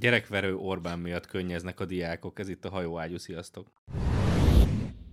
[0.00, 3.66] Gyerekverő Orbán miatt könnyeznek a diákok, ez itt a hajóágyú, sziasztok.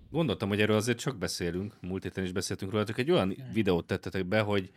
[0.10, 4.26] Gondoltam, hogy erről azért csak beszélünk, múlt héten is beszéltünk róla, egy olyan videót tettetek
[4.26, 4.72] be, hogy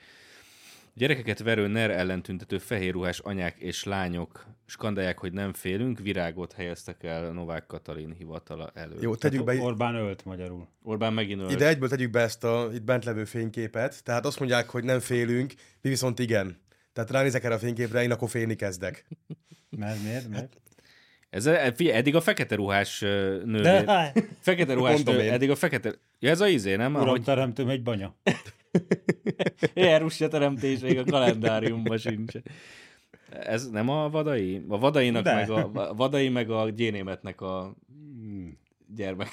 [0.94, 7.32] Gyerekeket verő NER ellentüntető fehérruhás anyák és lányok skandálják, hogy nem félünk, virágot helyeztek el
[7.32, 9.02] Novák Katalin hivatala előtt.
[9.02, 9.60] Jó, tegyük be...
[9.60, 10.68] Orbán ölt magyarul.
[10.82, 11.50] Orbán megint ölt.
[11.50, 14.04] Ide egyből tegyük be ezt a itt bent levő fényképet.
[14.04, 16.60] Tehát azt mondják, hogy nem félünk, mi viszont igen.
[16.92, 19.06] Tehát ránézek erre a fényképre, én akkor félni kezdek.
[19.70, 20.28] Mert miért?
[20.28, 20.60] Miért?
[21.30, 23.00] Ez, figyelj, eddig a fekete ruhás
[23.44, 23.60] nő.
[23.60, 25.94] De, fekete ruhás nő, eddig a fekete...
[26.18, 26.94] Ja, ez a izé, nem?
[26.94, 27.22] Uram, Ahogy...
[27.22, 28.14] teremtőm egy banya.
[29.74, 32.32] Ilyen teremtés még a kalendáriumban sincs.
[33.30, 34.64] Ez nem a vadai?
[34.68, 35.34] A vadainak De.
[35.34, 37.74] meg a, a vadai meg a gyénémetnek a
[38.94, 39.28] gyermek.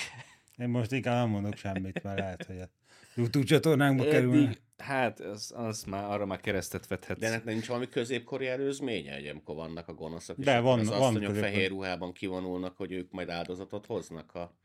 [0.58, 2.70] Én most inkább nem mondok semmit, mert lehet, hogy a
[3.16, 4.50] YouTube csatornánkba kerül.
[4.78, 7.20] Hát, az, az már, arra már keresztet vethetsz.
[7.20, 10.88] De ennek nincs valami középkori előzménye, hogy amikor vannak a gonoszok, és De van, az
[10.88, 14.58] van asszonyok fehér ruhában kivonulnak, hogy ők majd áldozatot hoznak, a,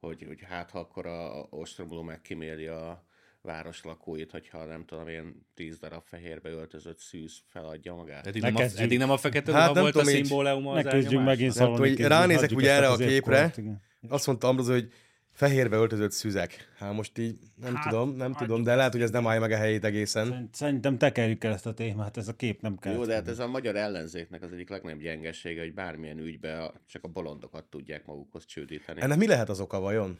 [0.00, 3.06] hogy, hogy hát ha akkor a ostromló megkíméli a,
[3.42, 8.26] város lakóit, hogyha nem tudom én tíz darab fehérbe öltözött szűz feladja magát.
[8.26, 11.52] Eddig, nem a, eddig nem a fekete hát ruha volt a szimbóluma az Ne megint
[11.52, 11.96] szalonni.
[11.96, 13.54] Ránézek úgy erre a képre,
[14.08, 14.92] azt mondta Ambrose, hogy
[15.38, 16.72] fehérbe öltözött szüzek.
[16.78, 19.40] Hát most így nem hát, tudom, nem hát, tudom, de lehet, hogy ez nem állja
[19.40, 20.48] meg a helyét egészen.
[20.52, 22.92] Szerintem tekerjük el ezt a témát, ez a kép nem kell.
[22.92, 27.04] Jó, de hát ez a magyar ellenzéknek az egyik legnagyobb gyengessége, hogy bármilyen ügybe csak
[27.04, 29.00] a bolondokat tudják magukhoz csődíteni.
[29.00, 30.18] Ennek mi lehet az oka vajon?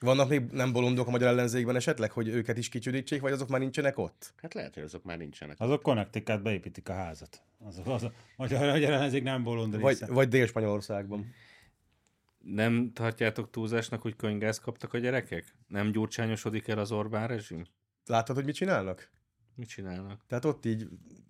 [0.00, 3.60] Vannak még nem bolondok a magyar ellenzékben esetleg, hogy őket is kicsüdítsék, vagy azok már
[3.60, 4.32] nincsenek ott?
[4.36, 5.60] Hát lehet, hogy azok már nincsenek.
[5.60, 7.42] Azok konnektikát beépítik a házat.
[7.58, 11.32] Azok, az a magyar, magyar ellenzék nem bolond Vagy, vagy Dél-Spanyolországban.
[12.44, 15.54] Nem tartjátok túlzásnak, hogy könyvgáz kaptak a gyerekek?
[15.66, 17.64] Nem gyurcsányosodik el az Orbán rezsim?
[18.06, 19.10] Látod, hogy mit csinálnak?
[19.54, 20.24] Mit csinálnak?
[20.26, 20.88] Tehát ott így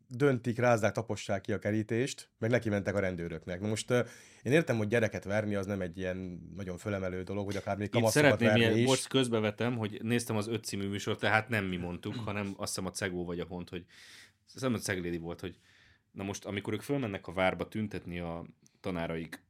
[0.08, 3.60] döntik, rázzák, tapossák ki a kerítést, meg neki mentek a rendőröknek.
[3.60, 4.06] Na most uh,
[4.42, 6.16] én értem, hogy gyereket verni az nem egy ilyen
[6.56, 8.86] nagyon fölemelő dolog, hogy akár még kamaszokat verni ilyen, is.
[8.86, 12.86] Most közbevetem, hogy néztem az öt című műsort, tehát nem mi mondtuk, hanem azt hiszem
[12.86, 13.84] a Cegó vagy a Hont, hogy
[14.44, 15.58] azt hiszem a Ceglédi volt, hogy
[16.10, 18.46] na most, amikor ők fölmennek a várba tüntetni a
[18.80, 19.42] tanáraik,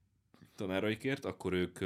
[0.60, 1.80] tanáraikért, akkor ők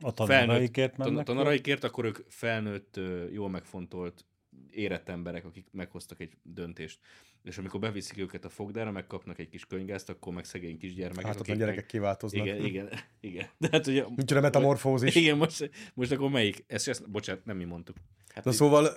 [0.00, 1.24] a tanáraikért mennek?
[1.24, 3.00] Tanáraikért, akkor ők felnőtt,
[3.32, 4.24] jól megfontolt
[4.70, 6.98] érett emberek, akik meghoztak egy döntést.
[7.42, 11.26] És amikor beviszik őket a fogdára, megkapnak egy kis könyvgázt, akkor meg szegény kisgyermekek.
[11.26, 11.86] Hát a gyerekek meg...
[11.86, 12.46] kiváltoznak.
[12.46, 12.88] Igen, igen,
[13.20, 13.46] igen.
[13.58, 14.04] De hát ugye...
[14.16, 15.14] Nincs a metamorfózis.
[15.14, 16.64] Igen, most, most akkor melyik?
[16.66, 17.96] Ezt, ezt bocsánat, nem mi mondtuk.
[18.34, 18.56] Hát Na így...
[18.56, 18.88] szóval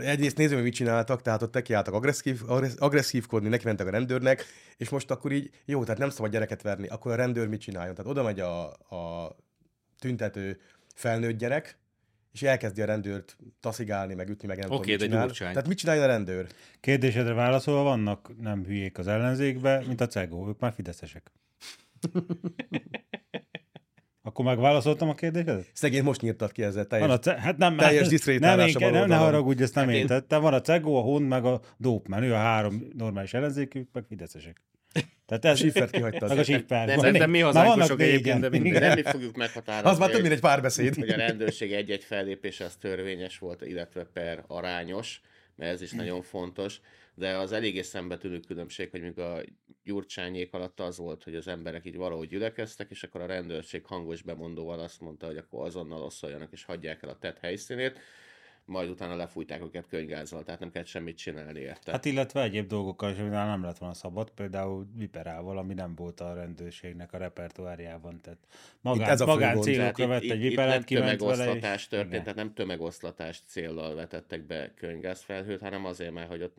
[0.00, 2.42] egyrészt nézzük, hogy mit csináltak, tehát ott tekiálltak agresszív,
[2.78, 4.44] agresszívkodni, neki mentek a rendőrnek,
[4.76, 7.94] és most akkor így, jó, tehát nem szabad gyereket verni, akkor a rendőr mit csináljon?
[7.94, 9.36] Tehát oda megy a, a
[9.98, 10.60] tüntető
[10.94, 11.78] felnőtt gyerek,
[12.32, 15.52] és elkezdi a rendőrt taszigálni, meg ütni, meg nem okay, tudom, mit csinál.
[15.52, 16.46] Tehát mit csinálja a rendőr?
[16.80, 21.32] Kérdésedre válaszolva vannak nem hülyék az ellenzékbe, mint a cegó, ők már fideszesek.
[24.28, 25.66] Akkor megválaszoltam a kérdésedet?
[25.72, 29.08] Szegény most nyírtad ki ezzel teljes, van a ce- hát nem, teljes nem, én, nem,
[29.08, 30.40] ne haragudj, ezt nem hát én tettem.
[30.40, 32.22] Van a Cegó, a Hund, meg a Dópmen.
[32.22, 34.62] Ő a három normális ellenzékük, meg fideszesek.
[35.26, 35.58] Tehát ez...
[35.58, 36.28] Siffert kihagytad.
[36.28, 36.86] Meg a Siffer.
[36.86, 38.82] De szerintem mi hazánkosok egyébként, de minden.
[38.82, 39.90] Nem mi fogjuk meghatározni.
[39.90, 40.94] Az már több, mint egy párbeszéd.
[40.94, 45.20] Hogy a rendőrség egy-egy fellépés az törvényes volt, illetve per arányos,
[45.56, 46.80] mert ez is nagyon fontos
[47.18, 49.40] de az eléggé szembetűnő különbség, hogy még a
[49.82, 54.22] gyurcsányék alatt az volt, hogy az emberek így valahogy gyülekeztek, és akkor a rendőrség hangos
[54.22, 57.98] bemondóval azt mondta, hogy akkor azonnal oszoljanak és hagyják el a tett helyszínét
[58.68, 61.90] majd utána lefújták őket könygázzal, tehát nem kellett semmit csinálni érte.
[61.90, 66.34] Hát illetve egyéb dolgokkal is, nem lett volna szabad, például viperával, ami nem volt a
[66.34, 68.38] rendőrségnek a repertoárjában, tehát
[68.80, 71.88] magán, ez a magán célokra vett egy viperet, itt nem tömegoszlatás és...
[71.88, 72.22] történt, Igen.
[72.22, 76.56] tehát nem tömegoszlatás céllal vetettek be könygázfelhőt, hanem azért, mert hogy ott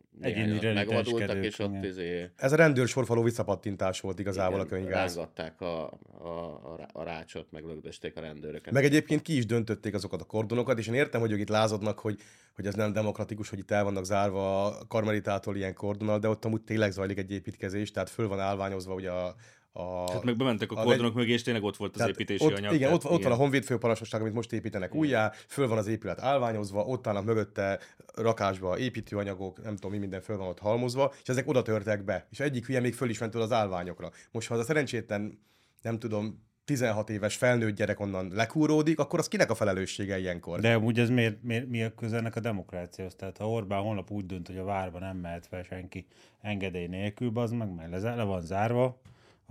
[0.74, 2.30] megvadultak, és ott izé...
[2.36, 5.14] Ez a rendőrsorfaló visszapattintás volt igazából Igen, a könygáz.
[5.14, 5.84] Rángatták a,
[6.18, 8.72] a, a, a rácsot, meg lögdösték a rendőröket.
[8.72, 11.98] Meg egyébként ki is döntötték azokat a kordonokat, és én értem, hogy ők itt lázadnak,
[12.00, 12.20] hogy,
[12.54, 16.44] hogy ez nem demokratikus, hogy itt el vannak zárva a karmelitától ilyen kordonal, de ott
[16.44, 19.34] amúgy tényleg zajlik egy építkezés, tehát föl van állványozva ugye a,
[19.72, 22.72] a, Tehát meg bementek a kordonok mögé, és tényleg ott volt az építési ott, anyag.
[22.72, 25.00] Igen, tehát, ott, ott van a Honvéd főparancsnokság, amit most építenek igen.
[25.00, 27.78] újjá, föl van az épület állványozva, ott állnak mögötte
[28.14, 32.26] rakásba építőanyagok, nem tudom mi minden föl van ott halmozva, és ezek oda törtek be.
[32.30, 34.10] És egyik hülye még föl is ment az állványokra.
[34.30, 35.38] Most ha az a szerencsétlen,
[35.82, 40.60] nem tudom, 16 éves felnőtt gyerek onnan lekúródik, akkor az kinek a felelőssége ilyenkor?
[40.60, 43.14] De úgy ez miért, miért, mi a közelnek a demokráciához?
[43.14, 46.06] Tehát ha Orbán holnap úgy dönt, hogy a várba nem mehet fel senki
[46.40, 49.00] engedély nélkül, az meg, mert le, le van zárva,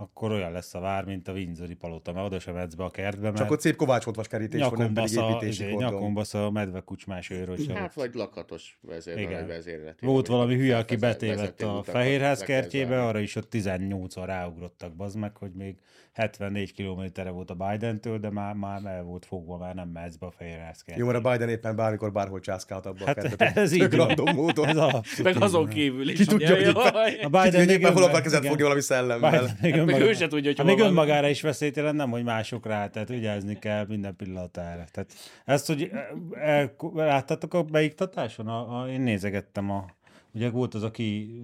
[0.00, 2.90] akkor olyan lesz a vár, mint a Windsori palota, mert oda sem edz be a
[2.90, 3.36] kertbe, mert...
[3.36, 7.30] Csak ott szép kovácsoltvas kerítés van, nem pedig építési izé, Nyakon basz a medve kucsmás
[7.30, 7.66] őrös.
[7.66, 9.46] Hát vagy lakatos vezér, Igen.
[9.46, 10.06] vezérleti.
[10.06, 15.36] Volt valami hülye, aki betévett a Fehérház kertjébe, arra is ott 18-an ráugrottak, bazd meg,
[15.36, 15.76] hogy még
[16.12, 20.26] 74 kilométerre volt a Biden-től, de már, már el volt fogva, már nem mehetsz be
[20.26, 20.98] a kertjébe.
[20.98, 23.56] Jó, mert a Biden éppen bármikor bárhol császkált abba hát a kertet.
[23.56, 24.68] Ez így random módon.
[24.68, 26.18] Ez meg azon kívül is.
[26.18, 26.76] Ki tudja, hogy
[27.22, 29.56] a Biden még hol akar kezet fogni valami szellemmel.
[29.60, 33.84] Meg ő se tudja, hogy még önmagára is veszélytelen, nem, hogy másokra, tehát vigyázni kell
[33.88, 34.84] minden pillanatára.
[34.92, 35.12] Tehát
[35.44, 35.90] ezt, hogy
[36.32, 38.48] el, láttatok a beiktatáson?
[38.48, 39.98] A, a, én nézegettem a,
[40.34, 41.42] Ugye volt az, aki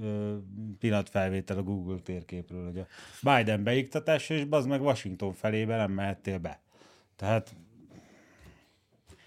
[0.79, 2.87] pillanatfelvétel a Google térképről, hogy a
[3.23, 6.61] Biden beiktatása, és az meg Washington felébe nem mehettél be.
[7.17, 7.55] Tehát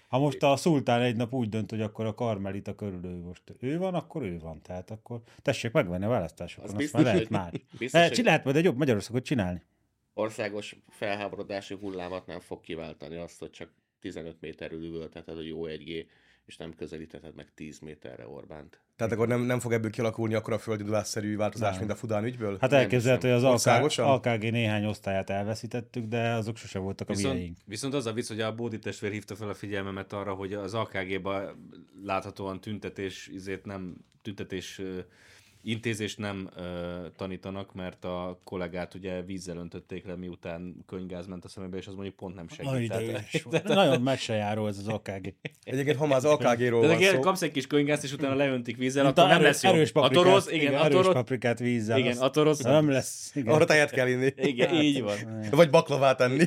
[0.08, 3.42] ha most a szultán egy nap úgy dönt, hogy akkor a karmelita körül ő most
[3.58, 4.62] ő van, akkor ő van.
[4.62, 7.52] Tehát akkor tessék megvenni a választásokon, azt biztos, már lehet már.
[7.78, 9.62] Biztos, lehet, lehet majd egy jobb Magyarországot csinálni
[10.20, 16.06] országos felháborodási hullámat nem fog kiváltani azt, hogy csak 15 méterről üvölteted a jó 1G,
[16.44, 18.80] és nem közelíteted meg 10 méterre Orbánt.
[19.00, 21.78] Tehát akkor nem, nem fog ebből kialakulni akkor a földindulásszerű változás, nem.
[21.78, 22.56] mint a Fudán ügyből?
[22.60, 27.56] Hát elképzelhető, hogy az AKG, AKG néhány osztályát elveszítettük, de azok sose voltak a viszont,
[27.64, 30.74] Viszont az a vicc, hogy a Bódi testvér hívta fel a figyelmemet arra, hogy az
[30.74, 31.68] AKG-ban
[32.04, 34.80] láthatóan tüntetés, izét nem tüntetés
[35.62, 41.48] Intézést nem ö, tanítanak, mert a kollégát ugye vízzel öntötték le, miután könygáz ment a
[41.48, 42.92] szemébe, és az mondjuk pont nem segít.
[43.50, 45.34] Tehát, Nagyon megsejáró ez az AKG.
[45.64, 47.20] Egyébként, ha már az AKG-ról van szó...
[47.20, 49.70] kapsz egy kis könygázt, és utána leöntik vízzel, akkor nem lesz jó.
[49.70, 51.98] Erős paprikát, a torosz, igen, igen, a torosz, paprikát vízzel.
[51.98, 52.58] Igen, a torosz.
[52.58, 53.30] Nem lesz.
[53.34, 53.54] Igen.
[53.54, 54.32] Arra tejet kell inni.
[54.36, 55.16] Igen, hát, így van.
[55.50, 56.46] Vagy baklavát enni.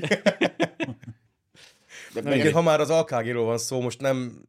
[2.14, 4.46] De ha már az AKG-ról van szó, most nem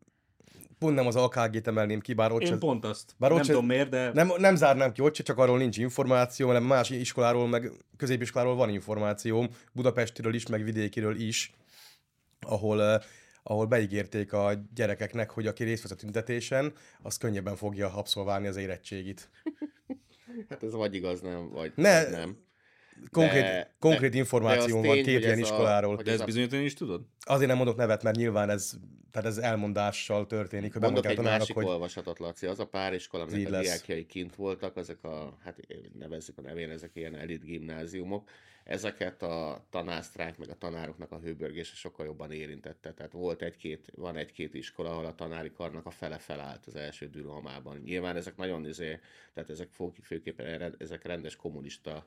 [0.85, 3.15] pont nem az AKG-t emelném ki, bár ott Én se, pont azt.
[3.19, 4.13] Bár ott nem se, tudom miért, de...
[4.13, 8.55] Nem, nem zárnám ki ott se, csak arról nincs információ, mert más iskoláról, meg középiskoláról
[8.55, 11.53] van információm, Budapestiről is, meg vidékiről is,
[12.41, 13.03] ahol, uh,
[13.43, 16.73] ahol beígérték a gyerekeknek, hogy aki részt vesz a tüntetésen,
[17.03, 19.31] az könnyebben fogja abszolválni az érettségit.
[20.49, 22.37] hát ez vagy igaz, nem, vagy ne, nem.
[23.11, 25.97] Konkrét, de, konkrét de, információ van két ilyen iskoláról.
[25.97, 27.03] A, de ezt bizonyítani is tudod?
[27.21, 28.73] Azért nem mondok nevet, mert nyilván ez,
[29.11, 30.73] tehát ez elmondással történik.
[30.73, 32.47] Hogy Mondok egy tanárok, másik hogy olvasatot, Laci.
[32.47, 35.61] Az a pár iskola, aminek a diákjai kint voltak, ezek a, hát
[35.99, 38.29] nevezzük a nevén, ezek ilyen elit gimnáziumok,
[38.65, 42.93] ezeket a tanásztrák, meg a tanároknak a hőbörgése sokkal jobban érintette.
[42.93, 47.09] Tehát volt egy-két, van egy-két iskola, ahol a tanári karnak a fele felállt az első
[47.09, 47.81] dűromában.
[47.85, 49.01] Nyilván ezek nagyon izé,
[49.35, 49.69] tehát ezek
[50.03, 52.07] főképpen ezek rendes kommunista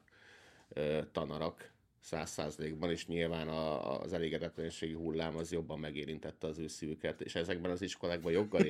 [1.12, 1.75] tanarak
[2.08, 7.36] száz százalékban, és nyilván a, az elégedetlenségi hullám az jobban megérintette az ő szívüket, és
[7.36, 8.62] ezekben az iskolákban joggal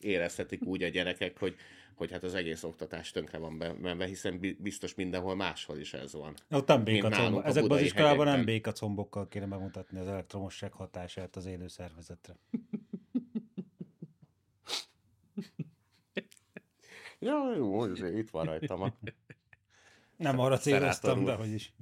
[0.00, 1.56] érezhetik úgy a gyerekek, hogy,
[1.94, 6.34] hogy hát az egész oktatás tönkre van menve, hiszen biztos mindenhol máshol is ez van.
[6.50, 7.40] Ott nem békacomb.
[7.44, 12.36] Ezekben az iskolában nem békacombokkal kéne bemutatni az elektromosság hatását az élő szervezetre.
[17.18, 18.94] ja, jó, itt van rajtam a
[20.22, 21.72] nem arra céloztam, de hogy is.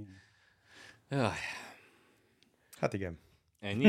[1.09, 1.31] Jaj.
[2.79, 3.19] Hát igen.
[3.61, 3.85] Ennyi?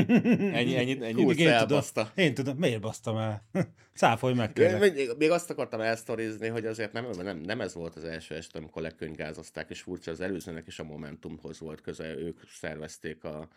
[0.53, 1.23] Ennyi, ennyi, ennyi.
[1.23, 1.81] Hú, én, tudom,
[2.15, 3.43] én tudom, miért basztam el?
[3.93, 8.03] Cáfolj meg még, még, azt akartam elsztorizni, hogy azért nem, nem, nem ez volt az
[8.03, 13.23] első este, amikor lekönyvgázozták, és furcsa az előzőnek is a Momentumhoz volt köze, ők szervezték
[13.23, 13.47] a,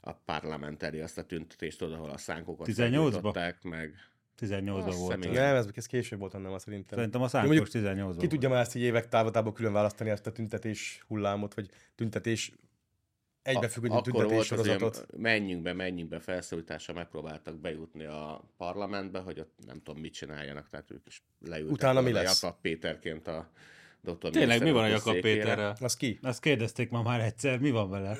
[0.00, 3.16] a parlamenteri azt a tüntetést oda, ahol a szánkokat 18
[3.62, 3.94] meg.
[4.40, 5.32] 18-ban volt.
[5.32, 6.96] Nem, ez, ez később volt annál szerintem.
[6.98, 10.32] Szerintem a szánkos 18-ban Ki tudja már ezt így évek távatából külön választani ezt a
[10.32, 12.52] tüntetés hullámot, vagy tüntetés
[13.42, 15.06] egybefüggő tüntetés sorozatot.
[15.16, 20.68] Menjünk be, menjünk be felszólításra, megpróbáltak bejutni a parlamentbe, hogy ott nem tudom mit csináljanak,
[20.68, 21.72] tehát ők is leültek.
[21.72, 22.42] Utána mi lesz?
[22.42, 23.50] Jakab Péterként a.
[24.30, 25.76] Tényleg, mi van a Jakab Péterrel?
[25.80, 26.18] Az ki?
[26.22, 28.16] Azt kérdezték ma már egyszer, mi van vele?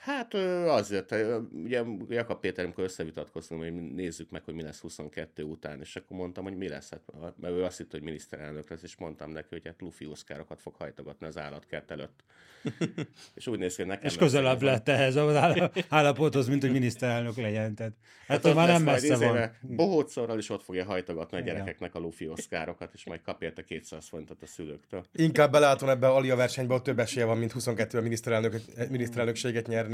[0.00, 0.34] Hát
[0.66, 1.14] azért,
[1.52, 6.16] ugye Jakab Péter, amikor összevitatkoztunk, hogy nézzük meg, hogy mi lesz 22 után, és akkor
[6.16, 9.48] mondtam, hogy mi lesz, hát, mert ő azt hitt, hogy miniszterelnök lesz, és mondtam neki,
[9.50, 12.24] hogy hát Luffy oszkárokat fog hajtogatni az állatkert előtt.
[13.34, 14.06] és úgy néz ki, hogy nekem...
[14.06, 15.34] És közelebb lett ehhez az
[15.88, 17.74] állapothoz, mint hogy miniszterelnök legyen.
[17.74, 17.92] Tehát,
[18.26, 19.50] hát, hát már nem messze van.
[19.60, 24.08] Bohócszorral is ott fogja hajtogatni a gyerekeknek a Luffy oszkárokat, és majd kap érte 200
[24.08, 25.04] forintot a szülőktől.
[25.12, 28.54] Inkább belátom ebbe a Alia versenybe, ott több esélye van, mint 22 a miniszterelnök,
[28.90, 29.89] miniszterelnökséget nyerni.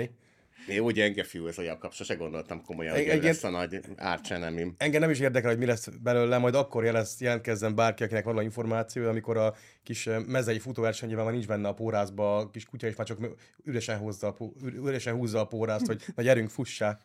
[0.69, 3.81] Én úgy gyenge fiú ez a Jakab, sose gondoltam komolyan, hogy engem, lesz a nagy
[3.97, 4.75] árcsenemim.
[4.79, 8.43] Engem nem is érdekel, hogy mi lesz belőle, majd akkor jelez, jelentkezzen bárki, akinek van
[8.43, 12.87] információ, amikor a kis eh, mezei futóversenyében már nincs benne a pórázba, a kis kutya
[12.87, 13.19] is már csak
[13.65, 17.01] üresen, hozza a, üresen húzza a pórázt, hogy na gyerünk, fussá.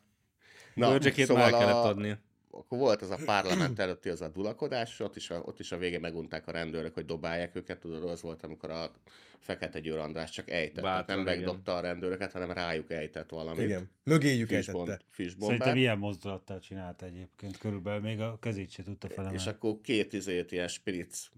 [0.74, 2.18] Na, szóval el kellett adni.
[2.52, 5.78] Akkor volt az a parlament előtti az a dulakodás, ott is a, ott is a
[5.78, 8.92] végén megunták a rendőrök, hogy dobálják őket, tudod, az volt, amikor a
[9.40, 11.38] Fekete Győr András csak ejtett, tehát Bátran, nem igen.
[11.38, 13.66] megdobta a rendőröket, hanem rájuk ejtett valamit.
[13.66, 13.90] Igen.
[14.04, 15.06] Mögéjük Fishbomb, ejtette.
[15.10, 15.58] fishbombát.
[15.58, 17.58] Szerintem ilyen mozdulattal csinálta egyébként.
[17.58, 19.50] Körülbelül még a kezét se tudta És felemelni.
[19.50, 21.32] akkor két izét, ilyen spritz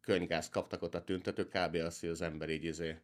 [0.00, 1.74] könygáz kaptak ott a tüntetők, kb.
[1.74, 2.96] az, hogy az ember így izé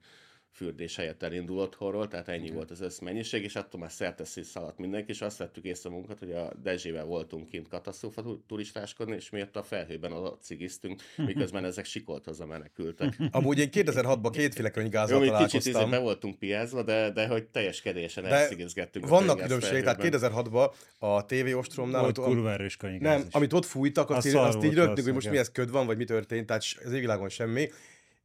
[0.54, 5.10] fürdés helyett elindul otthonról, tehát ennyi volt az összmennyiség, és attól már szerteszi szaladt mindenki,
[5.10, 9.56] és azt vettük észre magunkat, hogy a Dezsével voltunk kint katasztrófa tu- turistáskodni, és miatt
[9.56, 13.16] a felhőben oda cigiztünk, miközben ezek sikolt haza menekültek.
[13.30, 15.90] Amúgy én 2006-ban kétféle könyvgázzal mi kicsit izé találkoztam.
[15.90, 19.04] be voltunk piázva, de, de hogy teljeskedésen De elszigizgettünk.
[19.04, 20.44] a Vannak könygáz különbségek, tehát felhőben.
[20.44, 24.34] 2006-ban a TV Ostromnál, Volt amit, kurva erős nem, amit ott fújtak, azt, Az így,
[24.34, 27.28] azt így rögtünk, hogy most mi ez köd van, vagy mi történt, tehát az égvilágon
[27.28, 27.68] semmi.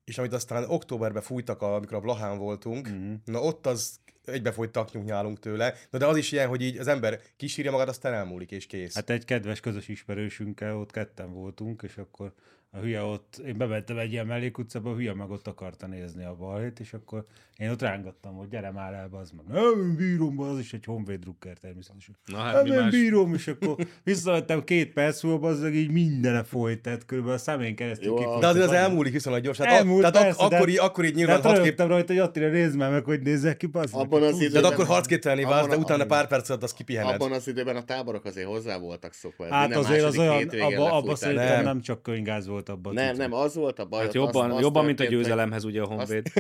[0.10, 3.13] És amit aztán októberben fújtak, amikor a Blahán voltunk, Mhm.
[3.25, 6.88] na ott az egybefolyt taknyunk nyálunk tőle, na de az is ilyen, hogy így az
[6.88, 8.94] ember kísírja magát, aztán elmúlik, és kész.
[8.96, 12.34] Hát egy kedves közös ismerősünkkel ott ketten voltunk, és akkor
[12.72, 16.36] a hülye ott, én bementem egy ilyen mellékutcába, a hülye meg ott akarta nézni a
[16.36, 17.26] balhét, és akkor
[17.58, 19.46] én ott rángattam, hogy gyere már el, az meg.
[19.48, 22.16] Nem, én bírom, az is egy Honvéd drukker természetesen.
[22.26, 22.92] Na Hát nem más?
[22.92, 27.42] bírom, és akkor visszavettem két perc múlva, az meg így mindene folyt, tehát körülbelül a
[27.42, 29.66] szemén keresztül Jó, de azért az elmúlik viszonylag gyorsan.
[29.66, 31.80] Hát Elmúlt, tehát ak- persze, de- akkor, így, akkor így nyilván hát hat kép...
[31.80, 34.02] rajta, hogy Attila nézd már meg, hogy nézzek ki, bazd meg.
[34.06, 37.14] Abban az időben- akkor harcképtelenné válsz, Abban de utána pár perc alatt azt kipihened.
[37.14, 39.48] Abban az időben a táborok azért hozzá voltak szokva.
[39.54, 41.18] Hát azért az olyan, hétvégén abba, abba lefújták.
[41.18, 41.64] szerintem Nem.
[41.64, 42.94] nem csak könygáz volt abban.
[42.94, 44.04] Nem, nem, az volt a baj.
[44.04, 46.32] Hát jobban, az, az jobban mint a győzelemhez ugye a Honvéd.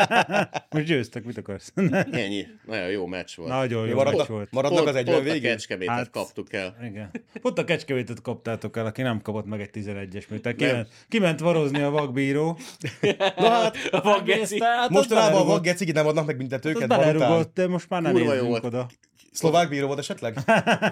[0.70, 1.72] Most győztek, mit akarsz?
[2.10, 2.46] Ennyi.
[2.66, 3.50] Nagyon jó meccs volt.
[3.50, 4.48] Nagyon jó meccs maradnak, volt.
[4.50, 6.76] maradnak Pont- az egyben pont a kecskemétet Hát- kaptuk el.
[6.84, 7.10] Igen.
[7.42, 10.56] Pont a kecskemétet kaptátok el, aki nem kapott meg egy 11-es műtert.
[10.56, 12.58] Kiment, kiment varozni a vakbíró.
[13.36, 14.60] Na hát, A vaggeci.
[14.62, 18.12] Hát mostanában a vaggecigit nem adnak meg büntetőket, van belerugott, de most már nem
[18.44, 18.64] volt.
[18.64, 18.86] oda.
[19.32, 20.38] Szlovák bíró volt esetleg?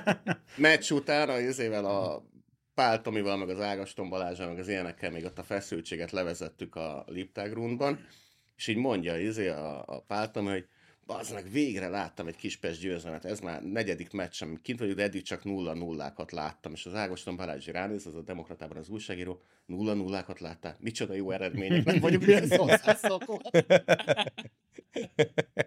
[0.57, 2.23] Meccs után a izével a
[2.75, 7.05] Pál Tomival, meg az Ágaston Balázsral, meg az ilyenekkel még ott a feszültséget levezettük a
[7.07, 8.07] Liptágrundban,
[8.57, 10.67] és így mondja izé a, a Pál Tomi, hogy
[11.19, 15.23] az meg végre láttam egy kispest győzelmet, ez már negyedik meccsem, kint vagyok, de eddig
[15.23, 19.95] csak nulla nullákat láttam, és az Ágoston Balázs ránéz, az a Demokratában az újságíró, nulla
[19.95, 23.41] nullákat láttál, micsoda jó eredmények, nem vagyunk ilyen hozzászokva.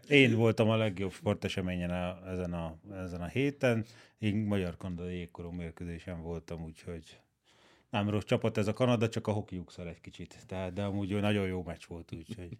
[0.07, 3.85] Én voltam a legjobb sporteseményen a, ezen, a, ezen a héten.
[4.17, 7.19] Én magyar-kanadai jégkorú mérkőzésen voltam, úgyhogy
[7.89, 10.37] nem rossz csapat ez a Kanada, csak a hokiuk szar egy kicsit.
[10.47, 12.57] Tehát, de amúgy nagyon jó meccs volt, úgyhogy...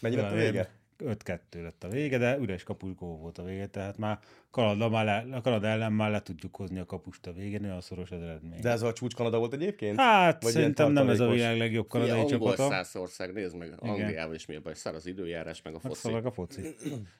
[0.00, 0.70] Mennyi lett a vége?
[0.98, 4.18] 5-2 lett a vége, de üres kapulykó volt a vége, tehát már
[4.50, 7.80] Kanada, már le, a Kanada ellen már le tudjuk hozni a kapust a végén, olyan
[7.80, 8.60] szoros az eredmény.
[8.60, 10.00] De ez a csúcs Kanada volt egyébként?
[10.00, 12.68] hát Vagy szerintem nem ez a világ legjobb Kanadai angol csapata.
[12.68, 15.86] száz ország, nézd meg, Angliával is mi a baj, szar az időjárás, meg a Hát
[15.86, 16.00] foszi.
[16.00, 16.60] szóval a foci.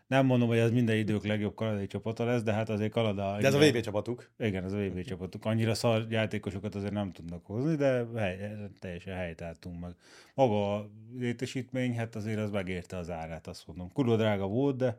[0.07, 3.37] Nem mondom, hogy ez minden idők legjobb kanadai csapata lesz, de hát azért Kanada...
[3.41, 4.31] De ez a ennyire- VB csapatuk.
[4.39, 5.45] Igen, ez a VB csapatuk.
[5.45, 9.91] Annyira szar játékosokat azért nem tudnak hozni, de hely, teljesen helytáltunk meg.
[10.35, 13.93] Maga a létesítmény, hát azért az megérte az árát, azt mondom.
[13.93, 14.99] Kurva drága volt, de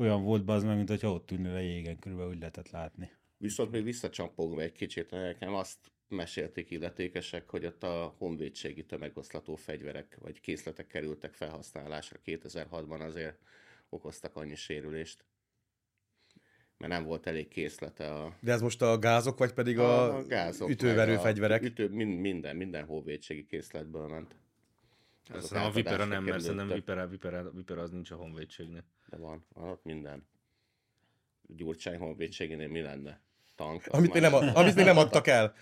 [0.00, 3.10] olyan volt az meg, mint hogyha ott ülnél a jégen, körülbelül úgy lehetett látni.
[3.36, 5.78] Viszont még visszacsampogva egy kicsit, nekem azt
[6.08, 13.38] mesélték illetékesek, hogy ott a honvédségi tömegoszlató fegyverek vagy készletek kerültek felhasználásra 2006-ban azért
[13.88, 15.24] okoztak annyi sérülést.
[16.76, 20.68] Mert nem volt elég készlete a, De ez most a gázok, vagy pedig a, gázok,
[20.68, 21.62] meg ütőverő a fegyverek?
[21.62, 24.36] Ütő, mind, minden, minden honvédségi készletből ment.
[25.32, 26.68] Aztán a Vipera nem, mert szerintem.
[26.68, 28.84] Vipera, Vipera, Vipera az nincs a honvédségnél.
[29.10, 30.26] De van, van ott minden.
[31.46, 33.20] Gyurcsány honvédségénél mi lenne?
[33.56, 33.82] Tank.
[33.88, 35.54] Amit még, nem, a- amit még nem adtak el.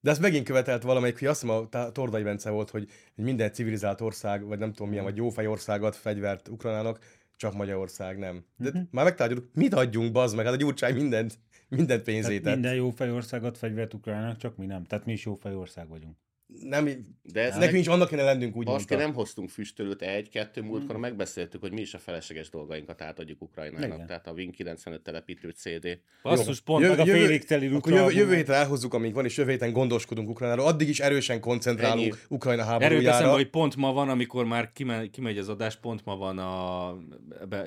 [0.00, 3.52] De ezt megint követelt valamelyik, hogy azt hiszem a Tordai Bence volt, hogy hogy minden
[3.52, 6.98] civilizált ország, vagy nem tudom milyen, vagy jófej országot fegyvert Ukrajnának,
[7.36, 8.44] csak Magyarország nem.
[8.56, 8.80] De Mhm.
[8.90, 12.90] már megtárgyaltuk, mit adjunk, bazd meg, hát a gyurcsány mindent, mindent pénzét Tehát minden jó
[12.90, 14.84] fejországot fegyvert Ukránnak, csak mi nem.
[14.84, 16.16] Tehát mi is jó fejország vagyunk.
[16.62, 16.88] Nem,
[17.22, 21.60] De ez nekünk is annak kéne lennünk, úgy Baszki, nem hoztunk füstölőt egy-kettő múltkor, megbeszéltük,
[21.60, 23.94] hogy mi is a felesleges dolgainkat átadjuk Ukrajnának.
[23.94, 24.06] Igen.
[24.06, 26.00] Tehát a Win 95 telepítő CD.
[26.22, 29.24] Basszus, pont Jö- Meg a jövő- félig teli Akkor jövő, jövő héten elhozzuk, amíg van,
[29.24, 30.66] és jövő héten gondoskodunk Ukrajnáról.
[30.66, 32.16] Addig is erősen koncentrálunk Ennyi.
[32.28, 33.32] Ukrajna Erőt eszembe, háborújára.
[33.32, 36.92] hogy pont ma van, amikor már kimegy, kimegy az adás, pont ma van a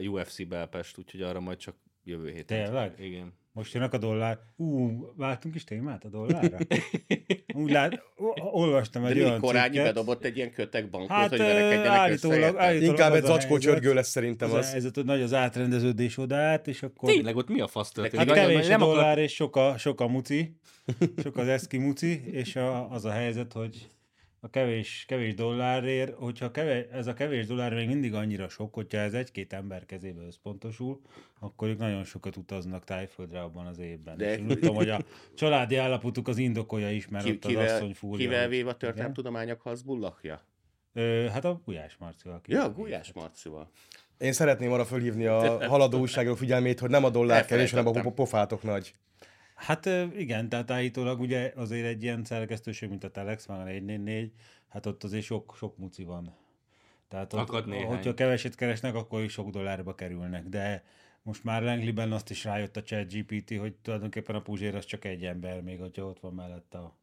[0.08, 2.64] UFC Belpest, úgyhogy arra majd csak jövő héten.
[2.64, 2.94] Tényleg?
[3.00, 3.34] Igen.
[3.54, 4.40] Most jönnek a dollár.
[4.56, 6.58] Ú, váltunk is témát a dollárra?
[7.54, 8.04] Úgy lát,
[8.52, 9.86] olvastam De egy mi olyan korányi cikket.
[9.94, 12.00] bedobott egy ilyen kötek bankot, Hát hogy verekedjenek össze.
[12.00, 14.72] állítólag, állítólag Inkább egy zacskó csörgő lesz szerintem Az, a az.
[14.72, 17.10] helyzet, hogy nagy az átrendeződés oda át, és akkor...
[17.10, 18.28] Tényleg, ott mi a fasz történik?
[18.28, 20.56] Hát kevés a nem akar- dollár, és sok a, sok a muci,
[21.24, 23.88] sok az eszki muci, és a, az a helyzet, hogy
[24.44, 28.98] a kevés, kevés dollárért, hogyha kevés, ez a kevés dollár még mindig annyira sok, hogyha
[28.98, 31.02] ez egy-két ember kezébe összpontosul,
[31.40, 34.18] akkor ők nagyon sokat utaznak tájföldre abban az évben.
[34.18, 34.34] De-.
[34.34, 35.00] És úgy tudom, hogy a
[35.34, 38.18] családi állapotuk az indokolja is, mert Ki, ott az kivel, asszony fúrja.
[38.28, 40.42] kivel véve a történelemtudományok Hazbullahja?
[40.94, 42.42] Ö, hát a Gulyás Marcival.
[42.42, 43.70] ki- Ja, Gulyás Marcival.
[44.18, 48.12] Én szeretném arra fölhívni a haladó újságok figyelmét, hogy nem a dollár kevés, hanem a
[48.12, 48.94] pofátok nagy.
[49.62, 49.86] Hát
[50.18, 54.32] igen, tehát állítólag ugye azért egy ilyen szerkesztőség, mint a Telex, meg a 444,
[54.68, 56.36] hát ott azért sok, sok muci van.
[57.08, 57.86] Tehát ott, Akad néhány.
[57.86, 60.84] hogyha keveset keresnek, akkor is sok dollárba kerülnek, de
[61.24, 65.06] most már Langley-ben azt is rájött a chat GPT, hogy tulajdonképpen a Puzsér az csak
[65.06, 66.96] egy ember, még hogyha ott van mellette a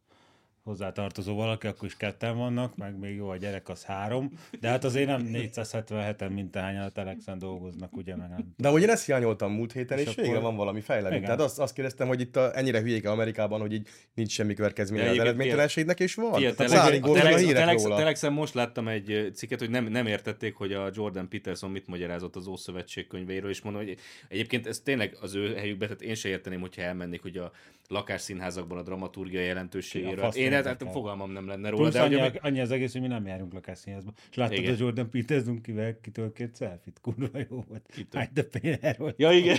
[0.68, 4.84] hozzátartozó valaki, akkor is ketten vannak, meg még jó a gyerek, az három, de hát
[4.84, 9.06] azért nem 477-en, mint ahányan a Telexen dolgoznak, ugye, meg nem De hogy én ezt
[9.06, 11.22] hiányoltam múlt héten, És és, akkor- végre van valami fejlemény.
[11.22, 15.04] Tehát azt, azt kérdeztem, hogy itt a, ennyire hülyék Amerikában, hogy így nincs semmi következménye
[15.04, 16.32] De az eredménytelenségnek, és van.
[16.32, 17.96] Tehát Telex- a a Telex- a Telex- róla.
[17.96, 21.86] Telexen most láttam egy ö, cikket, hogy nem, nem értették, hogy a Jordan Peterson mit
[21.86, 23.98] magyarázott az Ószövetség könyveiről, és mondom, hogy
[24.28, 27.52] egyébként ez tényleg az ő helyükbe, tehát én se érteném, hogyha elmennék, hogy a
[27.88, 30.30] lakásszínházakban a dramaturgia a jelentőségéről.
[30.34, 30.92] Én érdekel?
[30.92, 33.26] fogalmam nem lenne róla, Plusz de hogy annyi, ami- annyi, az egész, hogy mi nem
[33.26, 34.12] járunk lakásszínházba.
[34.30, 34.74] És láttad Igen.
[34.74, 37.86] a Jordan Peterson, kivel kitől két selfit, kurva jó volt.
[37.94, 38.20] Kitől?
[38.20, 39.14] Hide the Pain Harold.
[39.16, 39.56] Ja, igen.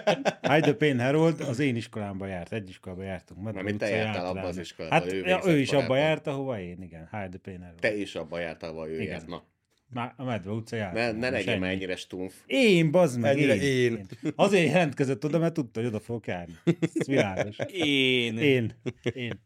[0.50, 3.40] Hide the Pain Harold az én iskolámba járt, egy iskolába jártunk.
[3.42, 6.60] Medve Mármint te jártál abba az iskolában, Hát ő ja, ő is abba járt, ahova
[6.60, 7.08] én, igen.
[7.10, 7.80] Hide the Pain Harold.
[7.80, 9.06] Te is abba jártál, ahol ő Igen.
[9.06, 9.26] járt.
[9.26, 9.44] Na,
[9.92, 11.20] Már a Medve ne, általános.
[11.20, 11.60] ne legyél ennyi.
[11.60, 12.34] már ennyire stumf.
[12.46, 14.32] Én, bazd meg, Ennyire én, én.
[14.36, 16.52] Azért jelentkezett oda, mert tudta, hogy oda fogok járni.
[16.80, 17.56] Ez világos.
[17.72, 18.38] Én.
[18.38, 18.72] Én.
[19.14, 19.40] Én.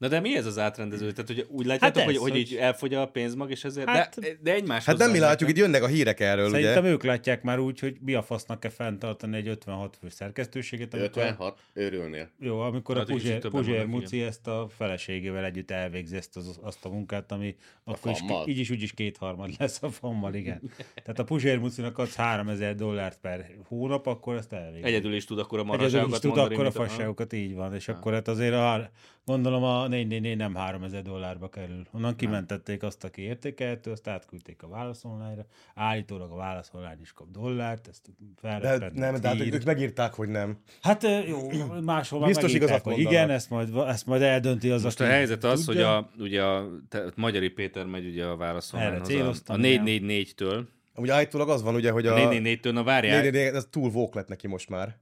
[0.00, 1.12] Na de mi ez az átrendező?
[1.12, 3.88] Tehát hogy úgy látjátok, Hát hogy, ez, hogy, hogy- így elfogy a pénzmag, és ezért...
[3.88, 6.92] Hát- de, de egymáshoz Hát nem mi látjuk, itt jönnek a hírek erről, Szerintem ugye?
[6.92, 11.22] ők látják már úgy, hogy mi a fasznak kell fenntartani egy 56 fős szerkesztőséget, amikor
[11.22, 12.30] 56, örülnél.
[12.38, 16.84] Jó, amikor Hát a Puzsér, Puzsér Muci ezt a feleségével együtt elvégzi ezt az, azt
[16.84, 18.48] a munkát, ami akkor is, fammal?
[18.48, 20.60] így is úgy is kétharmad lesz a fammal, igen.
[20.94, 24.86] Tehát a Puzsér Mucinak adsz 3000 dollárt per hónap, akkor ezt elvégzi.
[24.86, 27.74] Egyedül is tud akkor a Egyedül is tud akkor a fasságokat, így van.
[27.74, 28.90] És akkor hát azért a,
[29.30, 31.86] gondolom a 444 nem 3000 dollárba kerül.
[31.92, 35.46] Onnan kimentették azt, aki értékeltő, azt átküldték a Válasz Online-ra.
[35.74, 38.94] Állítólag a Válasz Online is kap dollárt, ezt De felreppent.
[38.94, 40.58] nem, de hát ők megírták, hogy nem.
[40.82, 41.38] Hát jó,
[41.80, 45.44] máshol már Biztos igazat hogy igen, ezt majd, ezt majd eldönti az, Most a helyzet
[45.44, 48.80] az, hogy a, ugye a te, Magyari Péter megy ugye a válaszon.
[48.80, 49.84] Erre a, a céloztam, igen.
[49.86, 50.62] 444-től.
[50.94, 52.30] Amúgy állítólag az van ugye, hogy A a...
[52.30, 53.22] 444-től, na várjál.
[53.22, 54.96] Né- né- né- ez túl vók lett neki most már.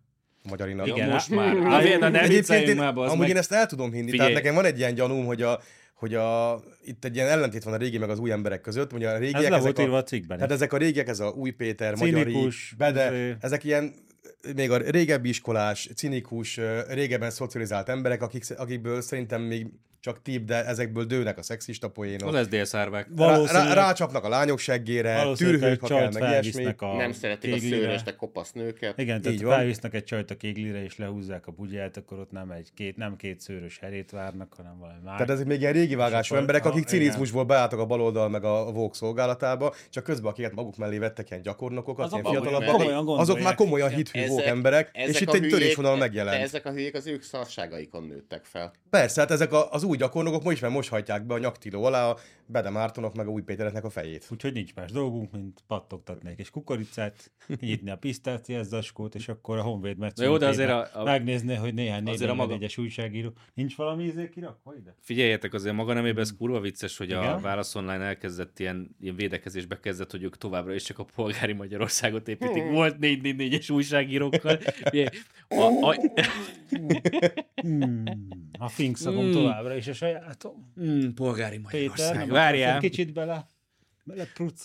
[0.49, 0.87] Magyarinak.
[0.87, 1.57] Igen, most már.
[1.57, 3.29] á- Na, ne Egyébként én, már, amúgy meg.
[3.29, 4.29] én ezt el tudom hinni, Figyelj.
[4.29, 5.61] tehát nekem van egy ilyen gyanúm, hogy a,
[5.95, 9.09] hogy a, itt egy ilyen ellentét van a régi meg az új emberek között, ugye
[9.09, 10.37] a régiek, Ez ezek volt a, a cikkben.
[10.37, 13.37] tehát ezek a régiek, ez a új Péter, Magyari, Cinikus, Bede, izé.
[13.41, 13.95] ezek ilyen
[14.57, 19.67] még a régebbi iskolás, cinikus, régebben szocializált emberek, akik, akikből szerintem még
[20.01, 22.35] csak tip, de ezekből dőnek a szexista poénok.
[22.35, 23.09] Az SZDL szárvák.
[23.17, 26.75] Rá, rácsapnak a lányok seggére, tűrhők, ha kell, meg ilyesmi.
[26.79, 27.77] a Nem szeretik a kéglire.
[27.77, 28.99] szőrös, de kopasz nőket.
[28.99, 29.57] Igen, tehát Így ha van.
[29.57, 33.17] felvisznek egy csajt a kéglire, és lehúzzák a bugyját, akkor ott nem egy két, nem
[33.17, 35.15] két szőrös herét várnak, hanem valami más.
[35.15, 37.01] Tehát ezek még ilyen régi vágású akkor- emberek, akik ah, igen.
[37.01, 41.43] cinizmusból beálltak a baloldal meg a Vogue szolgálatába, csak közben akiket maguk mellé vettek ilyen
[41.43, 46.43] gyakornokokat, Azok ilyen azok már komolyan hithű Vogue emberek, és itt a egy törésvonal megjelent.
[46.43, 48.73] ezek a hülyék az ők szarságaikon nőttek fel.
[48.91, 52.11] Persze, hát ezek a, az új gyakornokok most már most hajtják be a nyaktiló alá
[52.11, 54.27] a Bede Mártonok meg a új Pétereknek a fejét.
[54.31, 57.31] Úgyhogy nincs más dolgunk, mint pattogtatni egy kis kukoricát,
[57.61, 61.55] nyitni a pisztáciás zacskót, és akkor a Honvéd Na jó, de azért a- a- megnézni,
[61.55, 63.33] hogy néhány azért négy a maga- egyes újságíró.
[63.55, 64.95] Nincs valami ízé kirakva ide?
[65.01, 67.41] Figyeljetek, azért maga nemében ez kurva vicces, hogy a Igen?
[67.41, 72.29] Válasz Online elkezdett ilyen, ilyen védekezésbe kezdett, hogy ők továbbra is csak a polgári Magyarországot
[72.29, 72.63] építik.
[72.71, 74.57] Volt 444-es újságírókkal.
[74.91, 75.07] Figyelj,
[75.49, 75.97] A, a,
[77.61, 78.03] Hmm,
[78.59, 79.33] a fink szagom Hmm.
[79.33, 80.73] továbbra is a sajátom.
[80.81, 82.17] mm, polgári Péter, Magyarország.
[82.17, 83.47] nem Várjál, kicsit bele,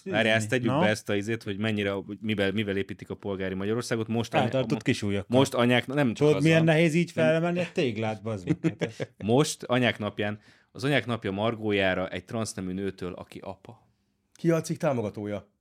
[0.04, 3.15] várjál, ezt tegyük Na, be ezt a izét, hogy mennyire, hogy mivel, mivel építik a
[3.15, 4.08] polgári Magyarországot.
[4.08, 7.67] Most, Eltartott kis most anyák, nem csak Tudod, az milyen a- nehéz így felemelni a
[7.73, 8.58] téglát, bazd.
[8.80, 10.39] Hát Most anyák napján,
[10.71, 13.88] az anyák napja margójára egy transznemű nőtől, aki apa.
[14.34, 15.52] Ki a cikk támogatója?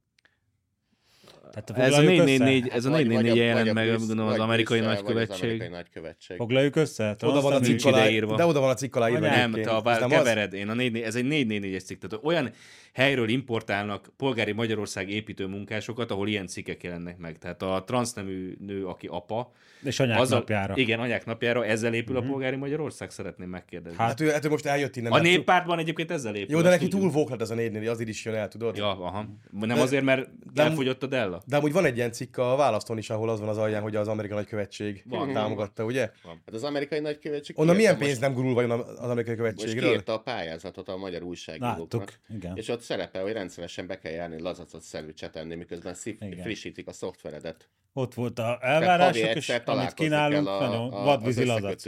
[1.53, 2.39] Tehát Ez a foglaljuk össze?
[2.45, 5.43] 444, ez a Vagy- vagy 444 vagy jelent a meg, gondolom, az amerikai az nagykövetség.
[5.45, 6.37] amerikai nagykövetség.
[6.37, 7.17] Foglaljuk össze?
[7.23, 8.37] Oda van a cikk alá, ideírva.
[8.37, 10.11] de oda van a cikk alá írva Nem, te a Ez bár az?
[10.11, 12.01] kevered, én a 4, ez egy 444-es cikk.
[12.03, 12.51] Tehát olyan
[12.93, 17.39] helyről importálnak polgári Magyarország építő munkásokat, ahol ilyen cikkek jelennek meg.
[17.39, 20.75] Tehát a transznemű nő, aki apa, És anyák azzal- napjára.
[20.77, 23.99] Igen, anyák napjára, ezzel épül a polgári Magyarország, szeretném megkérdezni.
[23.99, 25.13] Hát, Hát ő, hát ő most eljött innen.
[25.13, 26.55] a néppártban egyébként ezzel épül.
[26.57, 28.77] Jó, de neki túl vók lett ez a négy azért is jön el, tudod?
[28.77, 29.25] Ja, aha.
[29.61, 31.42] Nem azért, mert elfogyott a Della?
[31.47, 33.97] De amúgy van egy ilyen cikk a választón is, ahol az van az alján, hogy
[33.97, 35.33] az amerikai nagykövetség Van.
[35.33, 36.11] támogatta, ugye?
[36.25, 39.89] Hát az amerikai nagykövetség Onnan milyen pénz nem gurul vajon az amerikai most, most követségről?
[39.89, 42.21] kiírta a pályázatot a magyar újságíróknak.
[42.29, 42.57] Igen.
[42.57, 46.43] És ott szerepel, hogy rendszeresen be kell járni lazacot szerűcsetenni, miközben szif- Igen.
[46.43, 47.69] frissítik a szoftveredet.
[47.93, 51.85] Ott volt a elvárások, és amit kínálunk, nagyon a, a, vadvízi az lazac.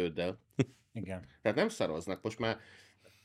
[0.92, 1.26] Igen.
[1.42, 2.22] Tehát nem szaroznak.
[2.22, 2.58] Most már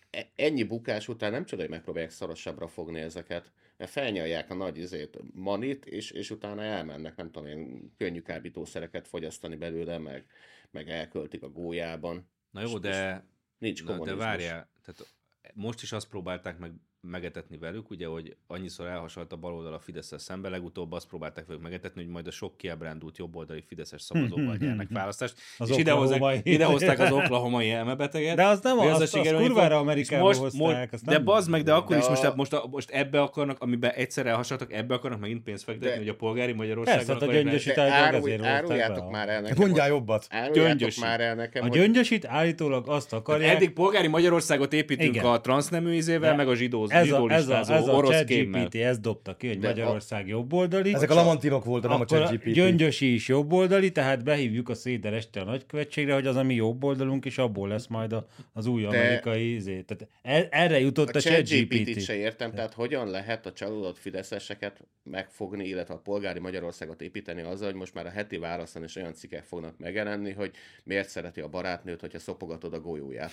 [0.10, 3.52] e- ennyi bukás után nem csoda, hogy megpróbálják szorosabbra fogni ezeket.
[3.80, 9.08] Mert felnyalják a nagy izét, manit, és, és utána elmennek, nem tudom én, könnyű kábítószereket
[9.08, 10.26] fogyasztani belőle, meg,
[10.72, 12.30] meg elköltik a gólyában.
[12.52, 13.26] Na jó, És- de,
[13.58, 15.14] Nincs na, de várjál, tehát
[15.54, 20.14] most is azt próbálták meg megetetni velük, ugye, hogy annyiszor elhasalt a baloldal a fidesz
[20.18, 24.88] szembe, legutóbb azt próbálták velük megetetni, hogy majd a sok kiábrándult jobboldali fideszes szavazókkal nyernek
[24.92, 28.36] választást, Az és idehozták, idehozták az oklahomai elmebeteget.
[28.36, 31.50] De az nem hogy az, azt- azt kurvára Amerikába most, hozták, most, azt De bazd
[31.50, 34.74] meg, de akkor De is most, a- most, a, most ebbe akarnak, amiben egyszer elhasaltak,
[34.74, 38.44] ebbe akarnak megint pénzt fektetni, De- hogy a polgári Magyarországon Persze, hát a ezért hozták
[38.44, 39.58] áruljátok már el nekem.
[39.60, 40.28] Mondjál jobbat.
[40.30, 45.42] Áruljátok már el nekem, A hogy gyöngyösit állítólag azt akarják, eddig polgári Magyarországot építünk a
[45.42, 48.24] transznemű izével, meg a zsidó, ez a, ez a, ez a orosz.
[48.24, 50.94] GPT, ez dobta ki, hogy De a- Magyarország jobboldali.
[50.94, 52.52] Ezek a lamantinok voltak, nem a a ChatGPT.
[52.52, 57.26] Gyöngyösi is jobboldali, tehát behívjuk a Széder este a nagykövetségre, hogy az a mi jobboldalunk,
[57.26, 59.82] és abból lesz majd a, az új amerikai izé.
[59.82, 62.02] Tehát e- erre jutott a, a chat ChatGPT-t GPT.
[62.02, 67.68] se értem, tehát hogyan lehet a csalódott fideszeseket megfogni, illetve a polgári Magyarországot építeni azzal,
[67.68, 70.52] hogy most már a heti válaszon is olyan cikkek fognak megjelenni, hogy
[70.84, 73.32] miért szereti a barátnőt, hogyha szopogatod a golyóját.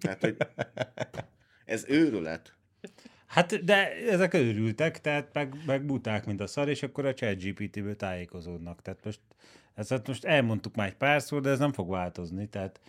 [0.00, 0.36] Tehát, hogy
[1.64, 2.52] ez őrület.
[3.26, 7.42] Hát, de ezek őrültek, tehát meg, meg buták, mint a szar, és akkor a chat
[7.42, 8.82] GPT-ből tájékozódnak.
[8.82, 9.20] Tehát most,
[9.74, 12.48] ezt most elmondtuk már egy párszor, de ez nem fog változni.
[12.48, 12.80] Tehát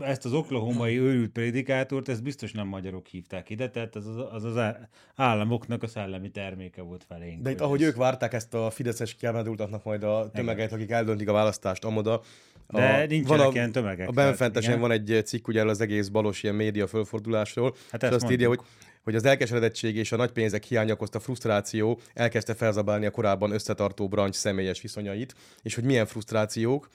[0.00, 4.44] ezt az oklahomai őrült prédikátort, ezt biztos nem magyarok hívták ide, tehát az az, az,
[4.44, 4.72] az
[5.14, 7.42] államoknak a szellemi terméke volt felénk.
[7.42, 10.90] De itt, hogy ahogy ez- ők várták ezt a fideszes kiábrándultatnak majd a tömeget, akik
[10.90, 12.20] eldöntik a választást amoda.
[12.68, 16.08] De a, nincsenek van ilyen tömegek, A tehát benfentesen van egy cikk ugye az egész
[16.08, 18.78] balos ilyen média fölfordulásról, Hát és azt írja, hogy mondjuk.
[19.02, 24.08] hogy az elkeseredettség és a nagy pénzek hiánya okozta frusztráció elkezdte felzabálni a korábban összetartó
[24.08, 26.88] brancs személyes viszonyait, és hogy milyen frusztrációk.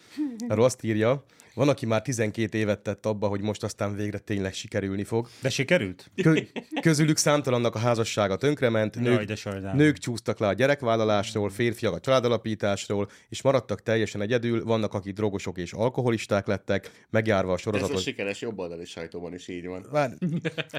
[0.47, 4.53] Arról azt írja, van, aki már 12 évet tett abba, hogy most aztán végre tényleg
[4.53, 5.27] sikerülni fog.
[5.41, 6.11] De sikerült?
[6.15, 9.77] Kö- közülük számtalannak a házassága tönkrement, Jaj, nők, sajnálom.
[9.77, 15.57] nők csúsztak le a gyerekvállalásról, férfiak a családalapításról, és maradtak teljesen egyedül, vannak, akik drogosok
[15.57, 19.85] és alkoholisták lettek, megjárva a Ez a sikeres jobboldali sajtóban is így van.
[19.91, 20.13] Várj.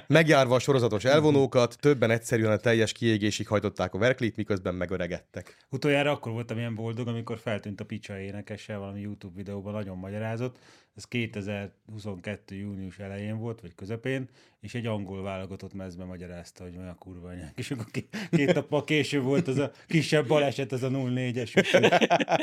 [0.06, 5.56] Megjárva a sorozatos elvonókat, többen egyszerűen a teljes kiégésig hajtották a verklit, miközben megöregedtek.
[5.70, 10.58] Utoljára akkor voltam ilyen boldog, amikor feltűnt a Picsa énekessel valami YouTube videóban, nagyon magyarázott.
[10.96, 12.54] Ez 2022.
[12.54, 14.28] június elején volt, vagy közepén,
[14.60, 17.52] és egy angol válogatott mezbe magyarázta, hogy olyan kurva anyák.
[17.56, 17.84] És akkor
[18.30, 21.56] két nappal később volt az a kisebb baleset, ez a 04-es.
[21.58, 21.92] úgyhogy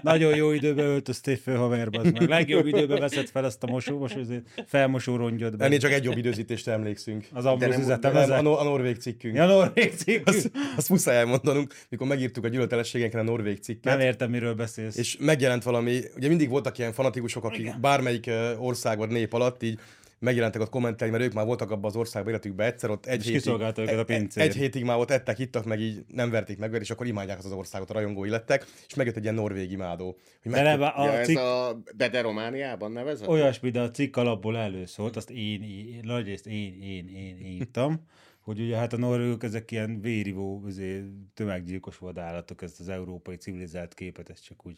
[0.01, 1.99] Nagyon jó időben öltöztél föl, haverba.
[1.99, 2.27] az meg.
[2.27, 4.19] Legjobb időben veszed fel azt a mosó, mosó
[4.65, 5.57] felmosó rongyot.
[5.57, 5.65] be.
[5.65, 7.27] Ennél csak egy jobb időzítést emlékszünk.
[7.33, 8.41] Az Ambrose az a, a...
[8.41, 9.35] no- a norvég cikkünk.
[9.35, 10.27] Ja, Norvég cikk.
[10.27, 13.97] Azt, azt muszáj elmondanunk, mikor megírtuk a gyűlöletességekre a norvég cikket.
[13.97, 14.97] Nem értem, miről beszélsz.
[14.97, 17.81] És megjelent valami, ugye mindig voltak ilyen fanatikusok, akik Igen.
[18.07, 19.79] Bármelyik ö, ország vagy nép alatt így
[20.19, 23.31] megjelentek ott kommentelni, mert ők már voltak abban az országban életükben egyszer, ott egy És
[23.31, 24.43] hétig, őket a egy- pincér.
[24.43, 27.45] egy hétig már ott ettek, ittak, meg így nem verték meg, és akkor imádják azt
[27.45, 30.17] az országot, a rajongói lettek, és megjött egy ilyen norvég imádó.
[30.43, 31.81] Hogy De meg, nem, a ja, ez cikk, a...
[31.95, 33.27] De, de Romániában nevezett?
[33.27, 38.05] olyasmi, de a cikk alapból előszólt, azt én, én nagyrészt én, én, én írtam,
[38.41, 43.93] hogy ugye hát a norvégok ezek ilyen vérivó, azért, tömeggyilkos vadállatok, ezt az európai civilizált
[43.93, 44.77] képet, ezt csak úgy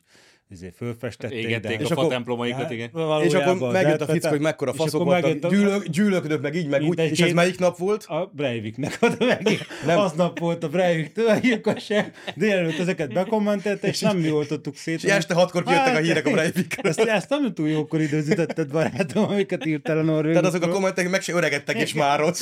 [0.52, 1.38] azért fölfestették.
[1.46, 2.90] Égették de- És a akkor- fatemplomaikat, igen.
[3.24, 6.82] és akkor megjött a fickó, hogy mekkora faszok voltak, a- gyűlök, gyűlöködött meg így, meg
[6.84, 8.04] úgy, és ez melyik nap volt?
[8.04, 9.48] A Breiviknek adta meg.
[9.86, 10.00] Nem.
[10.00, 15.04] Aznap volt a Breivik tömeggyilkosság, délelőtt ezeket bekommentelte, és nem mi oltottuk szét.
[15.04, 16.92] És este hatkor kijöttek a Hát, hírek a Breivikről.
[16.92, 20.32] Ezt, ezt nem túl jókor időzítetted, barátom, amiket írtál a norvég.
[20.34, 22.42] Tehát azok a kommentek meg se öregedtek, és már rossz.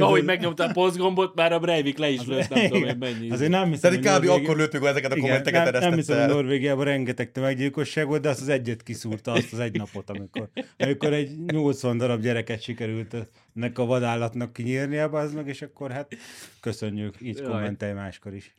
[0.00, 3.30] Ahogy megnyomta a posztgombot, már a Breivik le is lőtt, nem tudom én mennyi.
[3.30, 4.42] Azért nem hiszem, Tehát hogy kb.
[4.42, 6.34] Akkor lőttük ezeket a kommenteket, nem, hogy el.
[6.34, 11.12] Norvégiában rengeteg tömeggyilkosság volt, de azt az egyet kiszúrta, azt az egy napot, amikor, amikor
[11.12, 13.16] egy 80 darab gyereket sikerült
[13.56, 16.16] ennek a vadállatnak kinyírnia, az meg, és akkor hát
[16.60, 17.46] köszönjük, így Jaj.
[17.46, 18.54] kommentelj máskor is.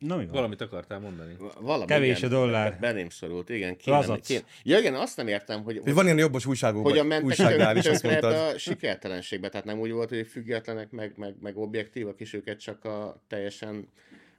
[0.00, 0.32] Na mi van?
[0.32, 1.36] Valamit akartál mondani?
[1.60, 2.78] Valami, Kevés igen, a dollár.
[2.80, 3.76] Belém szorult, igen.
[3.76, 4.40] Kéne, kéne.
[4.62, 7.86] Ja, igen, azt nem értem, hogy, Hogy van ilyen jobbos újságokban, hogyan mentek újságnál is
[7.86, 8.32] azt mondtad.
[8.32, 9.48] a sikertelenségbe.
[9.48, 13.88] Tehát nem úgy volt, hogy függetlenek, meg, meg, meg objektívak, és őket csak a teljesen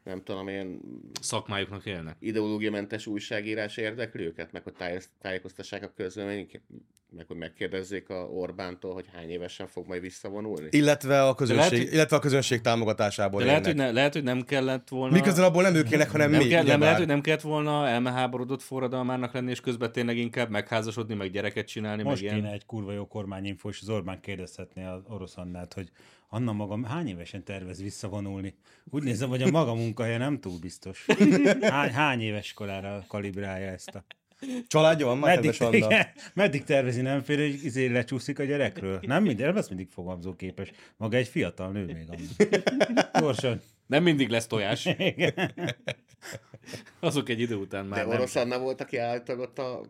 [0.03, 0.79] nem tudom én,
[1.21, 2.15] Szakmájuknak élnek.
[2.19, 6.61] ideológiamentes újságírás érdekli őket, meg hogy táj- tájékoztassák a közleményt,
[7.15, 10.67] meg hogy megkérdezzék a Orbántól, hogy hány évesen fog majd visszavonulni.
[10.69, 13.77] Illetve a közönség, lehet, illetve a közönség támogatásából De lehet élnek.
[13.77, 15.15] hogy, ne, lehet, hogy nem kellett volna...
[15.15, 16.47] Miközben abból nem ők élnek, hanem nem, mi.
[16.47, 21.13] kell, nem lehet, hogy nem kellett volna elmeháborodott forradalmának lenni, és közben tényleg inkább megházasodni,
[21.13, 22.53] meg gyereket csinálni, Most meg kéne ilyen.
[22.53, 25.89] egy kurva jó kormányinfo, és az Orbán kérdezhetné az orosz Annát, hogy
[26.33, 28.53] Anna magam hány évesen tervez visszavonulni?
[28.89, 31.05] Úgy nézem, hogy a maga munkahelye nem túl biztos.
[31.61, 34.03] Hány, hány éves korára kalibrálja ezt a...
[34.67, 35.85] Családja van már, Meddig, kedves Anna?
[35.93, 38.99] igen, meddig tervezi, nem fél, hogy izé lecsúszik a gyerekről?
[39.01, 40.71] Nem minden, lesz mindig fogamzóképes.
[40.97, 42.49] Maga egy fiatal nő még amúgy.
[43.19, 43.61] Gyorsan.
[43.87, 44.85] Nem mindig lesz tojás.
[44.97, 45.33] Igen.
[46.99, 48.15] Azok egy idő után De már nem.
[48.17, 49.81] orosz Anna volt, aki állítólag ott a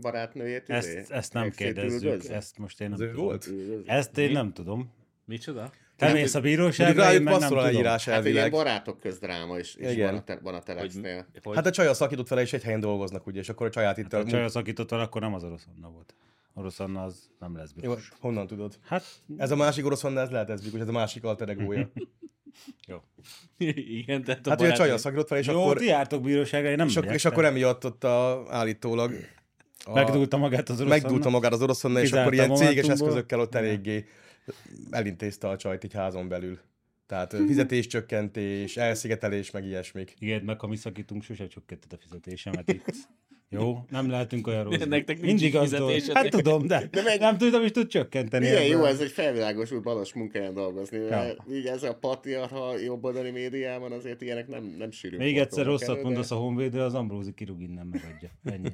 [0.00, 3.24] barátnőjét izé, Ezt, ezt nem kérdezzük, ezt most én nem Ez tudom.
[3.24, 3.50] volt?
[3.86, 4.92] Ezt én nem tudom.
[5.24, 5.72] Micsoda?
[6.06, 7.62] Te mész a bíróságra, rájuk passzol a tudom.
[7.64, 8.64] leírás Hát egy ilyen elvileg.
[8.64, 10.06] barátok közdráma is, is Igen.
[10.10, 11.26] van a, te, van a Telexnél.
[11.42, 13.98] Hogy, Hát a csaj szakított vele, és egy helyen dolgoznak, ugye, és akkor a csaját
[13.98, 14.24] itt A a...
[14.24, 16.14] csaj szakított vele, akkor nem az orosz Anna volt.
[16.54, 18.08] Orosz Anna az nem Jó, leszbikus.
[18.20, 18.78] honnan tudod?
[18.84, 19.04] Hát,
[19.36, 21.90] Ez a másik orosz Anna, ez lehet ez ez a másik alter egója.
[22.88, 22.96] jó.
[23.98, 25.76] Igen, tehát a Hát ugye a barát- csaj szakított vele, és Jó, akkor...
[25.76, 29.12] ti jártok bíróságra, én nem És, ak- és akkor emiatt ott a, állítólag
[29.84, 33.40] a, Megdúlta magát az orosz megdúlta magát az orosz Anna, és akkor ilyen céges eszközökkel
[33.40, 34.04] ott eléggé
[34.90, 36.58] elintézte a csajt így házon belül.
[37.06, 40.14] Tehát ö, fizetéscsökkentés, elszigetelés, meg ilyesmik.
[40.18, 42.94] Igen, meg ha mi szakítunk, sose csökkented a fizetésemet itt.
[43.48, 44.78] Jó, nem lehetünk olyan rossz.
[44.78, 45.74] Nektek nincs Mindig az.
[46.12, 48.44] Hát tudom, de, De meg- nem tudom, is tud csökkenteni.
[48.48, 50.98] Milyen jó ez, hogy felvilágosult balos munkáján dolgozni.
[50.98, 55.16] Mert így ez a patriarha jobboldali médiában azért ilyenek nem, nem sűrű.
[55.16, 58.30] Még egyszer rosszat mondasz a Honvédre, az Ambrózi kirúg innen megadja.
[58.44, 58.70] Ennyi.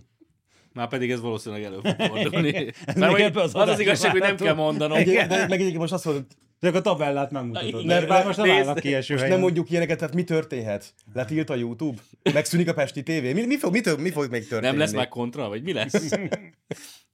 [0.79, 2.73] Már pedig ez valószínűleg elő fog fordulni.
[2.97, 4.97] Mert hogy ebbe az az az igazság, hogy nem kell mondanom.
[4.97, 6.27] Egy, de meg egyébként most azt mondod,
[6.61, 7.85] Csak a tabellát megmutatod.
[7.85, 8.59] Mert most nem nézd.
[8.59, 9.39] állnak kieső most helyen.
[9.39, 10.95] nem mondjuk ilyeneket, tehát mi történhet?
[11.15, 12.01] Letilt a YouTube?
[12.33, 13.23] Megszűnik a Pesti TV?
[13.23, 14.71] Mi, mi, fog, mi, tör, mi fog még történni?
[14.71, 16.09] Nem lesz már kontra, vagy mi lesz?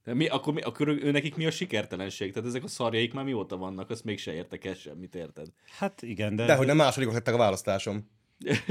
[0.05, 2.33] De mi, akkor, mi, akkor ő nekik mi a sikertelenség?
[2.33, 5.46] Tehát ezek a szarjaik már mióta vannak, azt mégse értek el semmit, érted?
[5.79, 6.44] Hát igen, de...
[6.44, 8.11] De hogy nem másodikok lettek a választásom.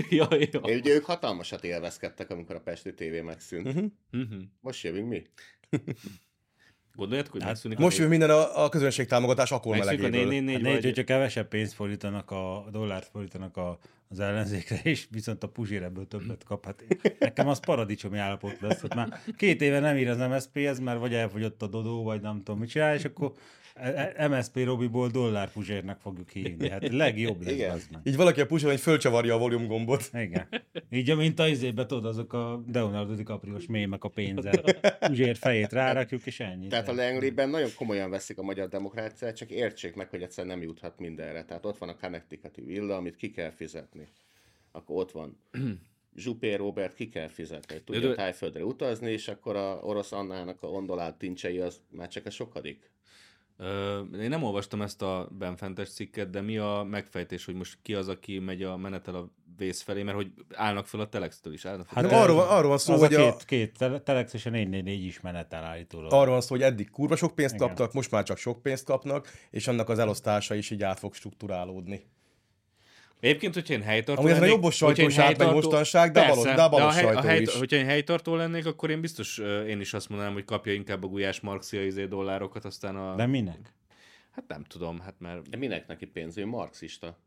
[0.09, 0.59] Ja, ja.
[0.59, 3.67] De ugye ők hatalmasat élvezkedtek, amikor a Pesti TV megszűnt.
[3.67, 4.41] Uh-huh.
[4.61, 5.23] Most jövünk mi?
[6.95, 10.39] Gondoljátok, hogy megszűnik Most jön minden a, a közönség támogatás akkor megszűnik a melegéből.
[10.39, 15.43] 4 4 Hát hogyha kevesebb pénzt fordítanak a dollárt fordítanak a, az ellenzékre, és viszont
[15.43, 16.65] a Puzsér ebből többet kap.
[16.65, 16.83] Hát
[17.19, 18.81] nekem az paradicsomi állapot lesz.
[18.81, 22.37] Hát már két éve nem ír az MSZP-hez, mert vagy elfogyott a Dodó, vagy nem
[22.37, 23.33] tudom mit csinál, és akkor
[23.73, 26.69] e- MSZP Robiból dollár Puzsérnek fogjuk hívni.
[26.69, 27.71] Hát legjobb lesz Igen.
[27.71, 28.01] az meg.
[28.03, 30.09] Így valaki a pusolon, hogy fölcsavarja a volume gombot.
[30.13, 30.47] Igen.
[30.89, 34.61] Így, mint a izébe, tudod, azok a Leonardo DiCaprio-s mémek a pénzzel.
[34.99, 36.67] Puzsér fejét rárakjuk, és ennyi.
[36.67, 40.61] Tehát a Langley-ben nagyon komolyan veszik a magyar demokráciát, csak értsék meg, hogy egyszer nem
[40.61, 41.43] juthat mindenre.
[41.45, 44.07] Tehát ott van a Connecticuti villa, amit ki kell fizetni.
[44.71, 45.37] Akkor ott van
[46.15, 50.63] Zsupé Robert ki kell fizetni, hogy tudja De- tájföldre utazni, és akkor a orosz Annának
[50.63, 52.91] a ondolált tincsei az már csak a sokadik.
[53.57, 57.93] Ö, én nem olvastam ezt a benfentes cikket, de mi a megfejtés, hogy most ki
[57.93, 61.65] az, aki megy a menetel a vész felé, mert hogy állnak fel a telextől is.
[61.65, 62.03] Állnak fel.
[62.03, 64.49] Hát arról, arról van szó, az hogy a a, két, két tele- telex és a
[64.49, 66.13] 444 is menetel állítólag.
[66.13, 67.67] arról van szó, hogy eddig kurva sok pénzt Igen.
[67.67, 71.13] kaptak, most már csak sok pénzt kapnak, és annak az elosztása is így át fog
[71.13, 72.05] struktúrálódni.
[73.23, 75.69] Egyébként, hogyha én helytartó Amúgy ez a lennék- jobbos hogyha én sajtó is átmegy helytartó-
[75.69, 77.55] mostanság, de a Persze, balos- de a balos hely- sajtó hely- is.
[77.57, 81.07] Hogyha én helytartó lennék, akkor én biztos én is azt mondanám, hogy kapja inkább a
[81.07, 83.15] gulyás marxia izé dollárokat, aztán a...
[83.15, 83.73] De minek?
[84.31, 86.37] Hát nem tudom, hát mert De minek neki pénz?
[86.37, 87.17] Ő marxista.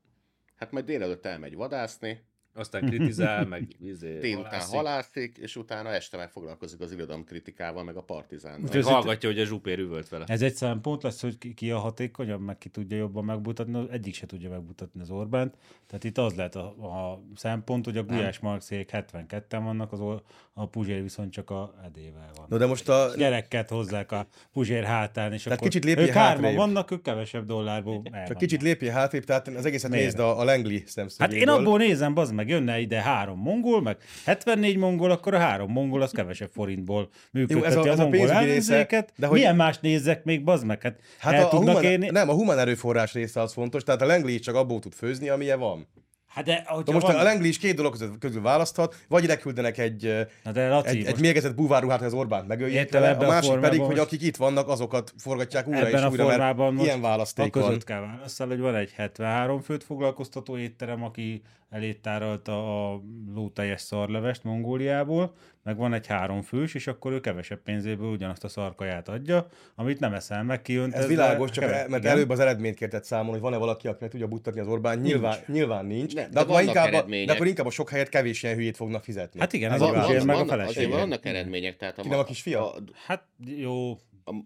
[0.56, 2.24] Hát majd délelőtt elmegy vadászni,
[2.56, 7.96] aztán kritizál, meg izé, délután halászik, halászik, és utána este meg foglalkozik az irodalomkritikával, meg
[7.96, 8.60] a partizánnal.
[8.62, 10.24] meg Ez- hallgatja, hogy a zsupér üvölt vele.
[10.28, 14.26] Ez egy szempont lesz, hogy ki- a hatékonyabb, meg ki tudja jobban megmutatni, egyik se
[14.26, 15.54] tudja megmutatni az Orbánt.
[15.86, 20.22] Tehát itt az lehet a, a szempont, hogy a Gulyás Marxék 72-en vannak, az Or-
[20.52, 22.46] a Puzsér viszont csak a edével van.
[22.48, 26.12] No, de most a, Gyereket hozzák a Puzsér hátán, és Tehát akkor kicsit lépjél ők
[26.12, 30.04] hárman vannak, ők kevesebb dollárból csak kicsit lépjél hátrébb, tehát az egészet Miért?
[30.04, 31.40] nézd a, a Langley Hát szemszögéből.
[31.40, 35.70] én abból nézem, bazd meg, jönne ide három mongol, meg 74 mongol, akkor a három
[35.72, 39.12] mongol az kevesebb forintból működteti ez a- a, ez a mongol pénzügyi része, ellenzéket.
[39.16, 40.82] de hogy- Milyen más nézzek még, bazd meg?
[40.82, 42.08] Hát, Hát el a, a tudnak human, érni.
[42.10, 45.58] nem, a human erőforrás része az fontos, tehát a Langley csak abból tud főzni, amilyen
[45.58, 45.86] van.
[46.26, 47.16] Hát de, Na most van...
[47.16, 50.96] a Langley is két dolog között, közül választhat, vagy leküldenek egy, Na de Laci, egy,
[50.96, 53.88] egy most mérgezett búvárruhát, hogy az Orbánt megöljék vele, a a másik formában pedig, hogy
[53.96, 57.00] most- akik itt vannak, azokat forgatják újra ebben és a újra, formában mert most ilyen
[57.00, 57.78] választék a van.
[57.84, 63.02] kell választani, hogy van egy 73 főt foglalkoztató étterem, aki eléttárolta a
[63.34, 68.48] lóteljes szarlevest Mongóliából, meg van egy három fős, és akkor ő kevesebb pénzéből ugyanazt a
[68.48, 70.94] szarkaját adja, amit nem eszel meg, kiönt.
[70.94, 72.14] Ez világos, csak keve- e- mert igen.
[72.14, 74.98] előbb az eredményt kértett számon, hogy van-e valaki, aki meg tudja buttatni az Orbán.
[74.98, 76.14] Nyilván, nyilván nincs.
[76.14, 78.76] Nem, de, de, akkor inkább, a, de akkor inkább a sok helyet kevés ilyen hülyét
[78.76, 79.40] fognak fizetni.
[79.40, 81.76] Hát igen, Ez az a Van, van, meg a van, azért vannak eredmények.
[81.76, 82.72] Tehát a, Ki nem a kisfia?
[82.72, 83.98] A, Hát jó,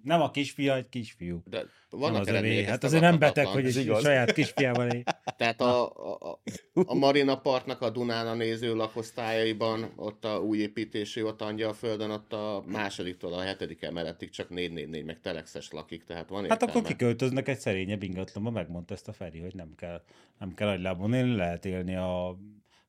[0.02, 1.42] nem a kisfia, egy kisfiú.
[1.44, 2.36] de Nem vannak az övé.
[2.36, 2.68] eredmények.
[2.68, 4.02] Hát azért nem beteg, hogy egy igaz.
[4.02, 5.02] saját kisfiával él.
[5.36, 6.40] Tehát a, a, a,
[6.86, 12.32] a Marina partnak a Dunán a néző lakosztályaiban, ott a új építésű, ott Angyalföldön, ott
[12.32, 16.72] a másodiktól a hetedik emeletig csak 444 meg telexes lakik, tehát van Hát értelme.
[16.74, 20.02] akkor kiköltöznek egy szerényebb ingatlanba, megmondta ezt a Feri, hogy nem kell,
[20.38, 22.36] nem kell agylábon élni, lehet élni a...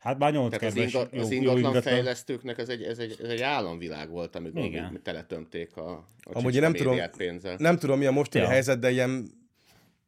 [0.02, 1.82] Hát már nyolc Tehát az, inga, jó, az jó ingatlan ingatlan.
[1.94, 4.92] fejlesztőknek ez egy, ez, egy, ez egy államvilág volt, amikor Igen.
[4.92, 7.56] mi teletömték a, a Amúgy én nem tudom, pénzzel.
[7.60, 8.50] nem tudom, mi a mostani Ja.
[8.50, 9.40] helyzet, de ilyen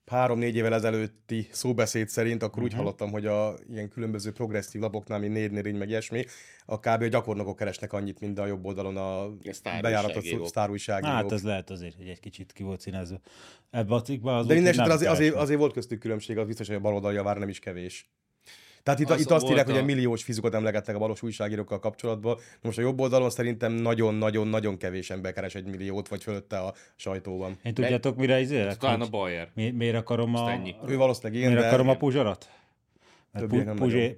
[0.06, 2.66] három-négy évvel ezelőtti szóbeszéd szerint, akkor Mhm.
[2.66, 6.26] úgy hallottam, hogy a ilyen különböző progresszív lapoknál, mint négy négy meg ilyesmi,
[6.66, 7.02] a kb.
[7.02, 10.48] a gyakornokok keresnek annyit, mint a jobb oldalon a sztár bejáratott újságírók.
[10.48, 11.16] sztár újságírók.
[11.16, 13.20] Hát ez lehet azért, hogy egy kicsit ki volt színezve.
[13.70, 16.68] Ebbe a cikkben az De minden esetre azért, azért, azért volt köztük különbség, az biztos,
[16.68, 18.12] hogy a baloldal javára nem is kevés.
[18.84, 21.80] Tehát itt, Az itt azt írják, hogy a- a milliós fizukat emlegetnek a balos újságírókkal
[21.80, 22.38] kapcsolatban.
[22.62, 27.58] Most a jobb oldalon szerintem nagyon-nagyon-nagyon kevés ember keres egy milliót, vagy fölötte a sajtóban.
[27.63, 28.78] Én tudjátok, mire izélek?
[28.78, 29.50] Talán a Hogy Bayer.
[29.54, 30.52] mi, miért akarom a...
[30.88, 32.50] Ő valószínűleg igen, Miért de akarom a Puzsarat?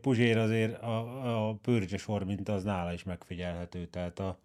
[0.01, 3.85] Puzsér, azért a, a pőrcsös mint az nála is megfigyelhető.
[3.85, 4.37] Tehát a,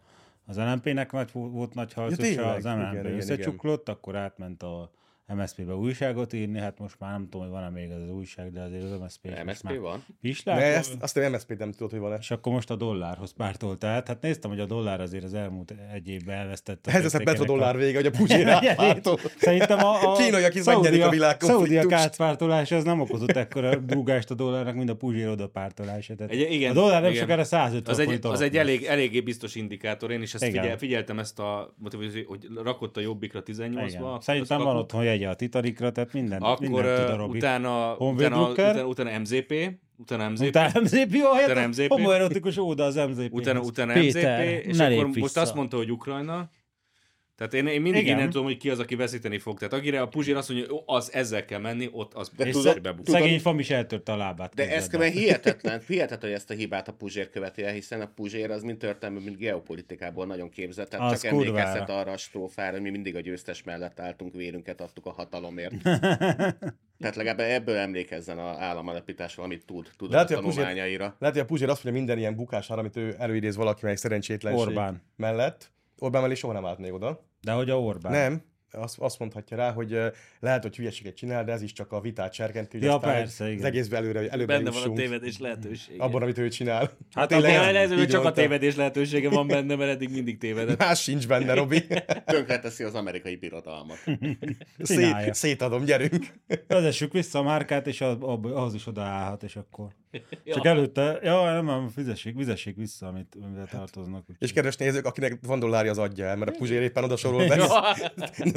[0.46, 2.44] az LMP-nek nagy, volt nagy harcosa, tényleg?
[2.56, 4.90] az Igen, MNP igen, összecsuklott, akkor átment a
[5.35, 8.61] MSZP-be újságot írni, hát most már nem tudom, hogy van-e még az, az újság, de
[8.61, 10.05] azért az MSZP is MSZP már van?
[10.21, 12.16] Pislák, ne, ezt, azt a MSZP nem tudod, hogy van-e.
[12.21, 14.07] és akkor most a dollárhoz pártolt át.
[14.07, 16.93] Hát néztem, hogy a dollár azért az elmúlt egy évben elvesztette.
[16.93, 19.19] Ez lesz a petrodollár vége, hogy a Puzsér átpártol.
[19.38, 21.71] Szerintem a, a Kínaiak is megnyerik a világkonfliktust.
[21.71, 26.14] Szaudiak átpártolása az nem okozott ekkora dúgást a dollárnak, mint a Puzsér oda pártolása.
[26.14, 27.23] Tehát Egy, igen, a dollár nem igen.
[27.23, 30.11] sokára 150 Az egy, az egy elég, eléggé biztos indikátor.
[30.11, 33.85] Én is ezt figyel, figyeltem ezt a motivációt, hogy rakott a jobbikra 18-ba.
[33.88, 34.21] Igen.
[34.21, 37.38] Szerintem van otthon jegye a Titanicra, tehát minden, Akkor minden tud a Robi.
[37.38, 39.52] utána, utána, utána, utána MZP,
[39.96, 41.88] utána MZP, Utána MZP, jó, Utána hát MZP.
[41.88, 43.33] homoerotikus óda az MZP.
[43.33, 45.40] utána, utána Péter, MZP, és akkor lépj most vissza.
[45.40, 46.50] azt mondta, hogy Ukrajna.
[47.40, 48.31] Tehát én, én mindig Igen.
[48.31, 49.59] tudom, hogy ki az, aki veszíteni fog.
[49.59, 52.81] Tehát akire a Puzsér azt mondja, hogy az ezzel kell menni, ott az De tudod-
[52.81, 53.09] bebuk.
[53.09, 54.55] szegény fam is eltörte a lábát.
[54.55, 55.03] De ez kb.
[55.03, 58.79] hihetetlen, hihetetlen, hogy ezt a hibát a Puzsér követi el, hiszen a Puzsér az mind
[58.79, 60.88] történelmi, mind geopolitikából nagyon képzett.
[60.88, 61.59] Tehát Az csak kurvára.
[61.59, 65.74] emlékeztet arra a strófára, hogy mi mindig a győztes mellett álltunk, vérünket adtuk a hatalomért.
[67.00, 70.57] Tehát legalább ebből emlékezzen a államalapításról, amit tud, tud De a hát, hogy a Puzsér-
[70.62, 71.16] tanulmányaira.
[71.18, 74.66] Lehet, hogy a Puzsér azt mondja minden ilyen bukására, amit ő előidéz valaki meg szerencsétlenség
[74.66, 75.03] Orbán.
[75.16, 75.70] mellett.
[75.98, 77.29] Orbán mellé soha nem állt még oda.
[77.40, 78.12] De hogy a Orbán.
[78.12, 79.98] Nem, azt, azt mondhatja rá, hogy
[80.40, 83.44] lehet, hogy hülyeséget csinál, de ez is csak a vitát serkenti, hogy Ja, aztán persze,
[83.44, 83.64] az igen.
[83.64, 86.02] egészben előre, előre Benne van a tévedés lehetősége.
[86.02, 86.90] abban, amit ő csinál.
[87.12, 90.78] Hát Tényleg abban ez- így csak a tévedés lehetősége van benne, mert eddig mindig tévedett.
[90.85, 91.87] Más sincs benne, Robi.
[92.24, 93.98] Tönkreteszi az amerikai birodalmat.
[94.78, 96.26] Szét, szétadom, gyerünk.
[96.68, 98.00] Vezessük vissza a márkát, és
[98.54, 99.88] az, is odaállhat, és akkor.
[100.44, 103.37] Csak előtte, ja, nem, nem, fizessék, fizessék vissza, amit,
[103.70, 104.24] tartoznak.
[104.38, 107.46] És kedves nézők, akinek van dollárja, az adja el, mert a Puzsér éppen oda sorol
[107.48, 107.56] be.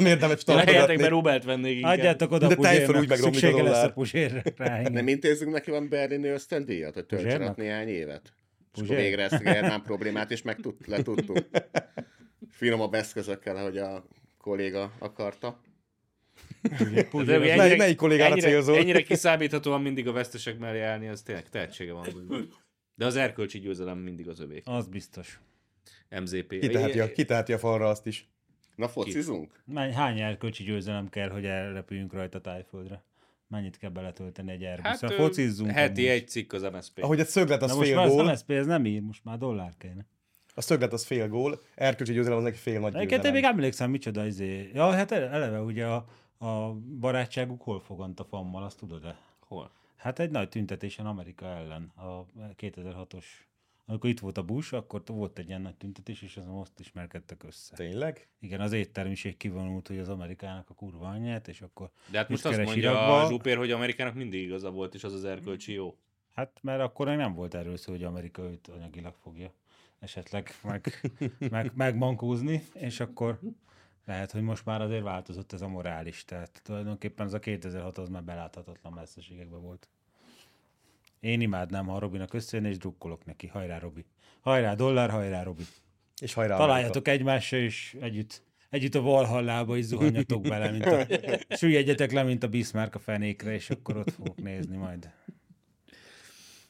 [0.04, 1.08] Nem érdemes tartogatni.
[1.08, 1.98] Robert vennék inkább.
[1.98, 3.92] Adjátok oda De tejföl úgy megromlik a lesz a.
[3.92, 4.80] Puzsérre rá.
[4.80, 7.50] Nem intézzünk neki van berlini ösztöndíjat, hogy töltsen Puzsérnak?
[7.50, 8.32] ott néhány évet?
[8.74, 11.38] És akkor végre ezt a Germán problémát is meg tud, letudtuk.
[12.50, 14.04] Finomabb eszközökkel, ahogy a
[14.38, 15.60] kolléga akarta.
[17.12, 18.76] Ugye az- Mely- melyik kollégára ennyire, célzol?
[18.76, 22.06] Ennyire kiszámíthatóan mindig a vesztesek mellé állni, az tényleg tehetsége van.
[22.94, 24.60] De az erkölcsi győzelem mindig az övé.
[24.64, 25.40] Az biztos.
[26.20, 26.58] MZP.
[26.60, 28.28] Kiteheti a, kiteheti a falra azt is.
[28.74, 29.62] Na, focizunk?
[29.64, 33.02] Menny- Hány erkölcsi győzelem kell, hogy elrepüljünk rajta tájföldre?
[33.48, 35.12] Mennyit kell beletölteni egy Hát Airbusra?
[35.12, 35.70] ö, Focizzunk.
[35.70, 36.14] heti amúgy.
[36.20, 37.02] egy cikk az MSZP.
[37.02, 39.24] Ahogy egy szöglet az Na most fél már az gól, MSZP ez nem ír, most
[39.24, 40.06] már dollár kéne.
[40.54, 43.34] a szöglet az fél gól, erkölcsi győzelem az neki fél nagy Egyébként én győzelem.
[43.34, 44.70] még emlékszem, micsoda izé.
[44.74, 46.06] Ja, hát ele- eleve ugye a,
[46.38, 49.16] a barátságuk hol fogant a fammal, azt tudod-e?
[49.40, 49.70] Hol?
[49.96, 52.24] Hát egy nagy tüntetésen Amerika ellen, a
[52.56, 53.24] 2006-os.
[53.86, 57.42] Amikor itt volt a Bush, akkor volt egy ilyen nagy tüntetés, és azon most ismerkedtek
[57.42, 57.74] össze.
[57.74, 58.28] Tényleg?
[58.40, 62.44] Igen, az éttermiség kivonult, hogy az Amerikának a kurva anyját, és akkor De hát most
[62.44, 63.22] azt mondja Irakba?
[63.22, 65.96] a Zsupér, hogy Amerikának mindig igaza volt, és az az erkölcsi jó.
[66.34, 69.52] Hát, mert akkor még nem volt erről szó, hogy Amerika őt anyagilag fogja
[70.04, 71.12] esetleg meg,
[71.50, 73.38] meg, megmankózni, és akkor
[74.04, 76.24] lehet, hogy most már azért változott ez a morális.
[76.24, 79.88] Tehát tulajdonképpen az a 2006 az már beláthatatlan messzeségekben volt.
[81.24, 83.46] Én imádnám, ha a Robinak összejön, és drukkolok neki.
[83.46, 84.04] Hajrá, Robi.
[84.40, 85.62] Hajrá, dollár, hajrá, Robi.
[86.20, 91.06] És hajrá Találjatok egymással, és együtt, együtt a Valhallába is zuhanjatok bele, mint a,
[91.56, 95.10] süllyedjetek le, mint a Bismarck a fenékre, és akkor ott fogok nézni majd.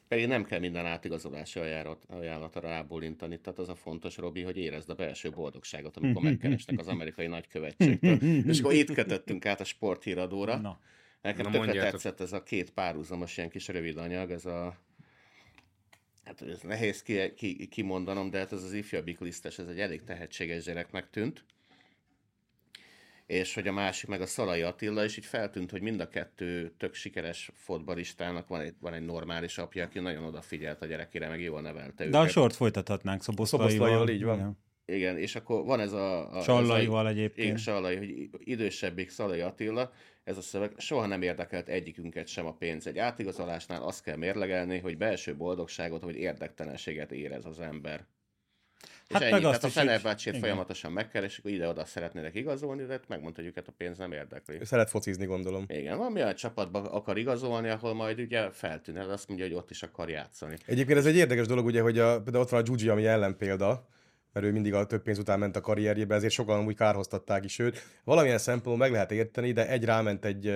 [0.09, 3.41] Pedig nem kell minden átigazolási ajánlat, ajánlatra rábólintani.
[3.41, 8.19] Tehát az a fontos, Robi, hogy érezd a belső boldogságot, amikor megkeresnek az amerikai nagykövetségtől.
[8.51, 10.57] És akkor itt kötöttünk át a sporthíradóra.
[10.57, 10.81] Na.
[11.25, 11.91] Nekem Na, tökre mondjátok.
[11.91, 14.77] tetszett ez a két párhuzamos ilyen kis rövid anyag, ez a
[16.25, 20.05] Hát ez nehéz ki, ki, kimondanom, de hát ez az ifjabbik lisztes, ez egy elég
[20.05, 21.45] tehetséges gyereknek tűnt.
[23.27, 26.73] És hogy a másik meg a Szalai Attila, és így feltűnt, hogy mind a kettő
[26.79, 31.41] tök sikeres fotbalistának van egy, van egy normális apja, aki nagyon odafigyelt a gyerekére, meg
[31.41, 32.33] jól nevelte De a őket.
[32.33, 33.71] sort folytathatnánk Szoboszlaival.
[33.71, 34.37] Szoboszlaival, így van.
[34.39, 34.59] Igen.
[34.87, 36.37] Igen, és akkor van ez a...
[36.37, 37.47] a Sallaival ez a, egyébként.
[37.47, 39.93] Igen, Sallai, hogy idősebbik Szalai Attila,
[40.25, 42.87] ez a szöveg soha nem érdekelt egyikünket sem a pénz.
[42.87, 48.07] Egy átigazolásnál azt kell mérlegelni, hogy belső boldogságot vagy érdektelenséget érez az ember.
[49.09, 49.45] Hát és meg ennyi.
[49.45, 50.41] azt Tehát a is, igen.
[50.41, 54.61] folyamatosan megkeresik, ide-oda szeretnének igazolni, de hát megmondta, hogy őket a pénz nem érdekli.
[54.61, 55.65] Ő szeret focizni, gondolom.
[55.69, 59.83] Igen, van olyan csapatba akar igazolni, ahol majd ugye feltűnhet, azt mondja, hogy ott is
[59.83, 60.57] akar játszani.
[60.67, 63.89] Egyébként ez egy érdekes dolog, ugye, hogy a, például ott van a Gyugyi, ami ellenpélda,
[64.35, 67.59] mert ő mindig a több pénz után ment a karrierjébe, ezért sokan úgy kárhoztatták is
[67.59, 67.79] őt.
[68.05, 70.53] Valamilyen szempontból meg lehet érteni, de egy ráment egy,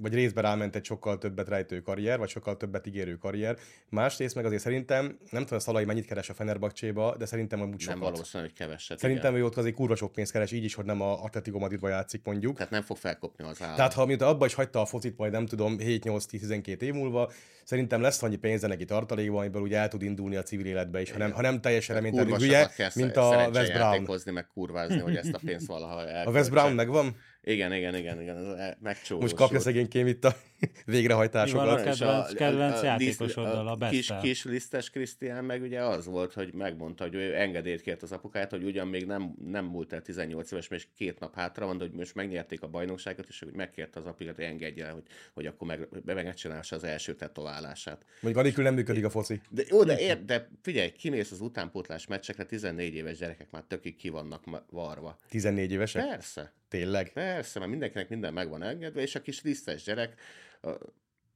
[0.00, 3.56] vagy részben ráment egy sokkal többet rejtő karrier, vagy sokkal többet ígérő karrier.
[3.88, 7.96] Másrészt meg azért szerintem, nem tudom, Szalai mennyit keres a Fenerbahcséba, de szerintem amúgy Nem
[7.96, 8.10] sokat.
[8.10, 8.98] valószínű, hogy keveset.
[8.98, 9.44] Szerintem igen.
[9.44, 12.24] ő ott azért kurva sok pénzt keres, így is, hogy nem a Atletico Madridba játszik
[12.24, 12.56] mondjuk.
[12.56, 13.76] Tehát nem fog felkopni az állam.
[13.76, 17.30] Tehát ha miután abba is hagyta a focit, majd nem tudom, 7-8-10-12 év múlva,
[17.64, 21.10] szerintem lesz annyi pénze neki tartalékban, amiből ugye el tud indulni a civil életbe is,
[21.10, 24.20] ha nem, ha nem teljesen reménytelenül hülye, mint a West Brown.
[24.32, 25.92] meg kurvázni, hogy ezt a pénzt valaha
[26.28, 26.86] A West Brown meg...
[26.86, 27.16] megvan?
[27.46, 29.20] Igen, igen, igen, igen, el- megcsúszott.
[29.20, 31.66] Most kapja szegénykém itt a Mi végrehajtásokat.
[31.66, 36.06] van a És kedvenc- kedvenc liszt- játékosoddal, a kis, kis lisztes Krisztián meg ugye az
[36.06, 39.92] volt, hogy megmondta, hogy ő engedélyt kért az apukát, hogy ugyan még nem, nem múlt
[39.92, 43.38] el 18 éves, és két nap hátra van, de hogy most megnyerték a bajnokságot, és
[43.38, 45.02] hogy megkérte az apukát, hogy engedje el, hogy,
[45.34, 48.04] hogy akkor meg, megcsinálsa az első tetoválását.
[48.20, 49.40] Mondjuk anélkül nem működik a foci.
[49.50, 53.96] De jó, de, ér, de figyelj, kimész az utánpótlás meccsekre, 14 éves gyerekek már tökig
[53.96, 55.18] ki vannak varva.
[55.28, 56.08] 14 évesek?
[56.08, 57.12] Persze, Tényleg?
[57.12, 60.20] persze, mert mindenkinek minden meg van engedve, és a kis lisztes gyerek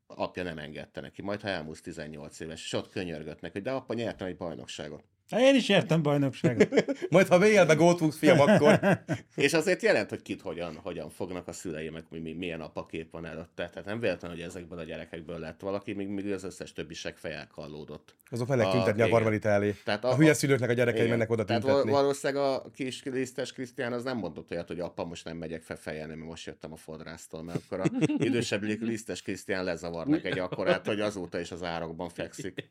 [0.07, 3.71] apja nem engedte neki, majd ha elmúlt 18 éves, és ott könyörgött neki, hogy de
[3.71, 5.05] apa nyertem egy bajnokságot.
[5.31, 6.69] Hát Én is értem bajnokságot.
[7.11, 8.79] Majd ha VL-be gólt rúgsz, fiam, akkor...
[9.35, 13.11] És azért jelent, hogy kit hogyan, hogyan fognak a szülei, meg mi, mi, milyen apakép
[13.11, 13.69] van előtte.
[13.69, 17.33] Tehát nem véletlen, hogy ezekből a gyerekekből lett valaki, míg, míg az összes többi segfej
[17.33, 18.15] elkallódott.
[18.31, 19.11] Azok A- tüntetni a igen.
[19.11, 19.75] barbarita elé.
[19.85, 21.11] Tehát A hülye szülőknek a gyerekei Igen.
[21.13, 21.91] mennek oda Tehát tüntetni.
[21.91, 25.63] val- valószínűleg a kis lisztes Krisztián az nem mondott olyat, hogy apa, most nem megyek
[25.63, 27.85] fel fejelni, mert most jöttem a fodrásztól, mert akkor a
[28.29, 32.71] idősebb lisztes Krisztián lezavarnak egy akkorát, hogy azóta is az árokban fekszik.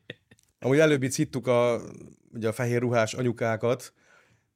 [0.60, 1.80] Amúgy előbb itt szittuk a,
[2.32, 3.92] ugye a fehér ruhás anyukákat,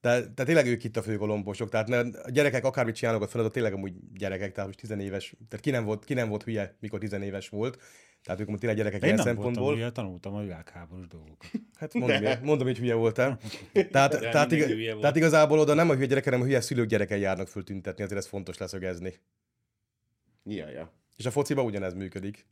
[0.01, 3.53] de, de tényleg ők itt a főgolomposok, tehát ne, a gyerekek akármit csinálnak ott feladat,
[3.53, 6.99] tényleg amúgy gyerekek, tehát most tizenéves, tehát ki nem volt, ki nem volt hülye, mikor
[6.99, 7.79] tizenéves volt,
[8.23, 9.75] tehát ők tényleg gyerekek Én ilyen nem voltam szempontból.
[9.75, 11.51] ugye, tanultam a világháborús dolgokat.
[11.79, 12.41] Hát mondom, de.
[12.43, 13.39] mondom, hogy hülye voltál.
[13.91, 15.01] Tehát, tehát, igaz, hülye volt.
[15.01, 18.05] tehát igazából oda nem a hülye gyerek, hanem a hülye szülők gyerekei járnak föl tüntetni,
[18.05, 19.15] azért ez fontos leszögezni.
[20.45, 20.93] Ja, ja.
[21.17, 22.47] És a fociba ugyanez működik.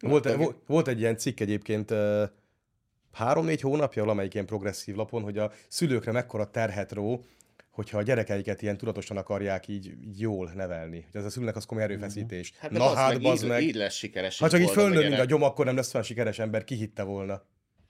[0.00, 1.94] Volt, vo- volt egy ilyen cikk egyébként
[3.12, 7.24] három-négy hónapja valamelyik ilyen progresszív lapon, hogy a szülőkre mekkora terhet ró,
[7.70, 11.06] hogyha a gyerekeiket ilyen tudatosan akarják így, így jól nevelni.
[11.12, 12.52] Hogy ez a szülőnek az komoly erőfeszítés.
[12.58, 13.62] Hát Na hát, meg, így, meg.
[13.62, 14.38] így lesz sikeres.
[14.38, 15.26] Ha csak így a fölnő, mint a gyerek.
[15.26, 17.42] gyom, akkor nem lesz olyan sikeres ember, ki hitte volna.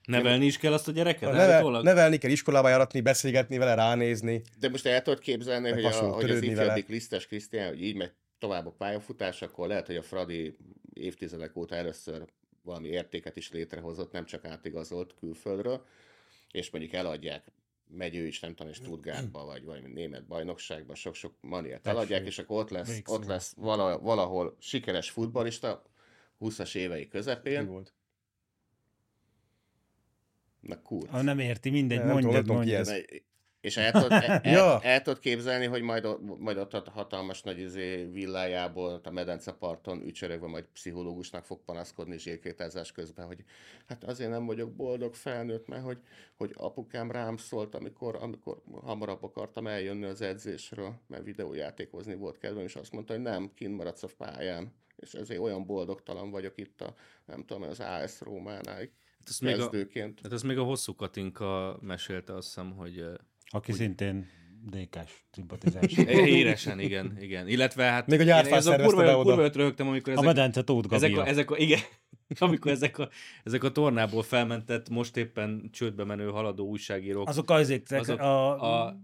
[0.06, 1.32] Nevelni is kell azt a gyereket?
[1.32, 4.42] Neve, nevelni kell, iskolába járatni, beszélgetni vele, ránézni.
[4.58, 8.12] De most el tudod képzelni, hogy, a, hogy az ifjabbik lisztes Krisztián, hogy így megy
[8.38, 10.56] tovább a pályafutás, akkor lehet, hogy a Fradi
[10.96, 12.24] évtizedek óta először
[12.62, 15.86] valami értéket is létrehozott, nem csak átigazolt külföldről,
[16.50, 17.52] és mondjuk eladják
[17.88, 22.58] megy ő is, nem tudom, Stuttgartba, vagy valami német bajnokságba, sok-sok maniát eladják, és akkor
[22.58, 25.82] ott lesz, ott lesz vala, valahol sikeres futbalista,
[26.40, 27.94] 20-as évei Mi közepén, volt?
[30.60, 31.10] na kurz.
[31.10, 32.88] Ha nem érti, mindegy, mondjad, ki mondjad.
[32.88, 33.04] ez.
[33.66, 34.80] És el tudod, el, Ja.
[34.82, 39.10] el tudod képzelni, hogy majd, ott- majd ott a hatalmas nagy izé villájából, ott a
[39.10, 43.44] medenceparton ücsörögve majd pszichológusnak fog panaszkodni zsírkétázás közben, hogy
[43.86, 45.98] hát azért nem vagyok boldog felnőtt, mert hogy,
[46.36, 52.64] hogy apukám rám szólt, amikor, amikor hamarabb akartam eljönni az edzésről, mert videójátékozni volt kedvem,
[52.64, 54.72] és azt mondta, hogy nem, kint maradsz a pályán.
[54.96, 56.94] És ezért olyan boldogtalan vagyok itt a,
[57.24, 58.88] nem tudom, az AS Rómánál
[59.18, 60.20] Hát ezt még a, kezdőként.
[60.22, 63.04] hát ezt még a hosszú Katinka mesélte, azt hiszem, hogy
[63.50, 64.26] Aki szintén
[64.70, 65.92] DK-s szimpatizás.
[65.96, 67.48] Éresen, igen, igen.
[67.48, 68.06] Illetve hát...
[68.06, 69.28] Még a ez a szervezte kurva, be oda.
[69.28, 71.80] kurva öt röhögtem, amikor A ezek, medence Tóth ezek, a, ezek a, igen,
[72.38, 73.08] amikor ezek a,
[73.44, 77.28] ezek a tornából felmentett, most éppen csődbe menő haladó újságírók.
[77.28, 78.96] Azok azért, azok a, a,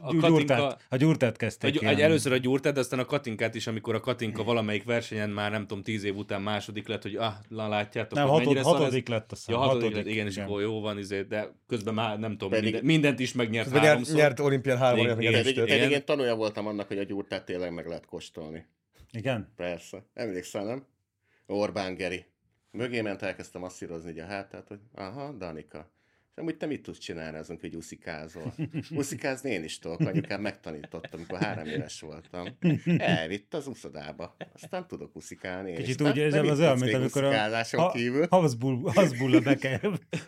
[0.00, 2.00] a, a gyurtát, Katinka, a gyurtát egy, kezdték egy, ilyen.
[2.00, 5.66] először a gyurtát, de aztán a Katinkát is, amikor a Katinka valamelyik versenyen már nem
[5.66, 8.80] tudom, tíz év után második lett, hogy ah, na látjátok, Nem, hatod, mennyire szar ez.
[8.80, 9.56] hatodik lett a szám.
[9.56, 12.64] Ja, hatodik, lett, igen, és akkor jó van, izé, de közben már nem tudom, Pedig-
[12.64, 14.16] minden, mindent is megnyert Közben nyert, háromszor.
[14.16, 17.86] nyert olimpián három olyan Pedig, pedig én tanulja voltam annak, hogy a gyurtát tényleg meg
[17.86, 18.66] lehet kóstolni.
[19.10, 19.52] Igen?
[19.56, 20.04] Persze.
[20.14, 20.86] Emlékszel, nem?
[21.46, 22.24] Orbán Geri.
[22.70, 25.90] Mögé ment, elkezdtem masszírozni így a hátát, hogy aha, Danika.
[26.38, 28.54] És amúgy te mit tudsz csinálni azon, hogy uszikázol?
[28.90, 32.46] Uszikázni én is tudok, anyukám megtanítottam, amikor három éves voltam.
[32.98, 34.36] Elvitt az uszodába.
[34.54, 35.76] Aztán tudok is.
[35.76, 38.26] Kicsit úgy érzem az olyan, mint amikor a ha, kívül?
[38.30, 39.80] Habsburg, Habsburgla beke,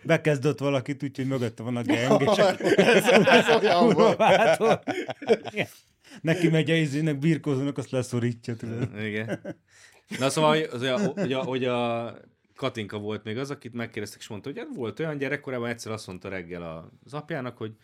[0.03, 2.37] bekezdött valakit, úgyhogy mögötte van a gang, és
[2.77, 4.17] ez, ez olyan kurva volt.
[4.17, 4.81] bátor.
[5.51, 5.67] Igen.
[6.21, 8.57] Neki megy a izének, birkózónak, azt leszorítja.
[8.57, 8.89] Tudod.
[9.03, 9.57] Igen.
[10.19, 10.69] Na szóval, hogy,
[11.15, 12.15] hogy, a, hogy a
[12.61, 16.07] Katinka volt még az, akit megkérdeztek, és mondta, hogy hát volt olyan gyerekkorában, egyszer azt
[16.07, 17.77] mondta reggel az apjának, hogy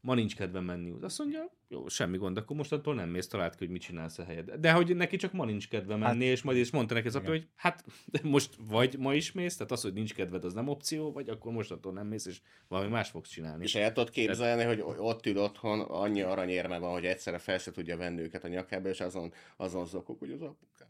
[0.00, 1.04] ma nincs kedvem menni út.
[1.04, 4.24] Azt mondja, jó, semmi gond, akkor mostantól nem mész, talált ki, hogy mit csinálsz a
[4.24, 4.50] helyed.
[4.50, 7.16] De hogy neki csak ma nincs kedve menni, hát, és majd is mondta neki az
[7.16, 7.84] apja, hogy hát
[8.22, 11.52] most vagy ma is mész, tehát az, hogy nincs kedved, az nem opció, vagy akkor
[11.52, 13.64] mostantól nem mész, és valami más fogsz csinálni.
[13.64, 17.70] És el tudod képzelni, hogy ott ül otthon, annyi aranyérme van, hogy egyszerre fel se
[17.70, 20.88] tudja venni őket a nyakába, és azon, azon zokog, hogy az apukám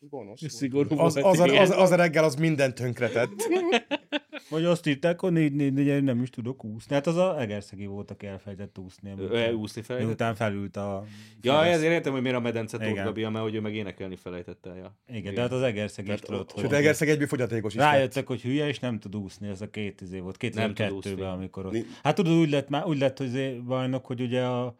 [0.00, 0.52] gonosz volt.
[0.52, 1.62] Szigorú Az, volt, az, a, igen.
[1.62, 3.30] az, az a reggel az mindent tönkretett.
[4.50, 6.94] Vagy azt írták, hogy négy, négy, négy, nem is tudok úszni.
[6.94, 9.14] Hát az a Egerszegi volt, aki elfelejtett úszni.
[9.18, 10.08] Ő elúszni felejtett.
[10.08, 11.04] Miután felült a...
[11.40, 11.74] Ja, Fidesz.
[11.74, 12.88] ezért értem, hogy miért a medence Igen.
[12.88, 14.76] Tóth Gabi, mert hogy ő meg énekelni felejtette el.
[14.76, 14.96] Ja.
[15.16, 16.72] Igen, de hát az Egerszegi is tudott, Sőt.
[16.72, 17.90] Egerszeg egyből fogyatékos is lett.
[17.90, 21.12] Rájöttek, hogy hülye, és nem tud úszni, ez a két izé volt, Nem tud úszni.
[21.14, 21.76] 2002-ben, amikor ott.
[22.02, 24.74] Hát tudod, úgy lett, már, úgy lett hogy izé bajnok, hogy ugye a, a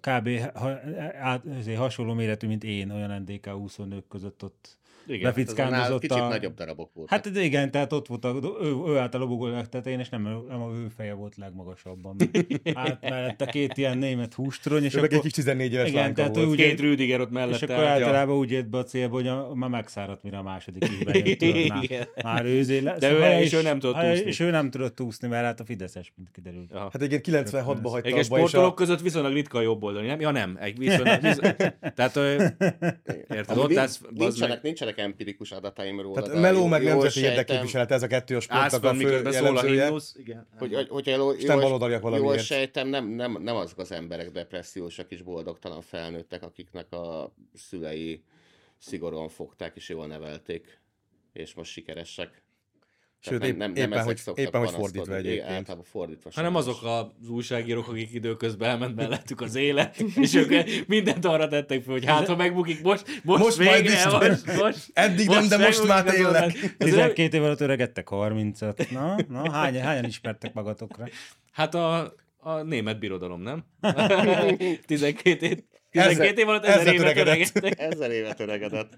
[0.00, 0.28] kb.
[0.54, 0.80] Ha,
[1.20, 1.42] át,
[1.76, 5.22] hasonló méretű, mint én, olyan NDK úszónők között ott Igen.
[5.22, 6.28] Befickándozott kicsit a...
[6.28, 7.14] nagyobb darabok voltak.
[7.14, 10.22] Hát de igen, tehát ott volt, a, ő, ő állt a lobogó tetején, és nem,
[10.48, 12.16] nem a ő feje volt legmagasabban.
[12.74, 15.24] Hát mellette két ilyen német hústrony, és Ő meg egy akkor...
[15.24, 16.48] kis 14 éves Igen, tehát volt.
[16.48, 17.64] ugye- Két Rüdiger ott És mellette.
[17.74, 18.06] akkor állt, ja.
[18.06, 21.38] általában úgy jött be a célba, hogy a, már megszáradt, mire a második bejött.
[21.38, 22.08] tudod, már, Igen.
[22.22, 22.98] már ő izé lesz.
[22.98, 24.26] De ő- haja és ő nem tudott haja- úszni.
[24.26, 26.70] És ő nem tudott úszni, mert hát a Fideszes, mint kiderült.
[26.72, 26.78] Ja.
[26.92, 28.74] Hát igen, 96-ba hagyta abba, és sportolók a...
[28.74, 30.20] között viszonylag ritka a jobb oldali, nem?
[30.20, 31.20] Ja nem, egy viszonylag,
[31.96, 36.22] tehát érted, ott nincs- állsz, nincsenek, meg, nincsenek empirikus adataim róla.
[36.22, 39.92] Tehát meló jól- meg jól nemzeti érdekképviselet, ez a kettő a sportnak a fő jellemzője.
[40.16, 40.46] igen.
[40.58, 42.44] Hogy, hogy, hogyha jól, jól valamiért.
[42.44, 48.22] sejtem, nem, nem, nem azok az emberek depressziósak és boldogtalan felnőttek, akiknek a szülei
[48.78, 50.80] szigorúan fogták és jól nevelték,
[51.32, 52.42] és most sikeresek.
[53.26, 55.50] Sőt, Tehát épp- éppen, ezek hogy- éppen, hogy fordítva egyébként.
[55.50, 56.30] Általában fordítva.
[56.34, 60.52] Hanem azok az újságírók, akik időközben elment mellettük az élet, és ők
[60.86, 64.12] mindent arra tettek fel, hogy hát, ha megbukik, most, most, Most végre, majd biztos.
[64.12, 66.54] most, most, Eddig nem, de most már tényleg.
[66.54, 66.74] élet.
[66.78, 68.90] Ez 12 év alatt öregedtek 30-at.
[68.90, 71.08] Na, na hány, hányan ismertek magatokra?
[71.52, 73.64] Hát a, a német birodalom, nem?
[74.86, 75.58] 12 év,
[75.90, 77.50] 12 Ezer- év alatt ezer ezer évet öregedett.
[77.56, 77.80] öregedtek.
[77.92, 78.92] Ezzel évet öregedett.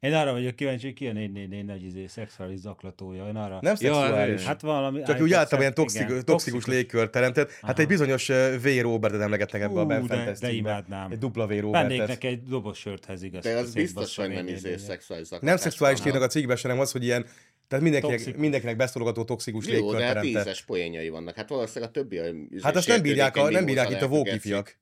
[0.00, 3.26] Én arra vagyok kíváncsi, hogy ki a 444 nagy izé, szexuális zaklatója.
[3.26, 3.58] Én arra...
[3.60, 4.44] Nem szexuális.
[4.44, 5.02] Hát valami...
[5.02, 7.50] Csak úgy általában ilyen toxik, igen, toxikus légkör teremtett.
[7.50, 7.80] Hát Aha.
[7.80, 8.26] egy bizonyos
[8.62, 8.68] V.
[8.80, 11.10] Robertet emlegetnek ebbe a Ú, Ben de- de imádnám.
[11.10, 11.48] Egy dupla V.
[11.48, 12.06] Vennék Robertet.
[12.06, 13.42] neki egy doboz sörthez, igaz?
[13.42, 14.78] De az biztos, hogy nem a izé 444-et.
[14.78, 15.48] szexuális zaklatás.
[15.48, 17.26] Nem szexuális tényleg a cikkben sem, hanem az, hogy ilyen,
[17.68, 21.34] tehát mindenkinek, mindenkinek beszólogató toxikus Jó, légkör de hát tízes poénjai vannak.
[21.34, 22.24] Hát valószínűleg a többi a
[22.62, 24.76] Hát azt nem bírják, a, nem bírják itt a vóki vókifiak.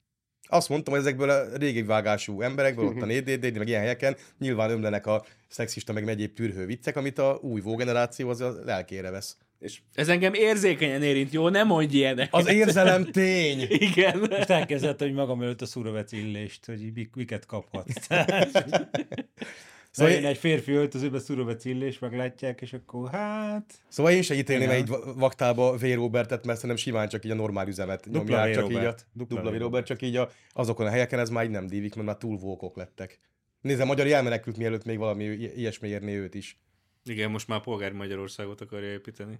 [0.48, 4.70] Azt mondtam, hogy ezekből a régi vágású emberekből, ott a 4 meg ilyen helyeken nyilván
[4.70, 9.36] ömlenek a szexista, meg egyéb tűrhő viccek, amit a új generáció az a lelkére vesz.
[9.58, 11.48] És Ez engem érzékenyen érint, jó?
[11.48, 12.28] Nem mondj ilyenek.
[12.30, 13.60] Az érzelem tény!
[13.90, 14.18] Igen.
[14.18, 17.88] Most elkezdett, hogy magam előtt a szurovec illést, hogy mik- miket kaphat.
[19.96, 23.74] Szóval, Szóval én, egy férfi öltözőbe szurovec illés, meglátják, és akkor hát...
[23.88, 25.84] szóval én se ítélném egy va- vaktába V.
[25.94, 28.94] Robertet, mert szerintem simán csak így a normál üzemet Dupla nyomják, csak így a.
[29.12, 29.54] Dupla dupla V.
[29.54, 29.58] V.
[29.58, 32.36] Robert, csak így a, azokon a helyeken ez már így nem dívik, mert már túl
[32.36, 33.20] vókok lettek.
[33.60, 35.24] Nézd, a magyar elmenekült mielőtt még valami
[35.56, 36.60] ilyesmi érné őt is.
[37.04, 39.38] Igen, most már polgári Magyarországot akarja építeni.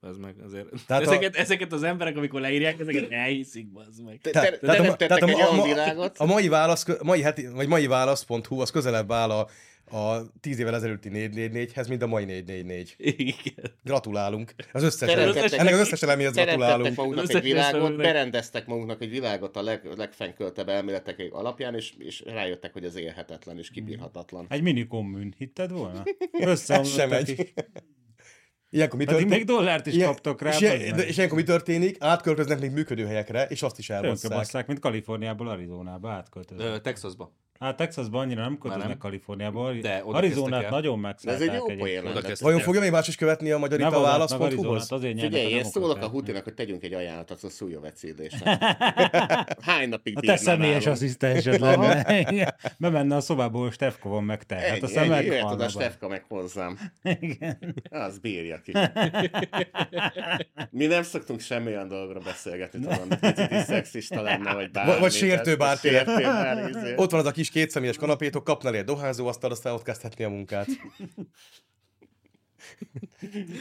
[0.00, 0.68] Az meg azért.
[0.68, 1.38] Tehát Tehát ezeket, a...
[1.38, 4.18] ezeket az emberek, amikor leírják, ezeket elhiszik, bazd meg.
[4.22, 7.20] te, Tehát- te, tehát tehát a- egy a- olyan a- világot, A mai válasz, mai
[7.22, 9.48] heti, vagy mai válasz.hu az közelebb áll a,
[9.96, 12.94] a 10 évvel ezelőtti 444-hez, mint a mai 444.
[12.98, 13.72] Igen.
[13.84, 14.54] Gratulálunk.
[14.72, 16.96] Az összes, ennek az összes teremtettek gratulálunk.
[16.96, 22.22] maguknak Összes egy világot, berendeztek maguknak egy világot a leg, legfennköltebb elméletek alapján, és, és
[22.26, 24.46] rájöttek, hogy ez élhetetlen és kibírhatatlan.
[24.48, 26.02] Egy mini kommunn, hitted volna?
[26.32, 27.52] Ez sem megy.
[28.70, 29.56] Ilyenkor mi Pedig még történik?
[29.56, 30.50] dollárt is Ilyen- kaptak rá.
[30.50, 31.96] és, ilyen- és ilyenkor mi történik?
[32.00, 34.30] Átköltöznek még működő helyekre, és azt is elbasszák.
[34.30, 36.66] basszák, mint Kaliforniából Arizonába átköltöznek.
[36.66, 37.32] Ö, Texasba.
[37.58, 38.98] Hát Texasban annyira nem költöznek nem.
[38.98, 39.72] Kaliforniába.
[39.72, 42.02] De Arizonát nagyon De ez megszállták egy jó poén
[42.40, 44.52] Vajon fogja még más is követni a magyar Ne itt a vadatnak válasz.hu-hoz?
[44.52, 46.06] Arizonát, azért nyernek Figyelj, én szólok a.
[46.06, 48.62] Hutinak, hogy tegyünk egy ajánlatot a szújóvecédésnek.
[49.68, 52.54] Hány napig A te személyes asszisztensed lenne.
[52.78, 54.54] Bemenne a szobából, Stefkovon meg te.
[54.54, 55.68] Hát Ennyi, aztán ennyi, jöhet oda.
[55.68, 56.78] Stefka meg hozzám.
[57.20, 57.74] Igen.
[57.90, 58.72] Az bírja ki.
[60.70, 65.00] Mi nem szoktunk semmi olyan dolgra beszélgetni, tudom, hogy kicsit is szexista lenne, vagy bármi.
[65.00, 65.88] vagy sértő bármi.
[66.68, 66.94] izé.
[66.96, 70.28] Ott van az a kis kis kétszemélyes kanapétok, kapnál egy dohányzóasztal, aztán ott kezdhetni a
[70.28, 70.66] munkát.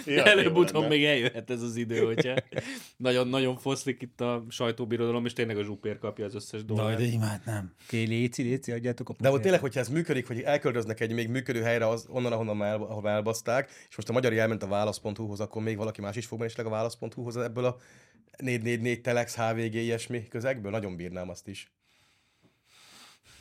[0.05, 2.35] Ja, Előbb-utóbb még eljöhet ez az idő, hogyha
[2.97, 6.97] nagyon-nagyon foszlik itt a sajtóbirodalom, és tényleg a zsupér kapja az összes Na, dolgot.
[6.97, 7.73] de imád nem.
[7.87, 11.29] Ké, léci, léci, adjátok a De ott tényleg, hogyha ez működik, hogy elköltöznek egy még
[11.29, 15.39] működő helyre az, onnan, ahonnan már ahol elbaszták, és most a magyar elment a válasz.hu-hoz,
[15.39, 17.77] akkor még valaki más is fog menni a válasz.hu-hoz ebből a
[18.37, 20.71] 444 Telex, HVG, ilyesmi közegből.
[20.71, 21.71] Nagyon bírnám azt is.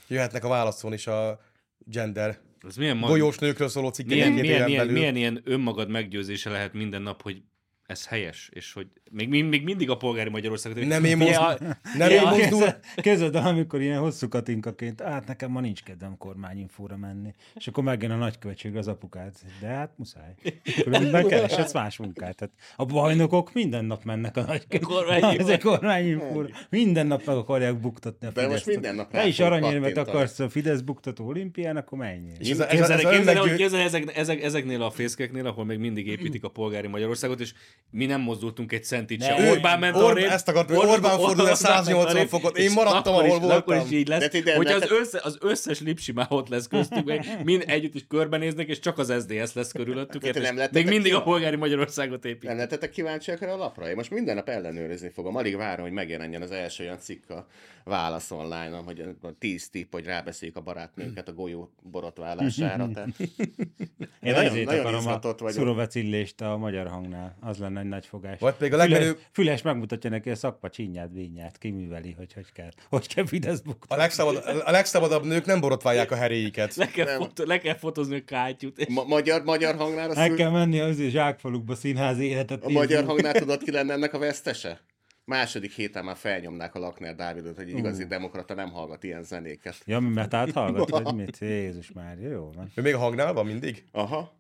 [0.09, 1.41] Jöhetnek a válaszon is a
[1.79, 2.39] gender
[2.69, 4.93] Ez milyen, ma- golyós nőkről szóló cikkek milyen, milyen, milyen, belül.
[4.93, 7.43] milyen ilyen önmagad meggyőzése lehet minden nap, hogy
[7.87, 10.87] ez helyes, és hogy még, még, mindig a polgári Magyarországot.
[10.87, 15.01] Nem én Ugye mozdul- a- nem ugye én Képzeld- Képzeld el, amikor ilyen hosszú katinkaként,
[15.01, 17.35] hát nekem ma nincs kedvem kormányinfóra menni.
[17.55, 19.41] És akkor megjön a nagykövetségre az apukát.
[19.61, 20.35] De hát muszáj.
[20.83, 22.37] Különben kereshetsz más munkát.
[22.37, 25.53] Tehát a bajnokok minden nap mennek a nagykövetségre.
[25.55, 26.49] Ez kormányinfóra.
[26.71, 28.67] Minden nap meg akarják buktatni a De most Fideszt.
[28.67, 32.37] minden nap Te is aranyérmet akarsz a Fidesz buktató olimpián, akkor menjél.
[32.39, 33.27] És ez, ez, ez,
[33.71, 37.53] ezek, ezek, ezeknél a fészkeknél, ahol még mindig építik a polgári Magyarországot, és
[37.91, 39.41] mi nem mozdultunk egy centit Ne, se.
[39.41, 43.15] ő- Orbán ment Orbán- arrébb, ezt akartam, hogy Orbán fordul el 180 fokot, én maradtam,
[43.15, 43.87] akkor is- ahol Akkor voltam.
[43.93, 47.13] is így lesz, De de- de- az, össze, az összes lipsi már ott lesz köztük,
[47.45, 51.17] mind együtt is körbenéznek, és csak az SZDSZ lesz körülöttük, és nem még mindig ki?
[51.19, 52.49] a polgári Magyarországot épít.
[52.49, 53.89] Nem lettetek kíváncsiak erre a lapra?
[53.89, 55.37] Én most minden nap ellenőrizni fogom.
[55.37, 57.47] Alig várom, hogy megjelenjen az első olyan cikk a
[57.85, 62.89] Válasz online hogy a 10 tipp, hogy rábeszéljük a barátnőket a golyó borotválására.
[62.95, 63.09] Tehát...
[63.19, 65.59] Én nagyon- nagyon akarom izgatott a vagyok.
[65.59, 67.37] szurovecillést a magyar hangnál.
[67.41, 68.39] Az lenne egy nagy fogás.
[68.39, 72.53] Vagy pedig a Füles, legmenőbb- Füles megmutatja neki a szakma csinyát, vinyát, kiműveli, hogy hogy
[72.53, 72.71] kell.
[72.89, 73.97] Hogy kell Fidesz A, buktatni.
[73.97, 76.75] legszabad, a legszabadabb nők nem borotválják a heréiket.
[76.75, 77.19] Le kell, Nem.
[77.21, 78.79] fotó, le kell fotózni a kátyút.
[78.79, 80.37] és- Ma- magyar, magyar hangnál a, El szül...
[80.37, 82.81] kell menni az zsákfalukba színházi életet a nézni.
[82.81, 84.81] magyar hangnál tudod ki lenne ennek a vesztese?
[85.25, 89.77] Második héten már felnyomnák a Lakner Dávidot, hogy egy igazi demokrata nem hallgat ilyen zenéket.
[89.85, 91.39] Ja, mi metát hallgat, vagy mit?
[91.41, 92.71] Jézus már, jó van.
[92.75, 93.85] Ő még a hangnál van mindig?
[93.93, 94.35] Aha.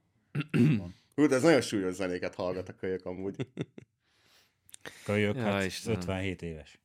[1.17, 3.37] Hú, de ez nagyon súlyos zenéket hallgat a kölyök amúgy.
[5.05, 5.99] Kölyök, Ja, hát Istenem.
[5.99, 6.79] 57 éves.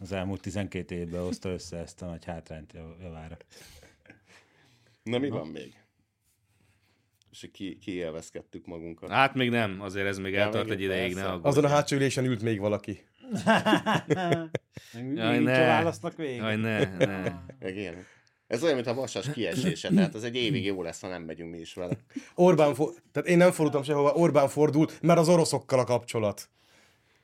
[0.00, 3.36] Az elmúlt 12 évben hozta össze ezt a nagy hátrányt jav- javára.
[5.02, 5.74] Na mi van még?
[7.30, 9.10] És ki, kiélvezkedtük magunkat.
[9.10, 11.46] Hát még nem, azért ez még Ja, eltart még egy ideig, ne aggódj.
[11.48, 13.04] Azon a hátsó ülésen ült még valaki.
[15.14, 15.58] Jaj, ne.
[15.58, 16.36] választnak végig.
[16.36, 17.40] Jaj, ne, ne.
[17.70, 18.06] Ilyen.
[18.48, 21.50] Ez olyan, mint a vasas kiesése, tehát az egy évig jó lesz, ha nem megyünk
[21.50, 21.96] mi is vele.
[22.34, 22.92] Orbán for...
[23.12, 26.48] Tehát én nem fordultam sehova, Orbán fordult, mert az oroszokkal a kapcsolat.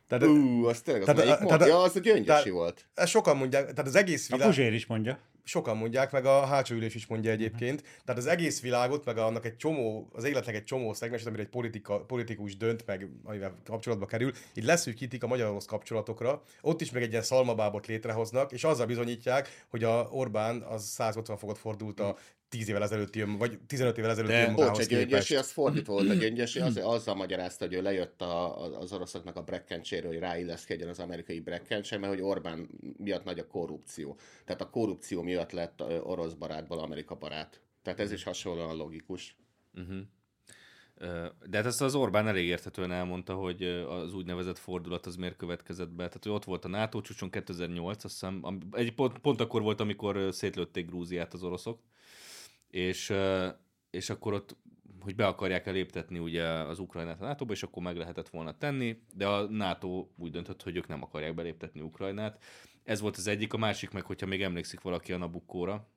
[0.08, 2.86] Tehát, Ú, az tényleg, az Tehát- melyik tehát- tehát, Ja, az a gyöngyösi tehát- volt.
[2.94, 4.48] ezt sokan mondják, tehát az egész A világ...
[4.50, 5.18] Puzsér is mondja.
[5.44, 7.82] Sokan mondják, meg a hátsó ülés is mondja egyébként.
[8.04, 11.48] Tehát az egész világot, meg annak egy csomó, az életnek egy csomó szegmens, amire egy
[11.48, 16.42] politika, politikus dönt, meg amivel kapcsolatba kerül, így leszűkítik a magyar-orosz kapcsolatokra.
[16.60, 21.36] Ott is meg egy ilyen szalmabábot létrehoznak, és azzal bizonyítják, hogy a Orbán az 180
[21.36, 22.16] fokot fordult a
[22.56, 25.92] 10 évvel ezelőtti, ön- vagy 15 évvel ezelőtti De- Bocs, a önmagához gyöngyösi az fordítva
[25.92, 26.08] volt.
[26.08, 30.88] A gyöngyösi az, azzal magyarázta, hogy ő lejött a, az oroszoknak a brekkencséről, hogy ráilleszkedjen
[30.88, 34.16] az amerikai brekkencsre, mert hogy Orbán miatt nagy a korrupció.
[34.44, 37.60] Tehát a korrupció miatt lett orosz barátból Amerika barát.
[37.82, 39.36] Tehát ez is hasonlóan logikus.
[40.96, 45.36] Ö, De hát ezt az Orbán elég érthetően elmondta, hogy az úgynevezett fordulat az miért
[45.36, 46.06] következett be.
[46.06, 49.80] Tehát, hogy ott volt a NATO csúcson 2008, azt hiszem, egy pont, pont akkor volt,
[49.80, 51.80] amikor szétlőtték Grúziát az oroszok,
[52.74, 53.12] és,
[53.90, 54.56] és akkor ott
[55.00, 59.00] hogy be akarják eléptetni ugye az Ukrajnát a NATO-ba, és akkor meg lehetett volna tenni,
[59.14, 62.44] de a NATO úgy döntött, hogy ők nem akarják beléptetni Ukrajnát.
[62.84, 65.88] Ez volt az egyik, a másik meg, hogyha még emlékszik valaki a Nabukkóra,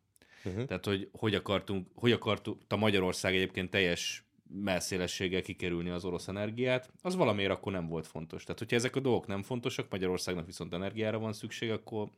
[0.44, 0.66] Uh-huh.
[0.66, 6.92] tehát, hogy hogy akartunk, hogy akartuk a Magyarország egyébként teljes melszélességgel kikerülni az orosz energiát,
[7.02, 8.44] az valamiért akkor nem volt fontos.
[8.44, 12.10] Tehát, hogyha ezek a dolgok nem fontosak, Magyarországnak viszont energiára van szükség, akkor...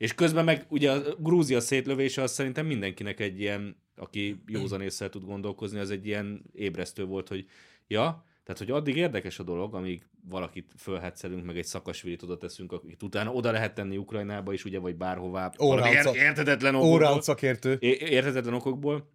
[0.00, 5.08] És közben meg ugye a Grúzia szétlövése az szerintem mindenkinek egy ilyen, aki józan észre
[5.08, 7.46] tud gondolkozni, az egy ilyen ébresztő volt, hogy
[7.86, 12.72] ja, tehát, hogy addig érdekes a dolog, amíg valakit fölhetszelünk, meg egy szakasvilit oda teszünk,
[12.72, 15.52] akit utána oda lehet tenni Ukrajnába is, ugye, vagy bárhová.
[15.56, 17.22] valami Allround ért- szak- érthetetlen okokból.
[17.22, 17.76] Szakértő.
[17.80, 19.10] É- érthetetlen okokból,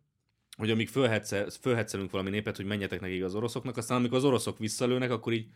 [0.57, 4.57] hogy amíg fölhetszel, fölhetszelünk valami népet, hogy menjetek nekik az oroszoknak, aztán amikor az oroszok
[4.57, 5.47] visszalőnek, akkor így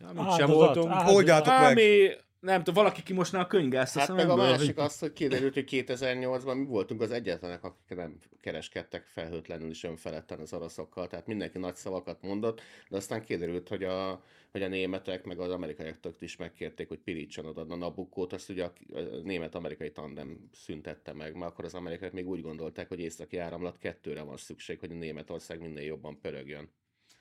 [0.00, 0.90] ja, mit sem Áldozat, voltunk.
[0.92, 1.14] áldozat.
[1.16, 1.70] Oldjátok meg.
[1.70, 2.08] Ami,
[2.46, 6.56] nem tudom, valaki kimosná a könyvgázt, Hát meg a másik az, hogy kiderült, hogy 2008-ban
[6.56, 11.06] mi voltunk az egyetlenek, akik nem kereskedtek felhőtlenül is önfeledten az oroszokkal.
[11.06, 15.50] Tehát mindenki nagy szavakat mondott, de aztán kiderült, hogy a, hogy a németek meg az
[15.50, 18.72] amerikaiak tök is megkérték, hogy pirítson oda a Nabukkót, azt ugye a
[19.22, 24.22] német-amerikai tandem szüntette meg, mert akkor az amerikaiak még úgy gondolták, hogy északi áramlat kettőre
[24.22, 26.70] van szükség, hogy a Németország minél jobban pörögjön.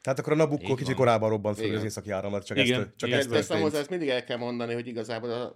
[0.06, 0.96] Tehát akkor a Nabucco Így kicsit van.
[0.96, 1.78] korábban robbant fel Igen.
[1.78, 3.20] az északi áramlat, csak Igen, ezt, csak igen.
[3.20, 3.82] ezt teszem hozzá, történt.
[3.82, 5.56] ezt mindig el kell mondani, hogy igazából a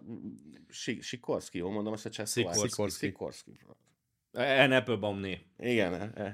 [0.70, 2.92] Si- Sikorski, jól mondom ezt a csehszlovákot?
[2.92, 3.60] Sikorski.
[4.32, 5.46] En Applebaumné.
[5.58, 6.34] Igen, eh, eh,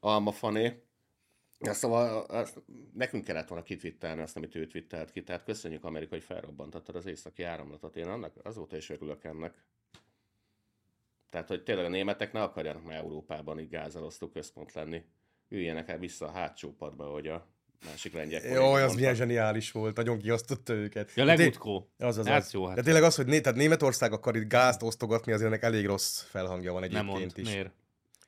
[0.00, 0.82] Alma Fané.
[1.58, 2.62] Ja, szóval azt,
[2.94, 5.22] nekünk kellett volna kitvittelni azt, amit ő twittelt ki.
[5.22, 7.96] Tehát köszönjük Amerika, hogy felrobbantottad az északi áramlatot.
[7.96, 9.64] Én annak azóta is örülök ennek.
[11.30, 15.04] Tehát, hogy tényleg a németek ne akarjanak már Európában így gázelosztó központ lenni.
[15.52, 17.46] Üljenek el vissza a hátsó padba, hogy a
[17.86, 18.94] másik lengyel Jó, az mondta.
[18.96, 21.10] milyen zseniális volt, nagyon kiasztotta őket.
[21.14, 21.90] Ja, legutkó.
[21.98, 22.52] Az az, Hát az.
[22.52, 22.76] jó, hát.
[22.76, 26.20] De tényleg az, hogy né- tehát Németország akar itt gázt osztogatni, azért ennek elég rossz
[26.22, 27.48] felhangja van Nem egyébként mond, is.
[27.52, 27.70] miért?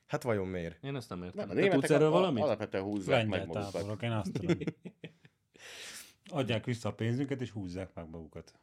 [0.07, 0.85] Hát vajon miért?
[0.85, 1.51] Én ezt nem Nem, értem.
[1.51, 2.43] a Te tudsz erről valamit?
[2.43, 3.73] alapvetően húzzák Lengyel meg magukat.
[3.73, 4.57] táborok, én azt tudom.
[6.31, 8.55] Adják vissza a pénzünket, és húzzák meg magukat.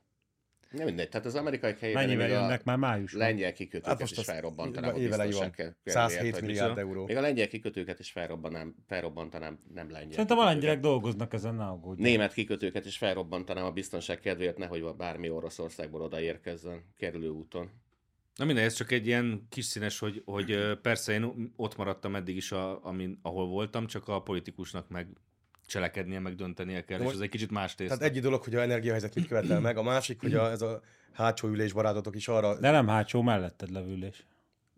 [0.69, 3.21] Nem mindegy, tehát az amerikai helyében Mennyivel még a jönnek már májusban?
[3.21, 5.49] lengyel kikötőket Hát most is felrobbantanám a évelei van.
[5.49, 7.07] biztonság 107 milliárd Még euró.
[7.15, 10.11] a lengyel kikötőket is felrobbanám, felrobbantanám, nem lengyel.
[10.11, 12.11] Szerintem a lengyelek dolgoznak ezen, ne aggódjanak.
[12.11, 17.69] Német kikötőket is felrobbantanám a biztonság kedvéért, nehogy bármi Oroszországból odaérkezzen kerülő úton.
[18.35, 22.35] Na mindegy, ez csak egy ilyen kis színes, hogy, hogy persze én ott maradtam eddig
[22.35, 25.07] is, a, amin, ahol voltam, csak a politikusnak meg
[25.69, 27.97] cselekednie, meg döntenie kell, és Most- ez egy kicsit más tészta.
[27.97, 30.81] Tehát egy dolog, hogy a energiahelyzet mit követel meg, a másik, hogy a, ez a
[31.13, 34.25] hátsó ülés barátotok is arra, De nem hátsó, melletted levülés.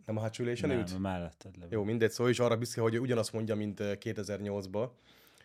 [0.05, 0.91] nem a hátsó ülésen ült?
[0.91, 1.71] Nem, melletted levülés.
[1.71, 4.89] Jó, mindegy, szóval ő is arra büszke, hogy ugyanazt mondja, mint eh, 2008-ban,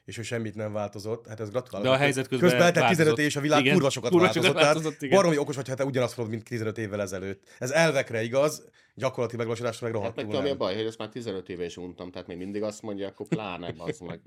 [0.04, 1.26] és ő semmit nem változott.
[1.26, 1.88] Hát ez gratulálok.
[1.88, 2.96] De a helyzet közben Közben eltelt változott.
[3.14, 4.48] 15 év, és a világ Igen, kurva sokat kurva változott.
[4.50, 7.48] sokat változott, tehát baromi okos, hogy te ugyanazt mondod, mint 15 évvel ezelőtt.
[7.58, 10.58] Ez elvekre igaz, gyakorlati megvalósításra meg Hát meg rohadtul tudom, mi a nem.
[10.58, 13.74] baj, hogy ezt már 15 éve is untam, tehát még mindig azt mondja, akkor pláne
[13.78, 14.20] az meg.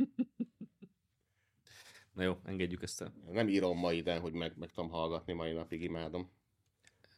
[2.19, 3.13] Na jó, engedjük ezt el.
[3.31, 6.29] Nem írom ma ide, hogy meg, meg tudom hallgatni mai napig, imádom.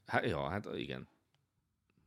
[0.06, 1.08] Hát, ja, hát igen.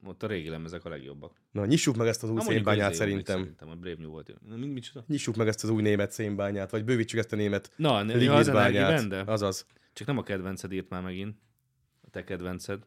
[0.05, 1.41] Ott a régi lemezek a legjobbak.
[1.51, 3.39] Na, nyissuk meg ezt az új Na, szénbányát szerintem.
[3.39, 4.29] Szerintem a Brave New volt.
[4.29, 4.35] jó.
[4.49, 5.05] Na, mi, micsoda?
[5.09, 8.21] Nyissuk meg ezt az új német szénbányát, vagy bővítsük ezt a német Na, ne, az
[8.21, 8.57] lignitbányát.
[8.57, 9.33] energiabende?
[9.33, 9.67] Azaz.
[9.93, 11.39] Csak nem a kedvenced írt már megint.
[12.01, 12.87] A te kedvenced.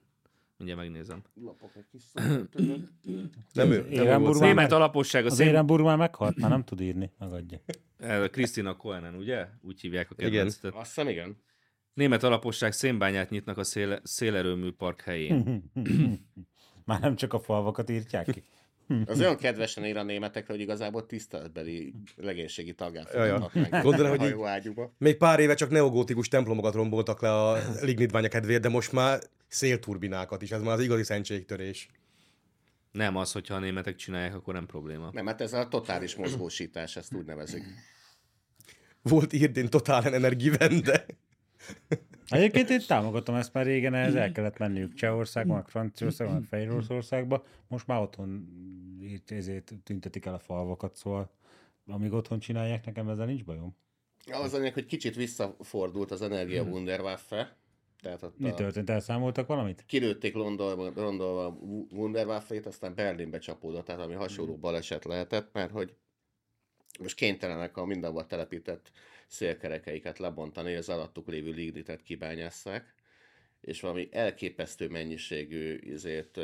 [0.57, 1.23] Mindjárt megnézem.
[1.33, 2.53] Lapok egy kis szót?
[3.53, 3.87] Nem ő.
[3.89, 5.47] Érenburg Német alaposság a Az szén...
[5.47, 7.59] Érenburg már meghalt, már nem tud írni, megadja.
[8.31, 9.47] Krisztina Koenen, ugye?
[9.61, 10.31] Úgy hívják a Igen.
[10.31, 10.73] kedvencet.
[10.73, 11.37] Azt hiszem, igen.
[11.93, 15.63] Német alaposság szénbányát nyitnak a szél, szélerőmű park helyén.
[16.85, 18.43] Már nem csak a falvakat írtják ki.
[19.05, 23.03] Az olyan kedvesen ír a németekre, hogy igazából tiszteletbeli legénységi ja.
[23.05, 24.75] fogadnak meg Gondolom, hogy a így-.
[24.97, 30.41] Még pár éve csak neogótikus templomokat romboltak le a lignitbánya kedvéért, de most már szélturbinákat
[30.41, 31.89] is, ez már az igazi szentségtörés.
[32.91, 35.09] Nem az, hogyha a németek csinálják, akkor nem probléma.
[35.11, 37.63] Nem, hát ez a totális mozgósítás, ezt úgy nevezik.
[39.01, 41.05] Volt Irdén totál energivende.
[42.27, 47.45] Egyébként én támogatom ezt, mert régen ehhez el kellett menniük Csehországba, meg Franciaországba, meg Fehéroroszországba.
[47.67, 48.47] Most már otthon
[49.01, 51.31] írt, ezért tüntetik el a falvakat, szóval
[51.87, 53.75] amíg otthon csinálják, nekem ezzel nincs bajom.
[54.31, 57.57] Az anyag, hogy kicsit visszafordult az energia Wunderwaffe,
[58.01, 58.89] tehát ott Mi a, történt?
[58.89, 59.83] Elszámoltak valamit?
[59.87, 61.49] kilőtték Londonba, Londonba a
[61.91, 65.95] Wunderwaffe-t, aztán Berlinbe csapódott, tehát ami hasonló baleset lehetett, mert hogy
[66.99, 68.91] most kénytelenek a mindenhol telepített
[69.27, 72.95] szélkerekeiket lebontani, az alattuk lévő lignitet kibányásszák,
[73.61, 76.39] és valami elképesztő mennyiségű ezért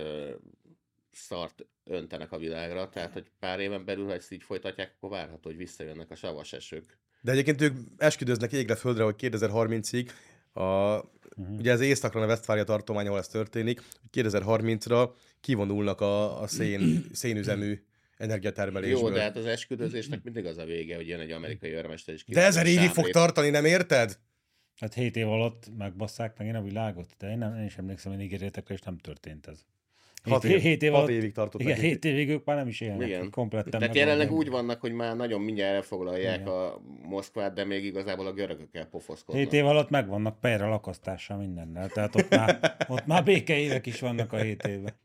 [1.12, 5.50] szart öntenek a világra, tehát hogy pár éven belül, ha ezt így folytatják, akkor várható,
[5.50, 6.98] hogy visszajönnek a savas esők.
[7.22, 10.10] De egyébként ők esküdöznek égre földre, hogy 2030-ig
[10.54, 10.62] a,
[11.36, 11.58] uh-huh.
[11.58, 13.82] ugye ez északra a Westfália tartomány, ahol ez történik,
[14.12, 15.10] hogy 2030-ra
[15.40, 17.84] kivonulnak a, a szén, szénüzemű
[18.18, 19.10] energiatermelésből.
[19.10, 22.24] Jó, de hát az esküdözésnek mindig az a vége, hogy jön egy amerikai örmester, és
[22.26, 24.20] de ezer évig fog tartani, nem érted?
[24.80, 28.22] Hát 7 év alatt megbasszák megint a világot, de én, nem, én is emlékszem, hogy
[28.22, 29.66] ígéretekre, és nem történt ez.
[30.30, 31.80] Hat, Hét- év, hét év hat évig tartott Igen.
[31.80, 33.08] 7 évig ők már nem is élnek.
[33.08, 33.30] Igen.
[33.30, 36.48] Kompletten Tehát jelenleg úgy vannak, hogy már nagyon mindjárt elfoglalják Igen.
[36.48, 39.44] a Moszkvát, de még igazából a görögökkel pofoszkodnak.
[39.44, 44.34] 7 év alatt megvannak perre lakasztással mindennel, tehát ott már, ott már békeévek is vannak
[44.34, 44.98] a 7 éve.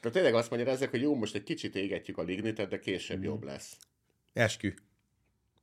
[0.00, 3.22] Tehát tényleg azt mondja ezek, hogy jó, most egy kicsit égetjük a lignitet, de később
[3.22, 3.76] jobb lesz.
[4.32, 4.74] Eskü.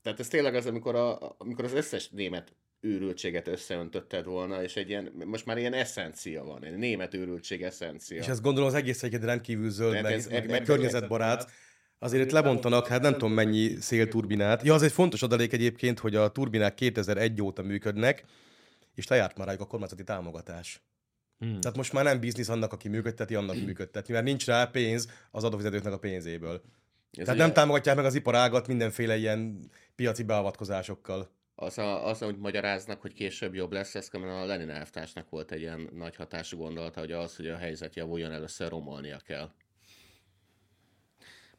[0.02, 4.90] Tehát ez tényleg az, amikor, a, amikor az összes német őrültséget összeöntötted volna, és egy
[4.90, 8.18] ilyen, most már ilyen eszencia van, egy német őrültség eszencia.
[8.18, 11.52] És ezt gondolom az egész egyébként rendkívül zöld, meg, ez- meg, ez- meg ez- környezetbarát.
[12.00, 14.64] Azért itt lebontanak, hát nem tudom mennyi szélturbinát.
[14.64, 18.24] Ja, az egy fontos adalék egyébként, hogy a turbinák 2001 óta működnek,
[18.96, 20.82] és lejárt már rájuk a kormányzati támogatás.
[21.40, 21.60] Hmm.
[21.62, 25.44] Tehát most már nem biznisz annak, aki működteti, annak működtetni, mert nincs rá pénz az
[25.44, 26.54] adófizetőknek a pénzéből.
[26.54, 26.62] Ez
[27.12, 31.32] Tehát ugye nem támogatják meg az iparágat mindenféle ilyen piaci beavatkozásokkal.
[31.56, 35.62] Az, a, az, hogy magyaráznak, hogy később jobb lesz, ez a Lenin elvtársnak volt egy
[35.62, 39.51] ilyen nagy hatású gondolata, hogy az, hogy a helyzet javuljon, először romolnia kell.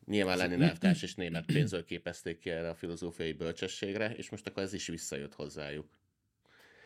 [0.07, 4.63] Nyilván Lenin elvtárs és német pénzről képezték ki erre a filozófiai bölcsességre, és most akkor
[4.63, 5.87] ez is visszajött hozzájuk.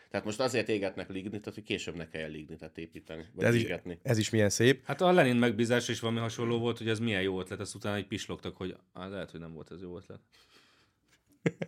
[0.09, 3.99] Tehát most azért égetnek lignitet, hogy később ne kelljen lignitet építeni, vagy ez is, égetni.
[4.01, 4.85] ez is milyen szép.
[4.85, 7.95] Hát a Lenin megbízás is valami hasonló volt, hogy ez milyen jó ötlet, ezt utána
[7.95, 10.19] egy pislogtak, hogy lehet, hogy nem volt ez jó ötlet.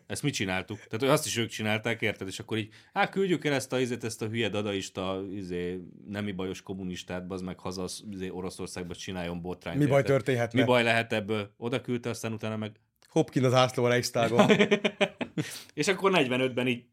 [0.07, 0.78] Ezt mi csináltuk?
[0.78, 2.28] Tehát hogy azt is ők csinálták, érted?
[2.28, 6.32] És akkor így, hát küldjük el ezt a, izét, ezt a hülye dadaista, izé, nemi
[6.32, 9.78] bajos kommunistát, az meg haza izé, Oroszországba csináljon botrányt.
[9.78, 10.59] Mi baj történhetne?
[10.59, 11.53] Mi baj lehet ebből?
[11.57, 12.72] Oda küldte, aztán utána meg...
[13.09, 14.49] Hopkin az ászló a Reichstagon.
[15.74, 16.86] És akkor 45-ben így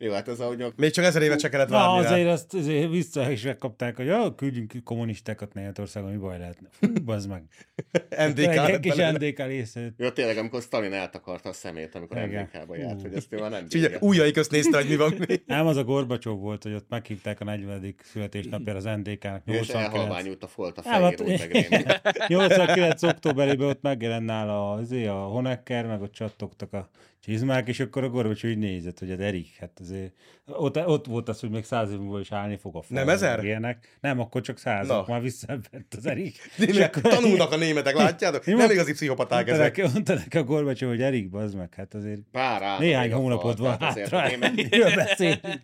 [0.00, 2.10] Jó, hát ez ahogy a Még csak ezer évet se kellett Na, várni rá.
[2.12, 6.68] azért azt azért vissza is megkapták, hogy ja, küldjünk kommunistákat Németországon, mi baj lehetne.
[6.70, 7.42] Fú, bazd meg.
[8.28, 9.10] NDK Egy lett kis belőle.
[9.10, 9.92] NDK része.
[9.96, 12.48] Jó, tényleg, amikor Stalin eltakarta a szemét, amikor Igen.
[12.52, 13.98] MDK-ba járt, hogy ezt már nem És bírja.
[14.00, 15.14] ujjai közt nézte, hogy mi van.
[15.46, 17.94] Nem, az a Gorbacsov volt, hogy ott meghívták a 40.
[18.04, 19.42] születésnapjára az NDK-nak.
[19.44, 19.74] És 89.
[19.74, 22.00] elhalványult a folt a hát- rémlik.
[22.28, 23.02] 89.
[23.02, 26.88] októberében ott megjelent nála a, a Honecker, meg ott csattogtak a
[27.28, 30.12] csizmák, és akkor a Gorbacs úgy nézett, hogy hát Erik, hát azért,
[30.46, 33.08] ott, ott volt az, hogy még száz év múlva is állni fog a fal, Nem
[33.08, 33.44] ezer?
[33.44, 33.98] Ilyenek.
[34.00, 34.98] Nem, akkor csak száz, Na.
[34.98, 36.36] akkor már visszavett az Erik.
[36.66, 38.46] Némek, tanulnak a németek, látjátok?
[38.46, 38.56] Jó.
[38.56, 39.76] Nem igazi pszichopaták ezek.
[39.76, 43.76] neki, mondta neki a Gorbacsov, hogy Erik, bazd meg, hát azért Pár néhány hónapot van
[43.80, 45.62] hátra, miről beszélünk.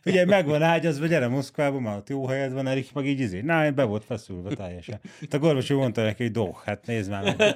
[0.00, 3.40] Figyelj, meg van ágyazva, gyere Moszkvába, már ott jó helyed van, Erik, meg így izé.
[3.40, 5.00] Na, be volt feszülve teljesen.
[5.20, 7.54] Hát a Gorbacsov mondta neki, hogy doh, hát nézd már meg.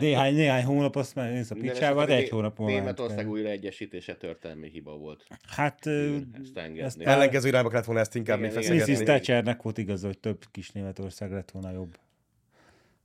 [0.00, 3.26] Néhány, néhány hónap, azt már nézd a picsába, hát esetre egy hónap ment Németország fel.
[3.26, 5.26] újraegyesítése történelmi hiba volt.
[5.48, 6.80] Hát, Ezt engedni.
[6.80, 8.74] ezt Ellenkező irányba kellett volna ezt inkább Igen, még igen.
[8.74, 8.80] Mrs.
[8.80, 9.04] feszegetni.
[9.04, 11.98] Thatchernek volt igaza, hogy több kis Németország lett volna jobb.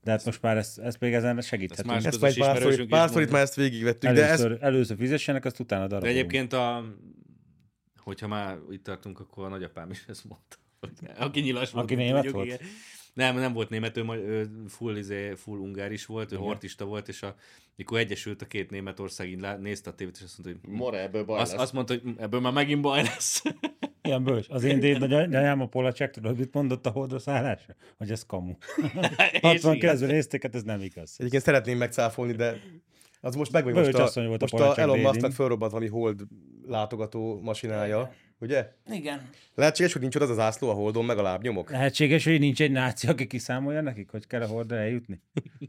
[0.03, 1.95] De hát most már ezt, ezt még ezen segíthetünk.
[1.95, 5.59] Ezt Ezt már párszor, párszor itt már ezt végigvettük, de ez először, először fizessenek, azt
[5.59, 6.17] utána De darabolunk.
[6.19, 6.83] egyébként a,
[7.97, 10.55] hogyha már itt tartunk, akkor a nagyapám is ezt mondta.
[11.25, 11.83] Aki nyilas volt.
[11.85, 12.45] Aki német volt?
[12.45, 12.59] igen.
[13.13, 17.21] Nem, nem volt német, ő, full, izé, full ungár is volt, ő hortista volt, és
[17.21, 17.35] a,
[17.75, 21.01] mikor egyesült a két Németország, így lá- nézte a tévét, és azt mondta, hogy More,
[21.01, 21.61] ebből baj azt, lesz.
[21.61, 23.43] azt mondta, hogy ebből már megint baj lesz.
[24.01, 24.47] Ilyen bős.
[24.49, 27.75] Az én déd nagyanyám a Polacek, tudod, mit mondott a holdra szállásra?
[27.97, 28.53] Hogy ez kamu.
[29.31, 29.95] És igen.
[29.97, 31.15] 69-ben nézték, hát ez nem igaz.
[31.17, 32.59] Egyébként szeretném megcáfolni, de
[33.21, 35.89] az most meg vagy most a, volt a most a Polacek Elon Musknak fölrobbant valami
[35.89, 36.21] hold
[36.67, 38.73] látogató masinája, ugye?
[38.91, 39.29] Igen.
[39.55, 41.69] Lehetséges, hogy nincs ott az a zászló a holdon, meg a lábnyomok?
[41.69, 45.21] Lehetséges, hogy nincs egy náci, aki kiszámolja nekik, hogy kell a hordra eljutni?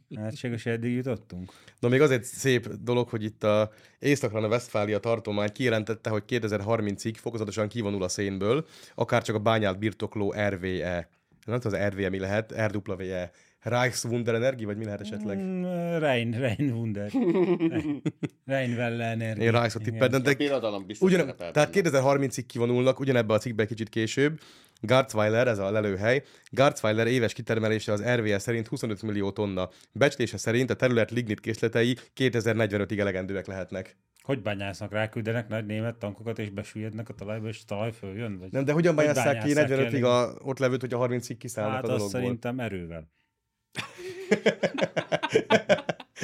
[0.09, 1.53] Lehetséges, hogy eddig jutottunk.
[1.79, 7.15] Na még azért szép dolog, hogy itt a észak a Westfália tartomány kijelentette, hogy 2030-ig
[7.17, 11.09] fokozatosan kivonul a szénből, akár csak a bányát birtokló RVE.
[11.47, 13.31] Nem tudom, az RVE mi lehet, RWE.
[13.63, 15.39] Reichswunder Energie, vagy mi lehet esetleg?
[15.39, 15.63] Mm,
[15.99, 17.11] Rein, Rein Wunder.
[17.69, 18.03] Rein-
[18.47, 19.45] Reinwelle Energie.
[19.45, 21.91] Én Reichsot tippeltem, de birodalom biztos Ugyan, tehát benne.
[21.91, 24.41] 2030-ig kivonulnak, ugyanebben a cikkben kicsit később.
[24.83, 29.69] Garzweiler, ez a lelőhely, Garzweiler éves kitermelése az RVE szerint 25 millió tonna.
[29.93, 33.97] Becslése szerint a terület lignit készletei 2045-ig elegendőek lehetnek.
[34.23, 38.39] Hogy bányásznak, ráküldenek nagy német tankokat, és besüllyednek a talajba, és a talaj följön?
[38.39, 38.53] Vagy?
[38.53, 41.35] Nem, de hogyan Hogy bányásszák ki bányásszák 45-ig ki a, ott levőt, hogy a 30-ig
[41.39, 42.21] kiszállnak Hát a azt dologból?
[42.21, 43.09] szerintem erővel.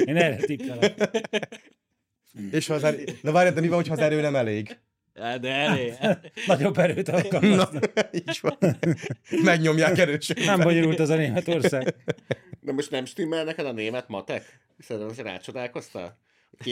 [0.05, 1.09] Én erre tippelek.
[2.51, 3.03] És ha az erő...
[3.21, 4.77] De várjad, de mi van, hogyha az erő nem elég?
[5.13, 5.93] De elég.
[6.47, 7.91] Nagyobb erőt Na, alkalmaznak.
[8.11, 8.57] így van.
[9.43, 10.37] Megnyomják erősen.
[10.45, 11.95] Nem bonyolult az a Németország.
[12.61, 14.59] De most nem stimmel neked a német matek?
[14.79, 16.17] Szerintem rácsodálkoztál?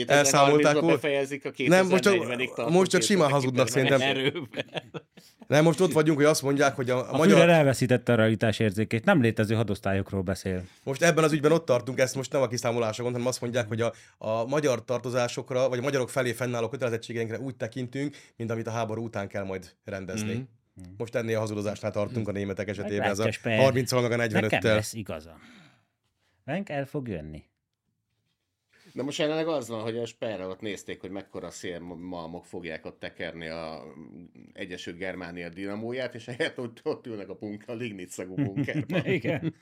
[0.06, 0.94] Elszámolták 2030-ban volt?
[0.94, 4.00] befejezik a 2040-ig Nem, most csak- most csak simán hazudnak szerintem.
[4.00, 4.64] Erőben.
[5.46, 7.32] Nem, most ott vagyunk, hogy azt mondják, hogy a, a A magyar...
[7.38, 9.04] Führer elveszítette a realitás érzékét.
[9.04, 10.62] Nem létező hadosztályokról beszél.
[10.84, 13.68] Most ebben az ügyben ott tartunk, ezt most nem a kiszámolásra gondolom, hanem azt mondják,
[13.68, 18.66] hogy a, a magyar tartozásokra, vagy a magyarok felé fennálló kötelezettségeinkre úgy tekintünk, mint amit
[18.66, 20.34] a háború után kell majd rendezni.
[20.34, 20.40] Mm.
[20.96, 23.58] Most ennél a hazudozásnál tartunk a németek esetében, ez a Meglátja, Sper.
[23.58, 24.62] 30 meg a Nekem 45-tel.
[24.62, 25.36] lesz igaza.
[26.44, 27.44] Venk el fog jönni.
[28.96, 32.98] De most jelenleg az van, hogy a Sperre ott nézték, hogy mekkora szélmalmok fogják ott
[32.98, 33.82] tekerni a
[34.52, 39.06] Egyesült Germánia dinamóját, és helyett ott, ott ülnek a, bunker, a lignit szagú bunkerben.
[39.18, 39.54] Igen.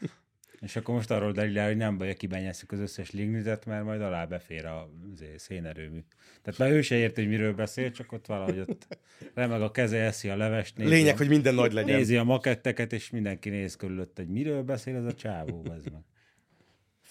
[0.60, 4.00] És akkor most arról derül el, hogy nem baj, kibányászunk az összes lignitet, mert majd
[4.00, 5.98] alá befér a izé, szénerőmű.
[6.42, 8.98] Tehát már ő se érti, hogy miről beszél, csak ott valahogy ott
[9.34, 11.96] remeg a keze, eszi a levest, nézi, Lényeg, a, hogy minden nagy legyen.
[11.96, 15.64] nézi a maketteket, és mindenki néz körülött, hogy miről beszél ez a csávó.
[15.76, 16.02] Ez meg.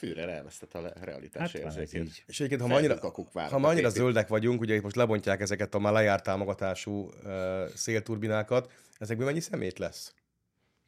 [0.03, 2.01] Führer elvesztett a realitás Hát érzékét.
[2.03, 2.23] így.
[2.27, 4.03] És egyébként, ha ma annyira, Felkakuk várnak ha ma annyira a képét.
[4.05, 6.91] zöldek vagyunk, ugye most lebontják ezeket a már lejárt támogatású
[7.23, 10.13] uh, szélturbinákat, ezekből mennyi szemét lesz?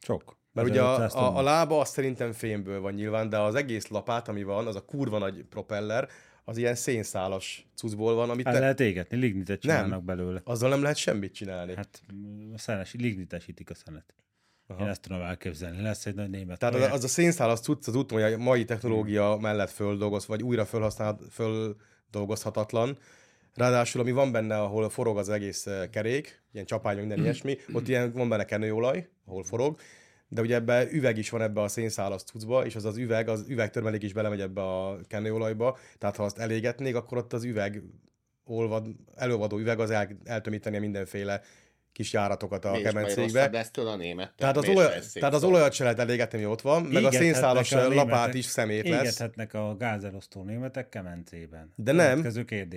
[0.00, 0.38] Sok.
[0.52, 3.86] Mert ugye a, 1500 a, a lába az szerintem fémből van nyilván, de az egész
[3.88, 6.08] lapát, ami van, az a kurva nagy propeller,
[6.44, 10.40] az ilyen szénszálas cuccból van, amit El te, lehet égetni, lignitet csinálnak belőle.
[10.44, 11.74] azzal nem lehet semmit csinálni.
[11.74, 12.02] Hát
[12.54, 14.14] a szenes, lignitesítik a szenet.
[14.66, 14.82] Aha.
[14.82, 15.82] Én ezt tudom elképzelni.
[15.82, 16.58] Lesz egy nagy német.
[16.58, 20.42] Tehát az, az a szénszálas cucc, az úton, hogy a mai technológia mellett földolgoz, vagy
[20.42, 20.66] újra
[21.30, 22.98] földolgozhatatlan.
[23.54, 27.88] Ráadásul, ami van benne, ahol forog az egész eh, kerék, ilyen csapány, minden ilyesmi, ott
[27.88, 29.78] ilyen van benne kenőolaj, ahol forog,
[30.28, 33.44] de ugye ebbe üveg is van ebbe a szénszálas cuccba, és az az üveg, az
[33.48, 37.82] üvegtörmelék is belemegy ebbe a kenőolajba, tehát ha azt elégetnék, akkor ott az üveg
[38.44, 41.40] olvad, előadó üveg az el, eltömíteni mindenféle
[41.96, 43.48] kis járatokat a kemencékbe.
[43.52, 44.32] lesz tőle a német.
[44.36, 47.72] Tehát az, olaj, tehát az olajat se lehet elégetni, ami ott van, meg a szénszálas
[47.72, 49.02] a lapát is szemét lesz.
[49.02, 51.72] Égethetnek a gázelosztó németek kemencében.
[51.76, 52.26] De nem,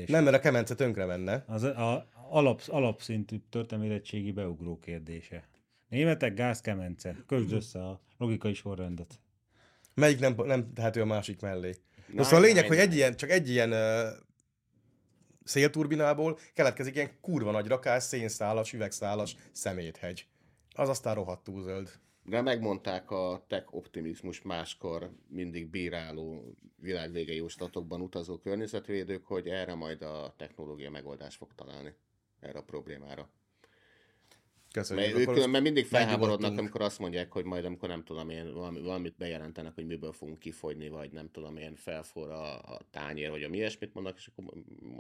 [0.08, 1.44] nem, mert a kemence tönkre menne.
[1.48, 5.44] Az a alap, alapszintű történelmi beugró kérdése.
[5.90, 7.16] Németek gázkemence.
[7.28, 9.20] Közd össze a logikai sorrendet.
[9.94, 11.76] Melyik nem, nem tehető a másik mellé?
[12.14, 13.78] Na, szóval a lényeg, hogy egy ilyen, csak egy ilyen uh,
[15.50, 20.28] szélturbinából keletkezik ilyen kurva nagy rakás, szénszálas, üvegszálas szeméthegy.
[20.76, 21.92] Az aztán rohadtú zöld.
[22.24, 30.02] De megmondták a tech optimizmus máskor mindig bíráló világvége jóslatokban utazó környezetvédők, hogy erre majd
[30.02, 31.94] a technológia megoldást fog találni
[32.40, 33.30] erre a problémára.
[34.74, 35.16] Köszönjük.
[35.16, 38.82] Mert ők különben mindig felháborodnak, amikor azt mondják, hogy majd amikor nem tudom én, valami,
[38.82, 43.44] valamit bejelentenek, hogy miből fogunk kifogyni, vagy nem tudom én, felfor a, a tányér, vagy
[43.44, 44.54] a mi ilyesmit mondnak, és akkor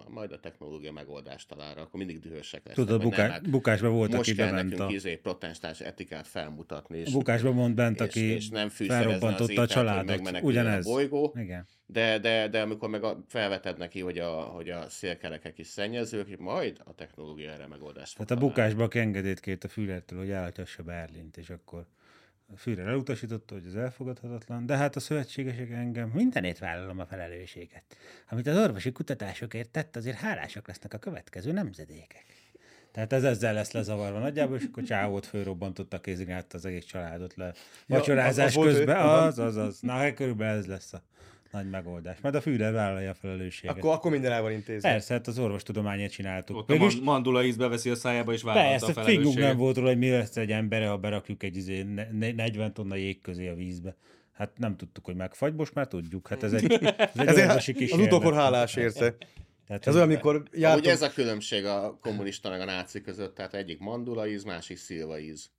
[0.08, 2.86] majd a technológia megoldást talál, akkor mindig dühösek lesznek.
[2.86, 4.90] Tudod, buká, nem, hát bukásba volt, most aki kell nekünk a...
[4.90, 6.98] izé, protestáns etikát felmutatni.
[6.98, 10.42] És, bukásba mond bent, aki és, és nem felrobbantotta a családot.
[10.42, 10.88] Ugyanez.
[10.88, 11.36] A bolygó.
[11.40, 15.68] Igen de, de, de amikor meg a, felveted neki, hogy a, hogy a szélkerekek is
[15.68, 20.32] szennyezők, majd a technológia erre megoldást fog Tehát a bukásba engedélyt kért a Füllertől, hogy
[20.32, 21.86] állhatassa Berlint, és akkor
[22.54, 27.84] a Führer elutasította, hogy ez elfogadhatatlan, de hát a szövetségesek engem mindenét vállalom a felelősséget.
[28.30, 32.26] Amit az orvosi kutatásokért tett, azért hálásak lesznek a következő nemzedékek.
[32.92, 36.86] Tehát ez ezzel lesz lezavarva nagyjából, és akkor csávót fölrobbantott a kézig át az egész
[36.86, 37.54] családot le.
[37.88, 39.80] Vacsorázás ja, az, az közben, az, az, az.
[39.82, 41.04] Na, hát körülbelül ez lesz a
[41.52, 42.18] nagy megoldás.
[42.22, 43.78] Majd a Führer vállalja a felelősséget.
[43.78, 44.90] Akkor, akkor minden el van intézve.
[44.90, 46.58] Persze, hát az orvostudományát csináltuk.
[46.58, 46.96] Ott Mégis...
[46.96, 49.34] a mandula íz beveszi a szájába, és vállalta persze, a felelősséget.
[49.34, 52.96] Persze, nem volt róla, hogy mi lesz egy embere, ha berakjuk egy izé 40 tonna
[52.96, 53.96] jég közé a vízbe.
[54.32, 56.28] Hát nem tudtuk, hogy megfagy, most már tudjuk.
[56.28, 56.72] Hát ez egy,
[57.14, 59.16] ez egy az utókor hálás érte.
[59.68, 60.84] Tehát ez olyan, amikor jártunk...
[60.84, 64.78] Ugye ez a különbség a kommunista meg a náci között, tehát egyik mandula íz, másik
[64.78, 65.50] szilva íz.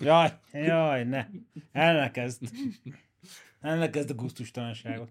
[0.00, 1.26] jaj, jaj, ne.
[3.62, 3.80] Elnekezd.
[3.80, 5.10] Elnekezd a gusztustalanságot.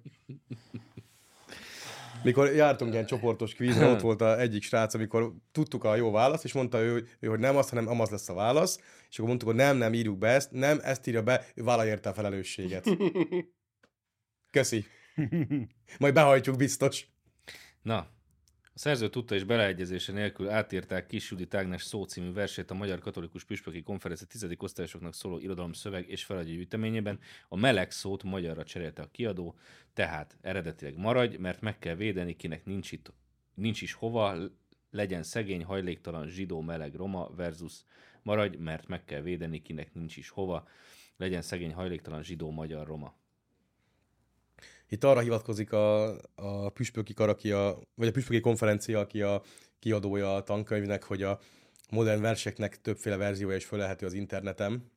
[2.24, 6.43] Mikor jártunk ilyen csoportos kvízre, ott volt a egyik srác, amikor tudtuk a jó választ,
[6.43, 8.80] és mondta ő, ő hogy nem az, hanem amaz lesz a válasz,
[9.10, 11.91] és akkor mondtuk, hogy nem, nem írjuk be ezt, nem, ezt írja be, ő vállalja
[11.91, 12.89] érte a felelősséget.
[14.52, 14.86] Köszi.
[15.99, 17.08] Majd behajtjuk biztos.
[17.82, 18.08] Na,
[18.74, 23.00] a szerző tudta és beleegyezése nélkül átírták Kis Judit Ágnes szó című versét a Magyar
[23.00, 27.20] Katolikus Püspöki Konferencia tizedik osztályosoknak szóló irodalom szöveg és feladja gyűjteményében.
[27.48, 29.56] A meleg szót magyarra cserélte a kiadó,
[29.94, 33.14] tehát eredetileg maradj, mert meg kell védeni, kinek nincs, itt,
[33.54, 34.36] nincs is hova,
[34.92, 37.74] legyen szegény, hajléktalan, zsidó, meleg, roma versus
[38.22, 40.68] maradj, mert meg kell védeni, kinek nincs is hova,
[41.18, 43.20] legyen szegény, hajléktalan, zsidó, magyar, roma.
[44.94, 49.42] Itt arra hivatkozik a, a püspöki kar, aki a, vagy a püspöki konferencia, aki a
[49.80, 51.39] kiadója a tankönyvnek, hogy a
[51.89, 54.92] modern verseknek többféle verziója is fölelhető az interneten.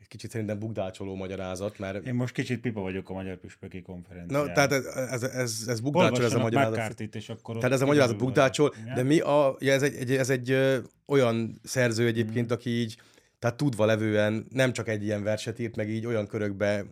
[0.00, 2.06] Egy kicsit szerintem bugdácsoló magyarázat, mert...
[2.06, 4.44] Én most kicsit pipa vagyok a Magyar Püspöki Konferencián.
[4.46, 7.00] Na, tehát ez, ez, ez, ez bugdácsol, ez a magyarázat.
[7.00, 10.30] És akkor tehát ez a magyarázat bugdácsol, de mi a, ja, ez egy, egy, ez
[10.30, 12.54] egy ö, olyan szerző egyébként, mm.
[12.54, 13.00] aki így,
[13.38, 16.84] tehát tudva levően nem csak egy ilyen verset írt, meg így olyan körökbe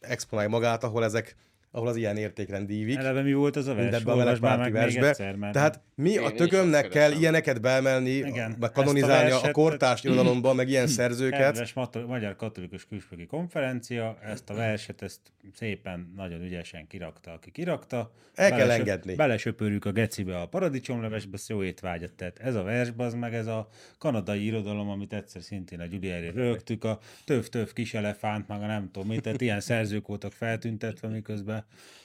[0.00, 1.36] exponálja magát, ahol ezek
[1.72, 2.96] ahol az ilyen értékrend ívik.
[2.96, 3.96] Eleve mi volt az a vers?
[3.96, 5.08] Ebben a Meleg versbe.
[5.08, 5.52] Egyszer, mert...
[5.52, 10.56] Tehát mi Én a tökömnek kell ilyeneket beemelni, Igen, meg kanonizálni a, a kortárs irodalomban,
[10.56, 11.40] meg ilyen szerzőket.
[11.40, 11.74] Kedves
[12.06, 15.20] Magyar Katolikus Külsőgi Konferencia, ezt a verset ezt
[15.54, 18.12] szépen, nagyon ügyesen kirakta, aki kirakta.
[18.34, 19.14] El kell engedni.
[19.14, 22.12] Belesöpörjük a gecibe a paradicsomlevesbe, jó étvágyat.
[22.12, 23.68] Tehát ez a vers, az meg ez a
[23.98, 28.90] kanadai irodalom, amit egyszer szintén a Gyuliári rögtük, a töv-töv kis elefánt, meg a nem
[28.92, 31.59] tudom mit, tehát ilyen szerzők voltak feltüntetve, miközben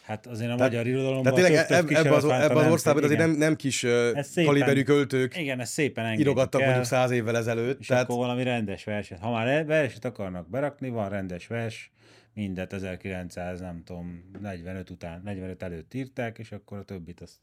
[0.06, 3.20] Hát azért a tehát, magyar irodalomban tehát tényleg ebb, ebben az, ebbe az országban azért
[3.20, 7.80] nem, nem kis szépen, kaliberű költők igen, ez szépen írogattak el, mondjuk száz évvel ezelőtt.
[7.80, 8.03] És tehát...
[8.03, 9.20] akkor valami rendes verset.
[9.20, 11.91] Ha már verset akarnak berakni, van rendes vers,
[12.34, 17.38] mindet 1900, nem tudom, 45 után, 45 előtt írták, és akkor a többit azt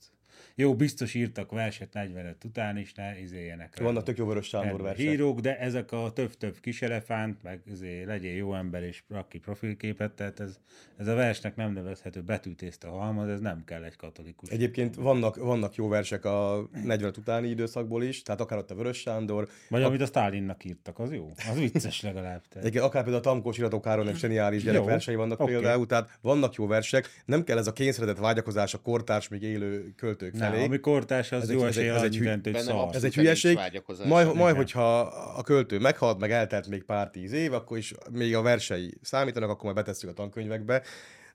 [0.55, 3.81] Jó, biztos írtak verset 45 után is, ne izéljenek.
[3.81, 5.07] Vannak tök jó Vörös Sándor versek.
[5.07, 9.39] írók, de ezek a több-több kis elefánt, meg izé, legyél jó ember és rak ki
[9.39, 10.59] profilképet, tehát ez,
[10.97, 14.49] ez a versnek nem nevezhető betűtészta halmaz, ez nem kell egy katolikus.
[14.49, 18.99] Egyébként vannak, vannak jó versek a 45 utáni időszakból is, tehát akár ott a Vörös
[18.99, 21.33] Sándor, Vagy amit a Stálinnak írtak, az jó?
[21.51, 22.43] Az vicces legalább.
[22.49, 22.59] Tehát.
[22.59, 25.53] Egyébként akár például a Tamkós iratok Károlynak zseniális gyerekversei vannak okay.
[25.53, 29.93] például, tehát vannak jó versek, nem kell ez a kényszeredett vágyakozás a kortárs még élő
[29.97, 30.65] költők Nem, felé.
[30.65, 32.95] ami kortás, az Ez jó egy- ez egy- egy mindent, hogy Bennem szar.
[32.95, 33.55] Ez egy hülyeség.
[33.57, 35.01] vágyakozás Majd, majd, hogyha
[35.37, 39.49] a költő meghalt, meg eltelt még pár tíz év, akkor is még a versei számítanak,
[39.51, 40.83] akkor majd betesszük a tankönyvekbe.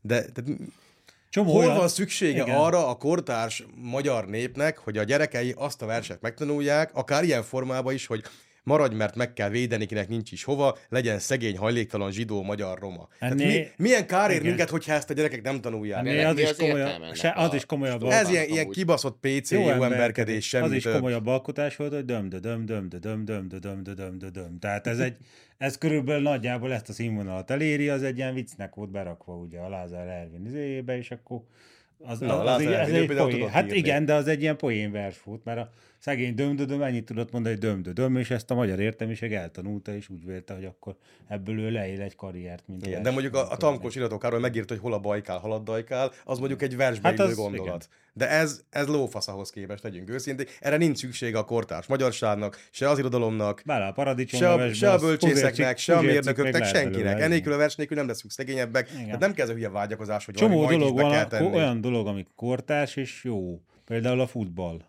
[0.01, 0.59] De tehát
[1.29, 2.55] Csomó hol olyan- van szüksége Igen.
[2.55, 7.93] arra a kortárs magyar népnek, hogy a gyerekei azt a verset megtanulják, akár ilyen formában
[7.93, 8.23] is, hogy
[8.67, 13.07] maradj, mert meg kell védeni, kinek nincs is hova, legyen szegény, hajléktalan, zsidó, magyar, roma.
[13.19, 15.99] Tehát mi, Ennél- milyen kár ér minket, hogyha ezt a gyerekek nem tanulják?
[15.99, 18.03] Ennél az is, az komolyabb, se, az is komolyabb.
[18.03, 20.93] Ez ilyen, ilyen kibaszott PC, jó, jó emberkedés, Az semmi is több.
[20.93, 24.17] komolyabb alkotás volt, hogy döm, de döm, döm, de döm, döm, de döm, de döm,
[24.31, 24.59] döm.
[24.59, 25.17] Tehát ez egy,
[25.57, 29.69] ez körülbelül nagyjából ezt a színvonalat eléri, az egy ilyen viccnek volt berakva ugye a
[29.69, 31.41] Lázár Ervin izéjébe, és akkor
[31.99, 33.39] az, Na, az, Lázár egy- ez Ervin, ő egy például poén.
[33.39, 33.77] tudott Hát írni.
[33.77, 37.05] igen, de az egy ilyen poén vers volt, mert a szegény döm, de döm, ennyit
[37.05, 40.53] tudott mondani, hogy döm, de döm, és ezt a magyar értelmiség eltanulta, és úgy vélte,
[40.53, 40.95] hogy akkor
[41.27, 44.83] ebből ő leél egy karriert, mint Igen, de mondjuk a, a Tamkos iratok megírta, hogy
[44.83, 47.89] hol a bajkál, halad dajkál, az mondjuk egy versbe Hát az- gondolat.
[48.13, 50.57] De ez, ez lófasz ahhoz képest, legyünk őszinték.
[50.59, 54.91] Erre nincs szüksége a kortárs magyarságnak, se az irodalomnak, Bele a paradicsom se a, se
[54.91, 57.17] a bölcsészeknek, se a mérnököknek, senkinek.
[57.17, 57.53] belőle.
[57.53, 58.89] a vers nélkül nem leszünk szegényebbek.
[58.91, 59.05] Igen.
[59.05, 62.95] Tehát nem kell ez a hülye vágyakozás, hogy Csomó dolog van, olyan dolog, ami kortárs
[62.95, 63.61] és jó.
[63.85, 64.81] Például a futball.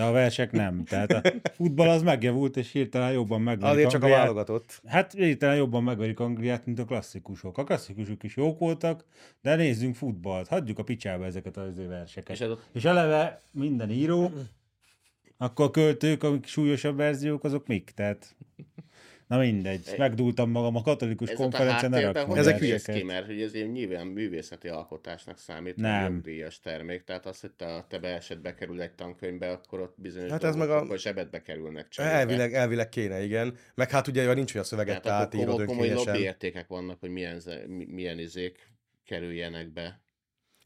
[0.00, 0.84] De a versek nem.
[0.84, 1.22] Tehát a
[1.52, 4.22] futball az megjavult, és hirtelen jobban megverik Azért csak a Angliát.
[4.22, 4.80] válogatott.
[4.86, 7.58] Hát hirtelen jobban megverik Angliát, mint a klasszikusok.
[7.58, 9.04] A klasszikusok is jók voltak,
[9.42, 10.48] de nézzünk futballt.
[10.48, 12.30] Hagyjuk a picsába ezeket az izé verseket.
[12.36, 14.30] És ez a- és eleve minden író,
[15.36, 17.90] akkor a költők, amik súlyosabb verziók, azok mik?
[17.94, 18.36] Tehát
[19.30, 22.94] Na mindegy, megdúltam magam a katolikus Ez konferencián, hogy Ezek néz hülyesek.
[22.94, 26.12] ki, mert hogy ez ilyen nyilván művészeti alkotásnak számít, Nem.
[26.12, 30.30] jogdíjas termék, tehát az, hogy te a te beesed bekerül egy tankönyvbe, akkor ott bizonyos
[30.30, 32.14] Hát ez meg a- akkor zsebedbe kerülnek cserébe.
[32.14, 33.56] Elvileg, elvileg kéne, igen.
[33.74, 37.10] Meg hát ugye nincs olyan szöveget Tehát akkor átírod komoly, komoly lobby értékek vannak, hogy
[37.10, 38.68] milyen, milyen izék
[39.04, 40.00] kerüljenek be.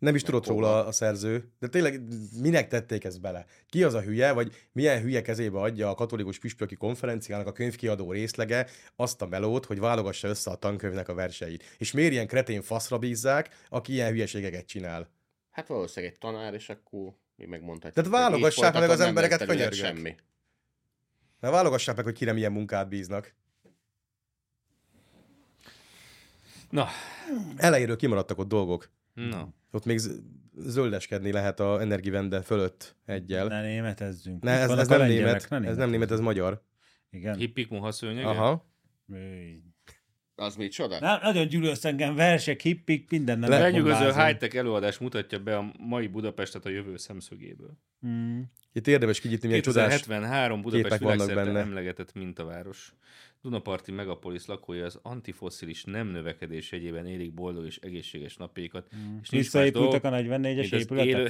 [0.04, 0.60] Nem is tudott hova.
[0.60, 2.00] róla a szerző, de tényleg
[2.40, 3.46] minek tették ezt bele?
[3.68, 8.12] Ki az a hülye, vagy milyen hülye kezébe adja a katolikus püspöki konferenciának a könyvkiadó
[8.12, 11.64] részlege azt a melót, hogy válogassa össze a tankönyvnek a verseit.
[11.78, 15.08] És miért ilyen kretén faszra bízzák, aki ilyen hülyeségeket csinál?
[15.50, 18.06] Hát valószínűleg egy tanár, és akkor mi megmondhatjuk.
[18.06, 19.78] Tehát válogassák meg az embereket, könyörgök.
[19.78, 20.14] Semmi.
[21.40, 23.34] Mert válogassák meg, hogy kire milyen munkát bíznak.
[26.70, 26.88] Na,
[27.56, 28.88] Elejéről kimaradtak ott dolgok.
[29.14, 29.54] Na.
[29.70, 30.00] Ott még
[30.56, 33.46] zöldeskedni lehet a Energivende fölött egyel.
[33.46, 34.42] Ne németezzünk.
[34.42, 36.62] Ne, ez, ez nem német, ne ez nem német, ez magyar.
[37.10, 37.36] Igen.
[37.36, 38.28] Hippik moha szőnyege?
[38.28, 38.66] Aha.
[39.12, 39.62] Öy.
[40.36, 41.00] Az micsoda?
[41.00, 46.06] Na, nagyon gyűlölsz engem, versek, hippik, minden nem Lenyűgöző high-tech előadás mutatja be a mai
[46.06, 47.78] Budapestet a jövő szemszögéből.
[48.06, 48.40] Mm.
[48.72, 51.66] Itt érdemes kinyitni, milyen csodás 2073 Budapest képek vannak világszerte benne.
[51.66, 52.94] emlegetett mintaváros.
[53.44, 58.86] Dunaparti megapolis lakói az antifosszilis nem növekedés jegyében élik boldog és egészséges napjaikat.
[58.90, 61.06] És nincs más Visszaépültek dolgok, a 44-es mint az épületek?
[61.06, 61.28] élő...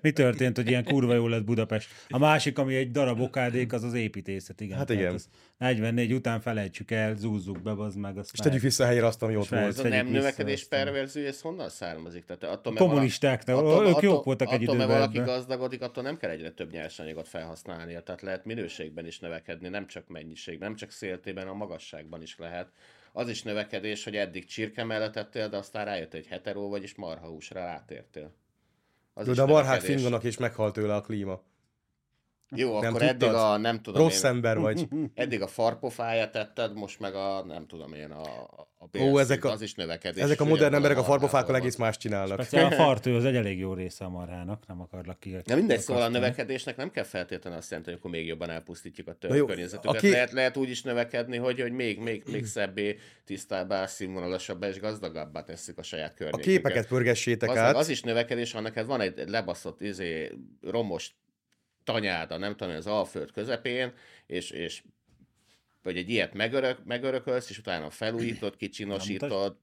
[0.00, 1.88] Mi történt, hogy ilyen kurva jó lett Budapest?
[2.08, 4.78] A másik, ami egy darab okádék, az az építészet, igen.
[4.78, 5.14] Hát igen.
[5.14, 5.28] az
[5.58, 8.18] 44 után felejtsük el, zúzzuk be, az meg.
[8.18, 9.64] Azt És tegyük vissza a helyre azt, ami ott volt.
[9.64, 10.68] Ez a nem növekedés azt.
[10.68, 12.24] perverzió, ez honnan származik?
[12.24, 13.52] Tehát attól, Kommunisták, de
[13.86, 18.02] ők jók voltak egy attól, időben valaki gazdagodik, attól nem kell egyre több nyersanyagot felhasználnia.
[18.02, 20.90] Tehát lehet minőségben is növekedni, nem csak mennyiség, nem csak
[21.32, 22.72] széltében, a magasságban is lehet.
[23.12, 26.94] Az is növekedés, hogy eddig csirke mellett ettél, de aztán rájött, hogy heteró vagy, és
[26.94, 28.34] marhahúsra rátértél.
[29.14, 31.42] Az is de a marhák finganak és meghalt tőle a klíma.
[32.54, 33.34] Jó, Nem akkor eddig tudtad?
[33.52, 34.88] a, nem tudom Rossz én, ember vagy.
[35.14, 38.22] eddig a farpofáját tetted, most meg a, nem tudom én, a,
[38.78, 40.22] a Ó, bérszint, ezek a- az is növekedés.
[40.22, 42.40] Ezek a modern emberek a farpofákkal egész más csinálnak.
[42.42, 45.36] Speciál a fartő az egy elég jó része a marhának, nem akarlak ki.
[45.44, 49.08] Na mindegy, szóval a növekedésnek nem kell feltétlenül azt jelenti, hogy akkor még jobban elpusztítjuk
[49.08, 49.96] a jó, környezetüket.
[49.96, 54.80] aki- Lehet, lehet úgy is növekedni, hogy, hogy még, még, még szebbé, tisztábbá, színvonalasabbá és
[54.80, 56.62] gazdagabbá tesszük a saját A környezetünket.
[56.62, 57.76] képeket pörgessétek az, át.
[57.76, 61.14] az is növekedés, annak ez van egy lebaszott izé, romos
[61.84, 63.92] tanyáda, nem tudom, az Alföld közepén,
[64.26, 64.82] és, és
[65.82, 69.56] vagy egy ilyet megörök, megörökölsz, és utána felújítod, kicsinosítod,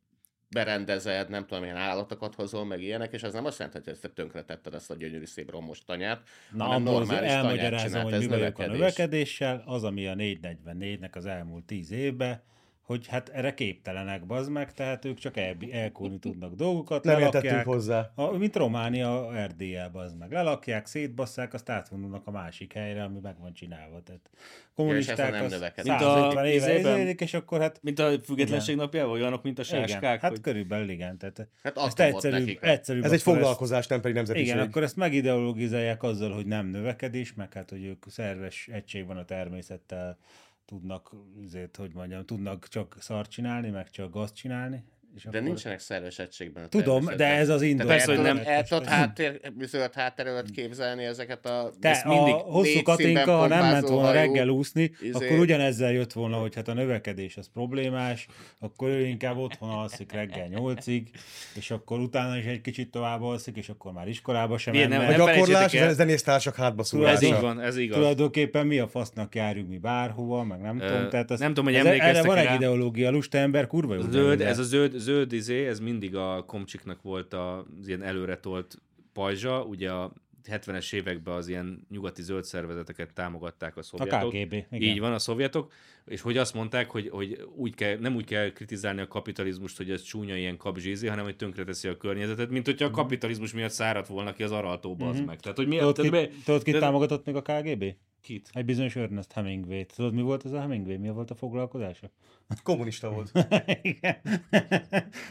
[0.50, 4.02] berendezed, nem tudom, milyen állatokat hozol, meg ilyenek, és ez nem azt jelenti, hogy ezt
[4.02, 8.14] te tönkretetted ezt a gyönyörű szép romos tanyát, Na, hanem normális tanyát elmagyarázom, csinált, hogy
[8.14, 8.78] ez mi vagyok a növekedés.
[8.78, 12.44] növekedéssel, az, ami a 444-nek az elmúlt 10 évben,
[12.90, 17.44] hogy hát erre képtelenek, bazd meg, tehát ők csak el, elkúrni tudnak dolgokat, Nem lelakják.
[17.44, 18.12] értettünk hozzá.
[18.16, 20.32] A, mint Románia, Erdélye, bazd meg.
[20.32, 24.02] Lelakják, szétbasszák, azt átvonulnak a másik helyre, ami meg van csinálva.
[24.04, 24.30] Tehát
[24.76, 25.52] kommunisták ezzel nem az.
[25.84, 29.64] Mint a 150 éve élik, és akkor hát Mint a függetlenség napjával, olyanok, mint a
[29.68, 30.22] igen, sáskák.
[30.22, 30.42] hát hogy...
[30.42, 31.18] körülbelül igen.
[31.18, 32.60] Tehát Hát ezt egyszerűbb, nekik.
[32.62, 34.48] egyszerűbb Ez egy akkor ezt- foglalkozás, nem pedig nemzetiség.
[34.48, 39.18] igen, akkor ezt megideologizálják azzal, hogy nem növekedés, meg hát, hogy ők szerves egység van
[39.18, 40.18] a természettel,
[40.70, 44.84] tudnak, azért, hogy mondjam, tudnak csak szart csinálni, meg csak gazt csinálni.
[45.16, 45.42] És De akkor...
[45.42, 47.60] nincsenek szerves egységben a Tudom, de ez az.
[47.62, 51.72] Tehát Persze, hogy nem- el tudod háttér, zöld hátterőt képzelni ezeket a...
[51.82, 55.92] Te, ezt mindig a hosszú Katinka, ha nem ment volna reggel úszni, izé- akkor ugyanezzel
[55.92, 58.28] jött volna, hogy hát a növekedés az problémás,
[58.60, 61.10] akkor ő inkább otthon alszik reggel nyolcig,
[61.56, 65.04] és akkor utána is egy kicsit tovább alszik, és akkor már iskolába sem Milyen menne.
[65.04, 67.26] A nem gyakorlás, felejtsétek el- a zenésztársak hátba Ez szúrása.
[67.26, 67.98] így van, ez igaz.
[67.98, 71.10] Tulajdonképpen mi a fasznak járjunk mi bárhova, meg nem Ö, tudom.
[71.10, 74.02] Tehát az, nem tudom, hogy ez, erre emlékeztek van egy ideológia, lusta ember kurva jó.
[74.10, 78.78] Zöld, ez a zöld, zöld izé, ez mindig a komcsiknak volt az ilyen előretolt
[79.14, 80.14] pajzsa, ugye a
[80.50, 84.30] 70-es években az ilyen nyugati zöld szervezeteket támogatták a a szovjetok.
[84.30, 84.54] KGB.
[84.54, 84.82] Igen.
[84.82, 85.72] Így van, a szovjetok,
[86.06, 89.92] és hogy azt mondták, hogy, hogy úgy kell, nem úgy kell kritizálni a kapitalizmust, hogy
[89.92, 94.08] ez csúnya ilyen kapzsízi, hanem hogy tönkreteszi a környezetet, mint hogyha a kapitalizmus miatt száradt
[94.08, 95.40] volna ki az araltóba, az meg.
[95.40, 97.86] Tehát, hogy mi, Tudod, ki, tehát, tudod, ki de- támogatott még a KGB?
[98.22, 98.50] Kit?
[98.54, 100.98] Egy bizonyos Ernest hemingway Tudod, mi volt ez a Hemingway?
[100.98, 102.10] Mi volt a foglalkozása?
[102.64, 103.32] Kommunista volt.
[103.82, 104.18] Igen.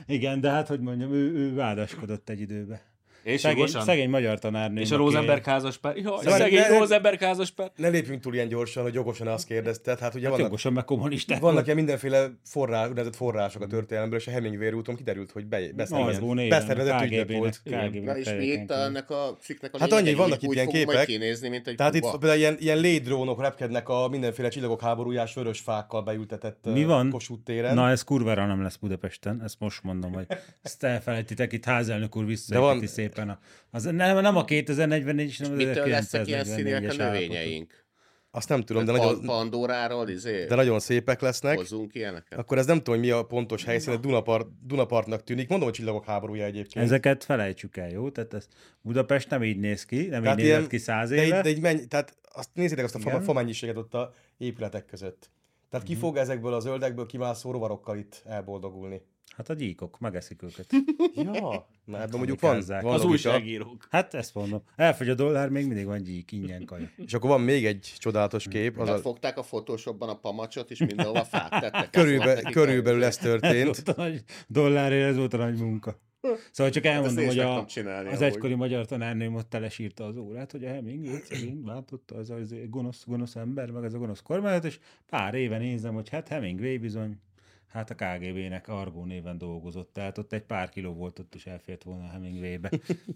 [0.06, 2.82] Igen, de hát, hogy mondjam, ő, ő vádaskodott egy időbe.
[3.29, 3.83] És Szegény, jogosan?
[3.83, 4.81] szegény magyar tanárnő.
[4.81, 5.97] És a Rosenberg házaspár?
[5.97, 7.71] Jaj, Szóval szegény ne- ne- Rosenberg házaspár?
[7.77, 9.99] Ne lépjünk túl ilyen gyorsan, hogy jogosan azt kérdezted.
[9.99, 11.41] Hát ugye Hát vannak, jogosan, meg kommunisták.
[11.41, 15.61] vannak ilyen mindenféle forrás, úgynevezett források a történelemből, és a Hemingway úton kiderült, hogy be,
[15.75, 17.61] beszervezett, néven, beszervezett KGB-nek, volt.
[18.05, 21.07] Na és mi itt ennek a cikknek a Hát annyi, vannak itt ilyen képek.
[21.07, 25.61] kinézni, mint egy Tehát itt például ilyen, ilyen lédrónok repkednek a mindenféle csillagok háborújás vörös
[25.61, 27.11] fákkal beültetett Mi van?
[27.11, 27.75] Kossuth téren.
[27.75, 30.27] Na, ez kurvára nem lesz Budapesten, ezt most mondom, hogy
[30.63, 33.18] ezt elfelejtitek, itt házelnök úr De visszaépíti van- szépen.
[33.19, 33.39] A,
[33.70, 37.86] az, nem, nem a 2044 hanem az Mitől lesznek ilyen 1944-es színűek a növényeink?
[38.31, 41.57] Azt nem tudom, de Pa- nagyon, Pandoráról, izé, de nagyon szépek lesznek.
[41.57, 42.39] hozzunk ilyeneket?
[42.39, 45.49] Akkor ez nem tudom, hogy mi a pontos helyszín, de Dunapart, Dunapartnak tűnik.
[45.49, 46.85] Mondom, hogy csillagok háborúja egyébként.
[46.85, 48.11] Ezeket felejtsük el, jó?
[48.11, 48.47] Tehát ez
[48.81, 51.43] Budapest nem így néz ki, nem Tehát így nézett ki száz de, így, éve.
[51.43, 53.23] de így menj, tehát azt nézzétek azt a fa, Igen.
[53.23, 55.31] fa mennyiséget ott a épületek között.
[55.70, 59.03] Tehát ki fog ezekből az zöldekből kimászó rovarokkal itt elboldogulni?
[59.37, 60.67] Hát a gyíkok, megeszik őket.
[61.15, 63.87] Ja, na ebben mondjuk van, van Az újságírók.
[63.91, 64.63] Hát ezt mondom.
[64.77, 66.91] Elfogy a dollár, még mindig van gyík, ingyen kaja.
[66.97, 70.79] És akkor van még egy csodálatos kép, az a, fogták a Photoshopban a pamacsot, és
[70.79, 71.97] mindenhova fát tettek.
[71.97, 73.65] Ez körülbe, körülbelül ez Ez történt.
[73.65, 75.99] volt a nagy dollárért, ez volt a nagy munka.
[76.51, 80.17] Szóval csak elmondom, én is hogy a, csinálni, az egykori magyar tanárnőm ott telesírta az
[80.17, 82.37] órát, hogy a Hemingway szerint bántotta az a
[82.69, 86.79] gonosz, gonosz ember, meg ez a gonosz kormányzat, és pár éve nézem, hogy hát Hemingway
[86.79, 87.19] bizony
[87.69, 91.82] hát a KGB-nek Argó néven dolgozott, tehát ott egy pár kiló volt, ott is elfért
[91.82, 92.70] volna a Hemingway-be.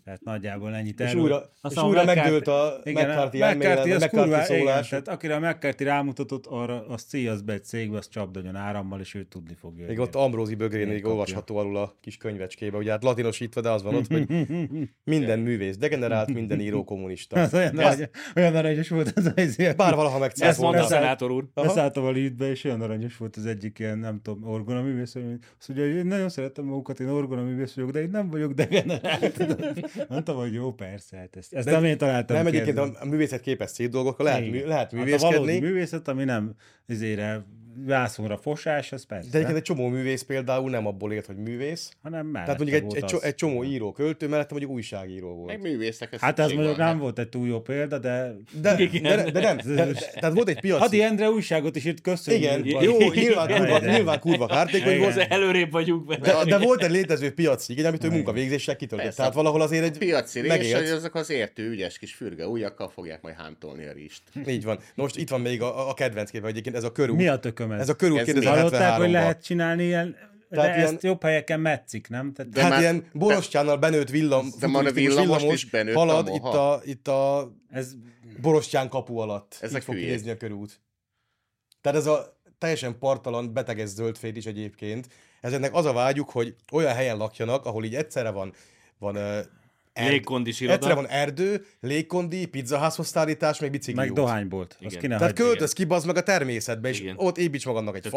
[0.04, 1.22] Tehát nagyjából ennyit És erről.
[1.22, 4.44] újra, és újra McCarthy- megdőlt a igen, McCarthy a McCarthy, a az McCarthy kurva, igen,
[4.58, 4.88] szólás.
[4.88, 9.14] tehát akire a McCarthy rámutatott, arra azt célhoz be egy cégbe, azt csapdagyon árammal, és
[9.14, 9.86] ő tudni fogja.
[9.86, 11.10] Még ott Ambrózi bögrén még kapja.
[11.10, 14.26] olvasható alul a kis könyvecskébe, ugye hát latinosítva, de az van ott, hogy
[15.04, 17.40] minden művész degenerált, minden író kommunista.
[17.40, 20.76] Az olyan, nagy, olyan aranyos volt az az Bár valaha Ezt megcáfolná.
[20.78, 21.48] mondta a szenátor úr.
[21.54, 25.68] Beszálltam a leadbe, és olyan aranyos volt az egyik ilyen, nem tudom, orgonaművész, hogy azt
[25.68, 29.46] mondja, hogy én nagyon szeretem magukat, én orgonaművész vagyok, de én nem vagyok degenerált.
[30.08, 32.90] Mondtam, hogy jó, persze, hát ezt, ezt De- nem én találtam Nem ki, egyébként a
[33.00, 36.54] a művészet képes szép dolgokkal, lehet, mű, lehet Hát a művészkedni, művészet, ami nem
[36.86, 37.44] izére
[37.86, 39.28] vászonra fosás, az persze.
[39.30, 41.90] de egyébként egy csomó művész például nem abból élt, hogy művész.
[42.02, 45.46] hanem mellette Tehát mondjuk egy, egy, egy csomó író, költő, mellette mondjuk újságíró volt.
[45.46, 46.20] Meg művészek.
[46.20, 47.00] Hát ez mondjuk nem volt.
[47.00, 50.48] volt egy túl jó példa, de De, de, de, de nem, de, de, tehát volt
[50.48, 50.80] egy piaci...
[50.80, 52.66] Hadi Endre újságot is írt, köszönjük.
[52.66, 53.94] Igen, jó, nyilván kurva, Igen.
[53.94, 55.12] nyilván kurva kártékony Igen.
[55.14, 59.14] volt, Előrébb vagyunk de, de volt egy létező piaci igény, amit ő munkavégzéssel kitöltött.
[59.14, 63.34] Tehát valahol azért egy Piaci hogy azok az értő ügyes kis fürge ujjakkal fogják majd
[63.34, 64.22] hántolni a rist.
[64.46, 64.78] Így van.
[64.94, 67.16] Most itt van még a, a kedvenc kép egyébként, ez a körút.
[67.16, 67.80] Mi a tököm ez?
[67.80, 68.40] Ez a Ez mi?
[68.40, 68.44] 2073-ban.
[68.46, 70.16] Hallották, hogy lehet csinálni ilyen,
[70.48, 72.32] de Tehát ilyen- ezt jobb helyeken metszik, nem?
[72.32, 76.28] Tehát, De hát már- ilyen borostyánnal benőtt villam, De már a villamos is benőtt halad
[76.28, 77.92] a itt a, itt a ez
[78.40, 79.58] borostyán kapu alatt.
[79.60, 80.80] Ez Így fog kinézni a körút.
[81.80, 85.08] Tehát ez a teljesen partalan, beteges zöldfét is egyébként.
[85.40, 88.52] Ezeknek az a vágyuk, hogy olyan helyen lakjanak, ahol így egyszerre van,
[88.98, 89.16] van
[89.94, 90.94] ö, Légkondis iroda.
[90.94, 94.16] van erdő, légkondi, pizzaházhoz szállítás, meg bicikli Meg út.
[94.16, 94.72] dohánybolt.
[94.72, 95.00] Azt Igen.
[95.00, 97.14] ki ne Tehát költöz ki, bazd meg a természetbe, és Igen.
[97.18, 98.08] ott építs magadnak egy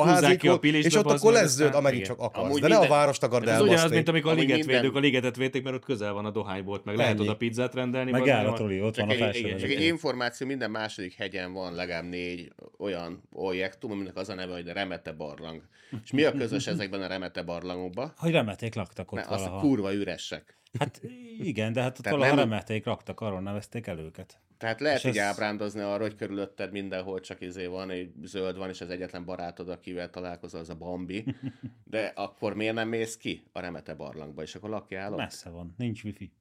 [0.60, 2.45] pilisbe, és ott akkor lesz zöld, amennyit csak akarsz.
[2.45, 3.95] Amúgy De ne a minden- várost akard Ez ugyanaz, elbaszni.
[3.95, 6.95] mint amikor a ligetvédők minden- a ligetet védték, mert ott közel van a dohánybolt, meg
[6.95, 8.11] lehet oda pizzát rendelni.
[8.11, 12.52] Meg troli, ott van a felső csak egy információ, minden második hegyen van legalább négy
[12.77, 15.61] olyan objektum, aminek az a neve, hogy Remete barlang.
[16.03, 18.14] És mi a közös ezekben a Remete barlangokban?
[18.18, 19.60] Hogy remeték laktak ott az a valaha.
[19.60, 20.57] kurva üresek.
[20.80, 21.02] Hát
[21.39, 24.39] igen, de hát ott Tehát valaha nem- remeték laktak, arról nevezték el őket.
[24.57, 28.57] Tehát lehet És így ez- ábrándozni arra, hogy körülötted mindenhol csak izé van, egy zöld
[28.57, 31.26] van, és az egyetlen barátod, akivel találkozol, az a Bambi.
[31.84, 35.18] De akkor miért nem mész ki a Remete barlangba, és akkor lakjál ott?
[35.18, 36.31] Messze van, nincs wifi.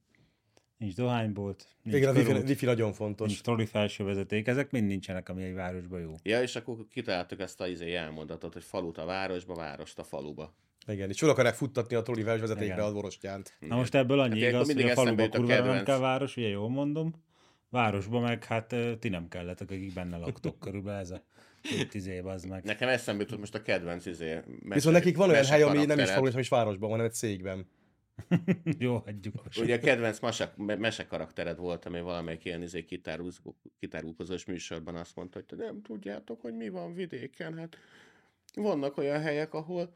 [0.77, 3.27] Nincs dohánybolt, nincs Igen, a wifi, wifi nagyon fontos.
[3.29, 6.15] nincs troli felső vezeték, ezek mind nincsenek, ami egy városban jó.
[6.23, 10.55] Ja, és akkor kitaláltuk ezt a izé elmondatot, hogy falut a városba, várost a faluba.
[10.87, 12.79] Igen, és fel akarják futtatni a troli vezetékre Igen.
[12.79, 13.57] az orostyánt.
[13.61, 16.49] Na most ebből annyi Hát igaz, hogy a faluba a kurvára nem kell város, ugye
[16.49, 17.13] jól mondom.
[17.71, 21.23] Városban meg hát ti nem kelletek, akik benne laktok körülbelül ez a
[22.07, 22.65] év az meg.
[22.65, 24.35] Nekem eszembe jutott most a kedvenc izé.
[24.35, 27.13] Mese, Viszont nekik van olyan hely, ami nem is falu, nem is városban, hanem egy
[27.13, 27.67] cégben.
[28.79, 29.61] Jó, hagyjuk most.
[29.61, 32.85] Ugye a kedvenc mese, mese karaktered volt, ami valamelyik ilyen izé
[33.79, 37.59] kitárulkozós műsorban azt mondta, hogy te nem tudjátok, hogy mi van vidéken.
[37.59, 37.77] Hát
[38.55, 39.95] vannak olyan helyek, ahol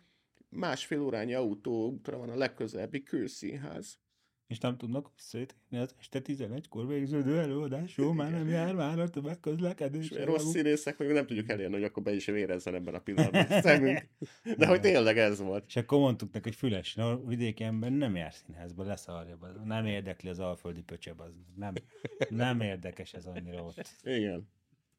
[0.48, 3.98] másfél órányi autóútra van a legközelebbi kőszínház.
[4.46, 10.10] És nem tudnak visszatérni az este 11-kor végződő előadásról, már nem jár már a tömegközlekedés.
[10.10, 14.08] Rossz színészek, még nem tudjuk elérni, hogy akkor be is vérezzen ebben a pillanatban szemünk.
[14.56, 15.64] De hogy tényleg ez volt.
[15.66, 19.86] És akkor mondtuk neki, hogy füles, na, a vidéki ember nem jár színházba, leszarja, nem
[19.86, 21.32] érdekli az alföldi pöcse, az.
[21.56, 21.74] Nem,
[22.28, 23.96] nem érdekes ez annyira ott.
[24.02, 24.48] Igen.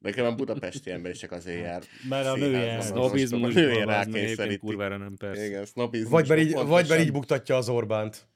[0.00, 1.82] Nekem a budapesti ember is csak azért jár.
[2.08, 4.58] Mert a nője- Sznobizmus, nője rákényszerítik.
[4.60, 5.46] kurvára nem persze.
[5.46, 6.10] Igen, sznobizmus.
[6.28, 7.00] Vagy így, vagy pontosan.
[7.00, 8.28] így buktatja az Orbánt.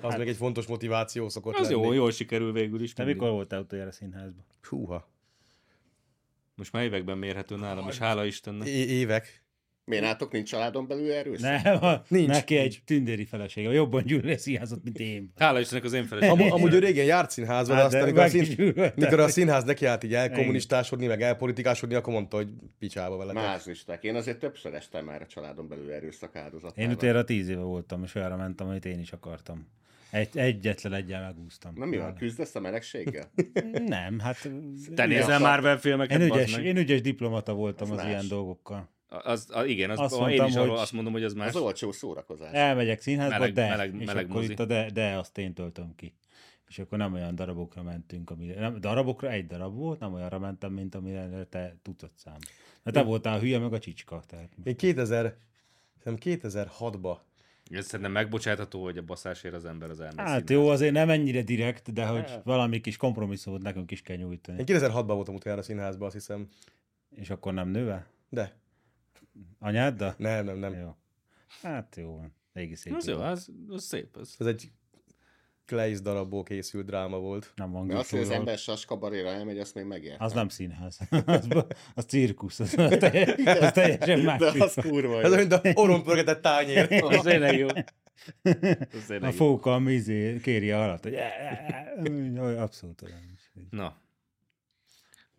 [0.00, 1.82] Az még egy fontos motiváció szokott Az lenni.
[1.82, 2.92] jó, jól sikerül végül is.
[2.92, 3.20] Te mindig.
[3.20, 4.44] mikor voltál utoljára színházba?
[4.68, 5.10] Húha.
[6.54, 8.68] Most már években mérhető nálam, és hála Istennek.
[8.68, 9.41] É- évek.
[9.92, 11.62] Miért nátok nincs családon belül erőszak?
[11.62, 12.26] Nem, a- Nincs.
[12.26, 15.32] neki egy tündéri felesége, jobban gyűlöli a színházat, mint én.
[15.36, 16.40] Hála Istennek az én feleségem.
[16.40, 18.74] Am- amúgy ő régen járt színházba, de Hát, aztán mikor a, szín...
[18.94, 22.48] mikor a színház neki állt így elkommunistásodni, meg elpolitikásodni, akkor mondta, hogy
[22.78, 23.32] picsába vele.
[23.32, 24.04] Mázlisták.
[24.04, 26.84] Én azért többször estem már a családon belül erőszak áldozatával.
[26.84, 29.66] Én utoljára tíz éve voltam, és olyanra mentem, amit én is akartam.
[30.10, 31.72] Egy, egyetlen egyen megúsztam.
[31.76, 33.30] Na mi van, küzdesz a melegséggel?
[33.86, 34.50] Nem, hát...
[34.94, 38.90] Te nézel Marvel filmeket, Én ügyes, én ügyes diplomata voltam Az ilyen dolgokkal.
[39.24, 41.34] Az, a, igen, az, Azt azt én mondtam, is arról hogy- azt mondom, hogy az
[41.34, 41.48] más.
[41.48, 42.52] Az olcsó szórakozás.
[42.52, 44.52] Elmegyek színházba, Meleg- de, meleg- és meleg akkor mozi.
[44.52, 46.14] itt a de, de azt én töltöm ki.
[46.68, 50.72] És akkor nem olyan darabokra mentünk, amire, nem, darabokra egy darab volt, nem olyanra mentem,
[50.72, 52.36] mint amire te tudod szám.
[52.82, 54.22] De te voltál a hülye, meg a csicska.
[54.26, 55.36] Tehát Én 2000,
[56.04, 57.16] szerintem 2006-ba
[57.70, 61.42] Ez szerintem megbocsátható, hogy a baszásért az ember az elmegy Hát jó, azért nem ennyire
[61.42, 64.58] direkt, de hogy valami kis kompromisszumot nekünk is kell nyújtani.
[64.58, 66.48] Én 2006-ban voltam utoljára színházba, azt hiszem.
[67.16, 68.06] És akkor nem nőve?
[68.28, 68.52] De.
[69.58, 70.14] Anyáddal?
[70.18, 70.72] Nem, nem, nem.
[70.72, 70.96] Jó.
[71.62, 72.34] Hát jó van.
[72.52, 72.94] Régi szép.
[72.94, 74.16] Az jó, az, az szép.
[74.16, 74.34] Az.
[74.38, 74.70] Ez egy
[75.64, 77.52] Kleisz darabból készült dráma volt.
[77.54, 80.26] Nem van De azt, hogy az ember saskabaréra elmegy, azt még megértem.
[80.26, 80.98] Az nem színház.
[81.26, 81.48] az,
[81.94, 82.60] az cirkusz.
[82.60, 84.38] Az, az, teljes, az teljesen más.
[84.38, 85.36] De az kurva Ez jó.
[85.36, 86.92] olyan, mint a orompörgetett tányér.
[87.04, 87.66] Az tényleg jó.
[88.42, 91.12] Az A fóka a mizé kéri a halat, hogy
[92.34, 93.18] Jaj, abszolút olyan.
[93.70, 94.01] Na.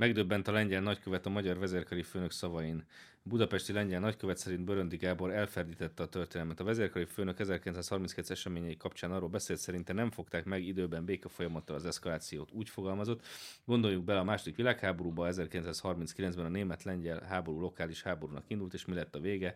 [0.04, 2.86] Megdöbbent a lengyel nagykövet a magyar vezérkari főnök szavain.
[3.22, 6.60] Budapesti lengyel nagykövet szerint Böröndi Gábor elferdítette a történelmet.
[6.60, 11.76] A vezérkari főnök 1932 eseményei kapcsán arról beszélt, szerinte nem fogták meg időben béke folyamattal
[11.76, 12.52] az eszkalációt.
[12.52, 13.26] Úgy fogalmazott,
[13.66, 19.16] gondoljuk bele a második világháborúba, 1939-ben a német-lengyel háború lokális háborúnak indult, és mi lett
[19.16, 19.56] a vége.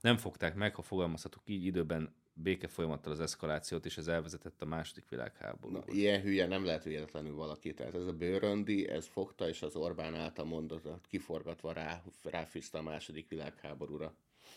[0.00, 4.66] Nem fogták meg, ha fogalmazhatok így, időben béke folyamattal az eszkalációt, és ez elvezetett a
[4.66, 5.84] második világháborúba.
[5.86, 7.74] Na, ilyen hülye nem lehet véletlenül valaki.
[7.74, 12.82] Tehát ez a bőröndi, ez fogta, és az Orbán által mondatot kiforgatva rá, ráfűzte a
[12.82, 14.14] második világháborúra.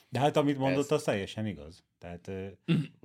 [0.10, 1.84] De hát amit mondott, Ez- az teljesen igaz.
[2.00, 2.48] Tehát ö,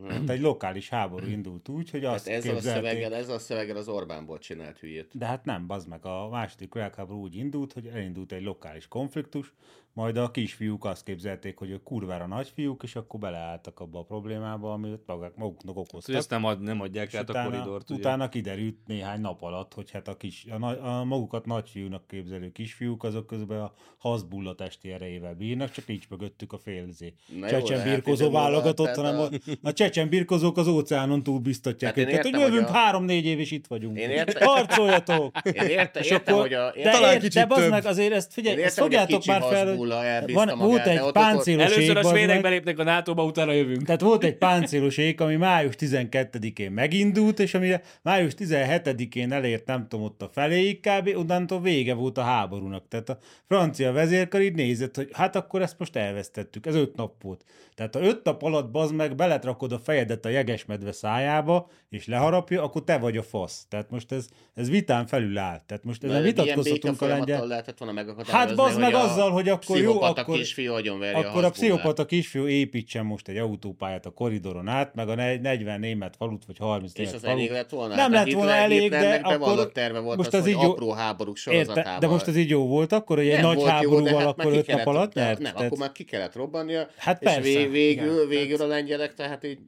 [0.08, 3.76] hát egy lokális háború indult úgy, hogy azt ezzel a, képzelték, szöveggel, ezzel a szöveggel
[3.76, 5.18] az Orbánból csinált hülyét.
[5.18, 9.52] De hát nem, bazd meg, a második világháború úgy indult, hogy elindult egy lokális konfliktus,
[9.94, 14.72] majd a kisfiúk azt képzelték, hogy ők kurvára nagyfiúk, és akkor beleálltak abba a problémába,
[14.72, 16.14] amit maguk, maguknak okoztak.
[16.14, 17.90] ezt nem, ad, nem adják És át a utána, koridort.
[17.90, 17.98] ugye?
[17.98, 23.04] utána kiderült néhány nap alatt, hogy hát a, kis, a, a magukat nagyfiúnak képzelő kisfiúk,
[23.04, 27.14] azok közben a hazbulla testi erejével bírnak, csak nincs mögöttük a félzé.
[27.48, 29.24] Csecsen de birkozó hát ide válogatott, tehát hanem a-
[29.62, 33.24] a, a csecsen birkozók az óceánon túl biztatják Hát én őket, hogy jövünk a- három-négy
[33.24, 33.98] év, és itt vagyunk.
[33.98, 35.36] Én értem- Harcoljatok!
[35.44, 36.72] Én érte, És értem, akkor- hogy a...
[36.82, 37.70] de, kicsit de bazd több.
[37.70, 40.66] meg azért ezt figyelj, én ezt a fogjátok már fel, hogy nulla elbízta van, magát,
[40.66, 42.42] volt egy ott- ott- páncélos Először ég, a svédek meg.
[42.42, 43.82] belépnek a NATO-ba, utána jövünk.
[43.82, 49.86] Tehát volt egy páncélos ég, ami május 12-én megindult, és amire május 17-én elért, nem
[49.88, 51.10] tudom, ott a feléig kb.
[51.16, 52.88] onnantól vége volt a háborúnak.
[52.88, 56.66] Tehát a francia vezérkar így nézett, hogy hát akkor ezt most elvesztettük.
[56.66, 57.44] Ez öt nap volt.
[57.74, 62.62] Tehát ha öt nap alatt bazd meg, beletrakod a fejedet a jegesmedve szájába, és leharapja,
[62.62, 63.66] akkor te vagy a fasz.
[63.68, 65.60] Tehát most ez, ez vitán felül áll.
[65.66, 67.46] Tehát most ilyen vitatkozhatunk a lengyel.
[67.46, 70.72] lehetett volna megakadályozni, Hát bazd meg hogy a azzal, hogy akkor jó, pszichopata akkor, kisfiú
[70.72, 71.52] agyonverje akkor a Habsburgát.
[71.52, 76.44] pszichopata kisfiú építsen most egy autópályát a koridoron át, meg a ne- 40 német falut,
[76.46, 77.38] vagy 30 És német az falut.
[77.38, 77.94] elég lett volna?
[77.94, 80.62] Nem Hát a lett volna elég, de akkor terve volt most az, az hogy így
[80.62, 81.98] jó- apró háborúk Érte, sorozatával.
[81.98, 84.52] de most ez így jó volt akkor, hogy egy Nem nagy jó, háborúval hát akkor
[84.52, 85.38] öt nap alatt nyert?
[85.38, 88.28] Nem, akkor már ki kellett robbannia, Hát és persze, vég, végül, igen.
[88.28, 89.58] végül a lengyelek, tehát így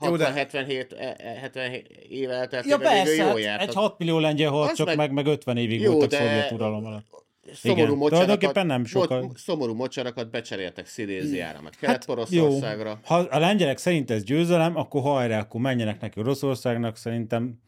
[0.00, 1.72] Jó, de- 60-77 e- e- 70
[2.08, 3.60] éve Ja elteltével persze, végül jó hát járt.
[3.62, 6.16] egy 6 millió lengyel halt Az csak meg- meg, meg 50 évig Jó, voltak de-
[6.16, 7.04] szovjet uralom alatt.
[7.52, 9.20] Szomorú Igen, mocsarakat, nem sokkal.
[9.20, 13.00] mo- szomorú mocsarakat becseréltek Sziléziára, meg Hát jó, Kelet-Poroszországra.
[13.04, 17.58] ha a lengyelek szerint ez győzelem, akkor hajrá, akkor menjenek neki Oroszországnak, szerintem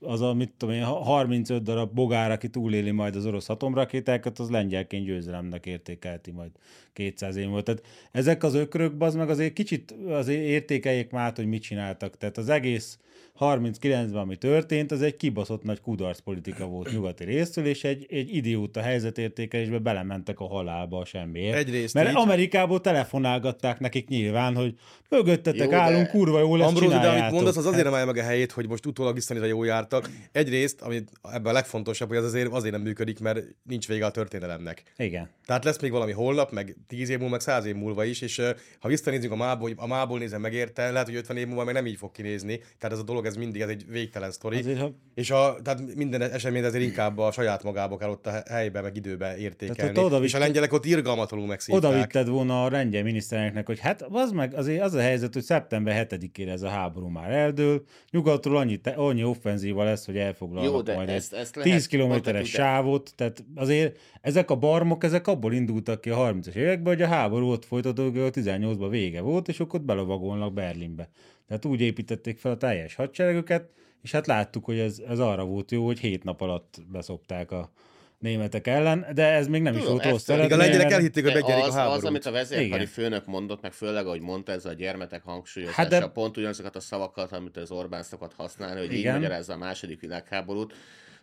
[0.00, 4.50] az a, mit tudom én, 35 darab bogár, aki túléli majd az orosz atomrakétákat, az
[4.50, 6.50] lengyelként győzelemnek értékelti majd
[6.92, 7.62] 200 év múlva.
[7.62, 7.82] Tehát
[8.12, 12.16] ezek az ökrök, az meg azért kicsit azért értékeljék már hogy mit csináltak.
[12.16, 12.98] Tehát az egész
[13.40, 18.34] 39-ben, ami történt, az egy kibaszott nagy kudarc politika volt nyugati részről, és egy, egy
[18.34, 21.56] idióta helyzetértékelésbe belementek a halálba a semmiért.
[21.56, 22.16] Egyrészt Mert így.
[22.16, 24.74] Amerikából telefonálgatták nekik nyilván, hogy
[25.08, 27.94] mögöttetek Jó, de- állunk, kurva jó lesz, Ambrózi, de amit mondasz, az azért Hát, nem
[27.94, 30.10] állja meg a helyét, hogy most utólag visszanézve jó jártak.
[30.32, 34.10] Egyrészt, ami ebben a legfontosabb, hogy az azért azért nem működik, mert nincs vége a
[34.10, 34.82] történelemnek.
[34.96, 35.30] Igen.
[35.46, 38.42] Tehát lesz még valami holnap, meg 10 év múlva, meg 100 év múlva is, és
[38.78, 41.86] ha visszanézzünk a mából, a mából nézem megérte, lehet, hogy 50 év múlva meg nem
[41.86, 42.58] így fog kinézni.
[42.78, 44.58] Tehát ez a dolog, ez mindig ez egy végtelen sztori.
[44.58, 48.42] Azért, ha És a, tehát minden esemény azért inkább a saját magába kell ott a
[48.48, 49.92] helyben, meg időben értékelni.
[49.92, 51.90] Tehát ott és a lengyelek ott irgalmatlanul megszívták.
[51.90, 55.42] oda vitted volna a lengyel miniszterelnöknek, hogy hát az meg azért az a helyzet, hogy
[55.42, 60.72] szeptember 7-ére ez a háború már eldől, nyugatról annyi, te, annyi offenzíva lesz, hogy elfoglalnak
[60.72, 65.26] Jó, de majd ezt- ezt lehet 10 kilométeres sávot, tehát azért ezek a barmok, ezek
[65.26, 69.48] abból indultak ki a 30-as években, hogy a háború ott folytatódó, a 18-ban vége volt,
[69.48, 71.08] és akkor ott belovagolnak Berlinbe.
[71.48, 73.70] Tehát úgy építették fel a teljes hadseregüket,
[74.02, 77.70] és hát láttuk, hogy ez, ez arra volt jó, hogy hét nap alatt beszopták a
[78.18, 80.26] németek ellen, de ez még nem is Tudom, volt ezt rossz.
[80.28, 82.04] Míg a eredmény, lengyelek elhitték, hogy De megnyerik a az, az, háborút.
[82.04, 82.86] amit a vezérkari Igen.
[82.86, 86.80] főnök mondott, meg főleg, ahogy mondta, ez a gyermetek hangsúlyozása, Hát de- pont ugyanazokat a
[86.80, 89.14] szavakat, amit az Orbán szokott használni, hogy így Igen.
[89.14, 90.74] magyarázza a második világháborút.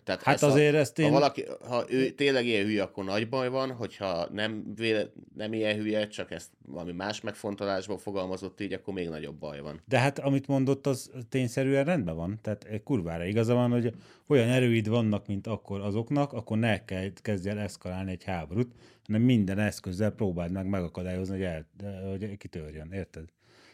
[0.03, 3.03] Tehát Hát ezt azért a, ezt én- Ha valaki, ha ő tényleg ilyen hülye, akkor
[3.03, 5.05] nagy baj van, hogyha nem, véle,
[5.35, 9.81] nem ilyen hülye, csak ezt valami más megfontolásból fogalmazott így, akkor még nagyobb baj van.
[9.85, 12.39] De hát amit mondott, az tényszerűen rendben van.
[12.41, 13.93] Tehát egy kurvára igaza van, hogy
[14.27, 18.71] olyan erőid vannak, mint akkor azoknak, akkor ne kell, kezdj el eszkalálni egy háborút,
[19.05, 21.65] hanem minden eszközzel próbáld meg megakadályozni, hogy, el,
[22.09, 23.23] hogy kitörjön, érted?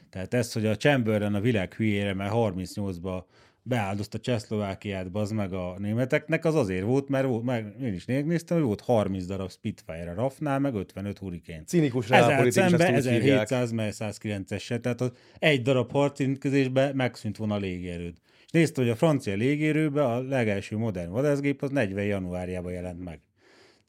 [0.09, 3.23] Tehát ez, hogy a Chamberlain a világ hülyére, mert 38-ba
[3.69, 8.57] beáldozta Csehszlovákiát, bazd meg a németeknek, az azért volt, mert volt, meg én is néztem,
[8.57, 11.63] hogy volt 30 darab Spitfire a RAF-nál, meg 55 Hurricane.
[11.63, 13.51] Cinikus Ezzel reálpolitikus, szembe ezt úgy hívják.
[13.51, 18.15] 1700 meg 109-esre, tehát az egy darab harcintkezésben megszűnt volna a légierőd.
[18.45, 23.19] És nézd, hogy a francia légierőben a legelső modern vadászgép az 40 januárjában jelent meg.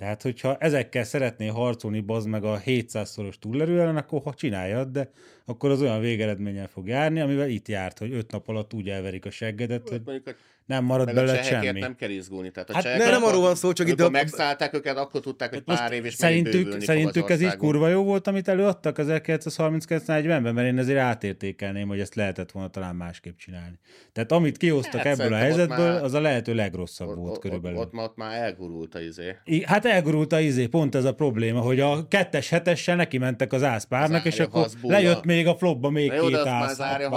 [0.00, 5.10] Tehát, hogyha ezekkel szeretné harcolni, bazd meg a 700-szoros túlerő ellen, akkor ha csináljad, de
[5.44, 9.24] akkor az olyan végeredménnyel fog járni, amivel itt járt, hogy öt nap alatt úgy elverik
[9.24, 10.22] a seggedet, hogy
[10.70, 11.78] nem marad belőle semmi.
[11.78, 12.50] nem kell izgulni.
[12.50, 15.50] Tehát a Hát ne, nem arról van szó, csak itt a- megszállták őket, akkor tudták,
[15.50, 20.66] hogy pár év és szerintük, szerintük ez így kurva jó volt, amit előadtak 1939-40-ben, mert
[20.66, 23.78] én ezért átértékelném, hogy ezt lehetett volna talán másképp csinálni.
[24.12, 27.30] Tehát amit kihoztak Hát ebből a ott helyzetből, már- az a lehető legrosszabb Ott, volt
[27.34, 27.78] ott, körülbelül.
[27.78, 29.36] ott, ott, már elgurult a izé.
[29.44, 33.52] I- Hát elgurult a izé, pont ez a probléma, hogy a kettes hetessel neki mentek
[33.52, 36.70] az ászpárnak, Az és akkor lejött még a flopba még Na jó, két ász.
[36.70, 37.08] az árja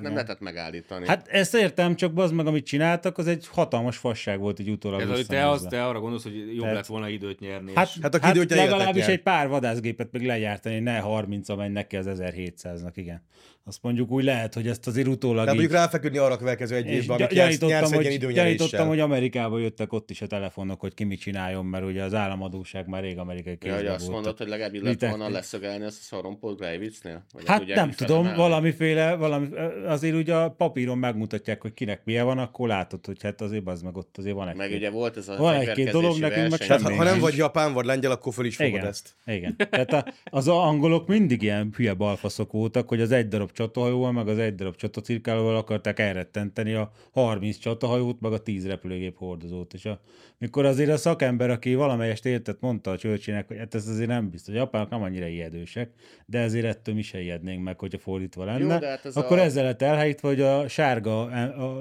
[0.00, 1.06] nem lehetett megállítani.
[1.06, 2.66] Hát ezt értem, csak az meg, amit
[3.00, 6.36] csináltak, az egy hatalmas fasság volt egy utólag Ez, te, az, te arra gondolsz, hogy
[6.36, 7.72] jobb Tehát- lett volna időt nyerni.
[7.74, 9.10] Hát, és- hát, Hát aki hát időt legalábbis nyer.
[9.10, 13.22] egy pár vadászgépet még lejártani, ne 30 megy neki az 1700-nak, igen.
[13.64, 15.58] Azt mondjuk úgy lehet, hogy ezt azért utólag De így...
[15.58, 19.58] mondjuk ráfeküdni arra a következő egy évben, gy- amit gyanítottam, egy hogy, gyanítottam, hogy Amerikába
[19.58, 23.18] jöttek ott is a telefonok, hogy ki mit csináljon, mert ugye az államadóság már rég
[23.18, 27.24] amerikai Ja, kézben hogy azt mondod, hogy legalább illet volna leszögelni ezt a szarompót Gleivitznél?
[27.32, 29.48] Vagy Hát nem tudom, valamiféle, valami,
[29.86, 33.82] azért ugye a papíron megmutatják, hogy kinek milyen van, akkor látod, hogy hát azért az
[33.82, 36.58] meg ott azért van egy Meg ugye volt ez a Van egy-két dolog, nekünk meg.
[36.58, 39.14] Tehát ha, semmi ha nem vagy japán vagy lengyel, akkor föl is fogod Igen, ezt.
[39.26, 39.56] igen.
[39.56, 44.28] Tehát a, az angolok mindig ilyen hülye balfaszok voltak, hogy az egy darab csatahajóval, meg
[44.28, 49.74] az egy darab csatacirkálóval akarták elrettenteni a 30 csatahajót, meg a 10 repülőgép hordozót.
[49.74, 50.00] És a,
[50.38, 54.30] mikor azért a szakember, aki valamelyest értett, mondta a csőcsének, hogy hát ez azért nem
[54.30, 55.90] biztos, a japánok nem annyira ijedősek,
[56.26, 58.58] de ezért ettől mi se ijednénk meg, hogyha fordítva lenne.
[58.58, 61.30] Jó, hát ez akkor a- ezzel lett elhelyítve, hogy a sárga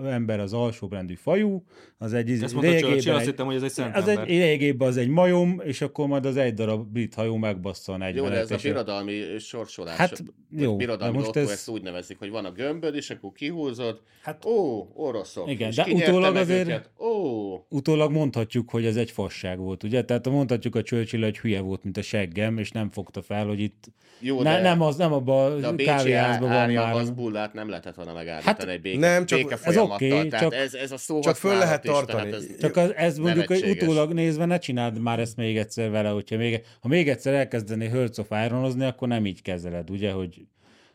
[0.05, 0.53] ember az
[0.87, 1.63] alsóbrendű fajú,
[1.97, 4.23] az egy Ezt mondta Churchill, lényegében azt hittem, hogy ez egy szent az ember.
[4.23, 7.97] egy, lényegében az egy majom, és akkor majd az egy darab brit hajó megbassza a
[7.97, 9.97] 40 Jó, de ez a birodalmi sorsolás.
[9.97, 10.23] Hát,
[10.57, 14.01] jó, birodalmi most ez- ezt úgy nevezik, hogy van a gömböd, és akkor kihúzod.
[14.21, 15.49] Hát- ó, oroszok.
[15.49, 16.89] Igen, de utólag azért- őket?
[16.99, 20.03] Ó, utólag mondhatjuk, hogy ez egy fasság volt, ugye?
[20.05, 23.59] Tehát mondhatjuk a Churchill, hogy hülye volt, mint a seggem, és nem fogta fel, hogy
[23.59, 23.85] itt
[24.19, 26.93] jó, ne, de, nem, az, nem abban a kávéházban van már.
[26.95, 30.39] az bullát nem lehetett volna megállítani Hát, egy béke, nem, csak- béke ez oké, tehát
[30.43, 32.31] csak- ez, ez a szó csak föl lehet tartani.
[32.31, 36.09] ez- Csak az, ez mondjuk, hogy utólag nézve ne csináld már ezt még egyszer vele,
[36.09, 40.47] hogyha még, ha még egyszer elkezdeni Hearts of Ironozni, akkor nem így kezeled, ugye, hogy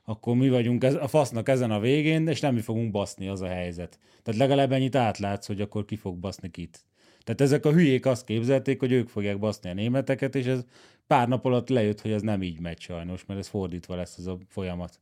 [0.05, 3.41] akkor mi vagyunk ez, a fasznak ezen a végén, és nem mi fogunk baszni, az
[3.41, 3.99] a helyzet.
[4.23, 6.79] Tehát legalább ennyit átlátsz, hogy akkor ki fog baszni kit.
[7.25, 10.65] Tehát ezek a hülyék azt képzelték, hogy ők fogják baszni a németeket, és ez
[11.07, 14.27] pár nap alatt lejött, hogy ez nem így megy sajnos, mert ez fordítva lesz ez
[14.27, 15.01] a folyamat.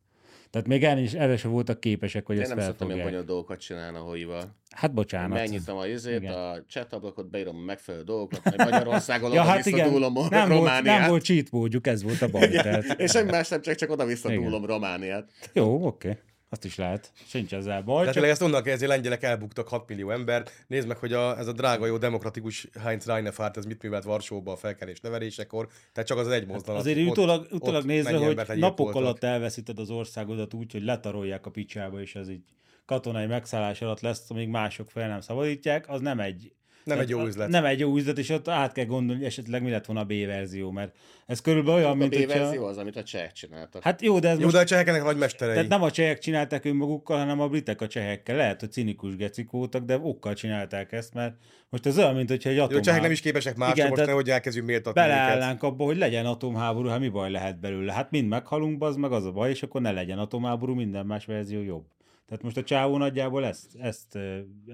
[0.51, 3.07] Tehát még erre is, erre sem voltak képesek, hogy Én ezt nem szoktam ilyen felfogják.
[3.07, 4.57] bonyolult dolgokat csinálni a hoival.
[4.77, 5.39] Hát bocsánat.
[5.39, 6.33] Megnyitom a izét, Igen.
[6.33, 10.49] a chat ablakot, beírom a megfelelő dolgokat, majd Magyarországon Ja, oda hát igen, visszadúlom nem
[10.49, 10.99] volt, Romániát.
[10.99, 12.49] nem volt cheat módjuk, ez volt a baj.
[12.49, 14.65] Tehát, És semmi más nem, csak, csak oda visszadúlom.
[14.67, 15.31] Romániát.
[15.53, 16.19] jó, oké.
[16.53, 17.13] Azt is lehet.
[17.27, 17.95] Sincs ezzel baj.
[17.95, 18.13] Tehát Csak...
[18.15, 20.47] tényleg ezt onnan hogy lengyelek elbuktak 6 millió ember.
[20.67, 24.53] Nézd meg, hogy a, ez a drága jó demokratikus Heinz Reinefárt, ez mit művelt Varsóba
[24.53, 25.69] a felkelés nevelésekor.
[25.93, 26.81] Tehát csak az egy mozdulat.
[26.81, 30.83] Azért ott- utólag, ott utólag nézve, mennyi hogy napok alatt elveszíted az országodat úgy, hogy
[30.83, 32.45] letarolják a picsába, és ez így
[32.85, 36.53] katonai megszállás alatt lesz, amíg mások fel nem szabadítják, az nem egy
[36.85, 37.49] Nem tehát egy jó a- üzlet.
[37.49, 40.05] Nem egy jó üzlet, és ott át kell gondolni, hogy esetleg mi lett volna a
[40.05, 40.97] B verzió, mert
[41.27, 42.65] ez körülbelül olyan, A mint B-verzió hogyha...
[42.65, 43.83] az, amit a csehek csináltak.
[43.83, 45.55] Hát jó, de ez Jó, most de a cseheknek nagy mesterei.
[45.55, 48.37] Tehát nem a csehek csinálták önmagukkal, hanem a britek a csehekkel.
[48.37, 51.35] Lehet, hogy cinikus gecik voltak, de okkal csinálták ezt, mert
[51.69, 52.91] most ez olyan, mint hogyha egy Jó, a atomháború...
[52.91, 55.01] csehek nem is képesek másra, Igen, most tehát nehogy elkezdjük méltatni.
[55.01, 57.93] Beleállnánk abba, hogy legyen atomháború, hát mi baj lehet belőle?
[57.93, 61.25] Hát mind meghalunk, az meg az a baj, és akkor ne legyen atomháború, minden más
[61.25, 61.85] verzió jobb.
[62.27, 64.19] Tehát most a csávó nagyjából ezt, ezt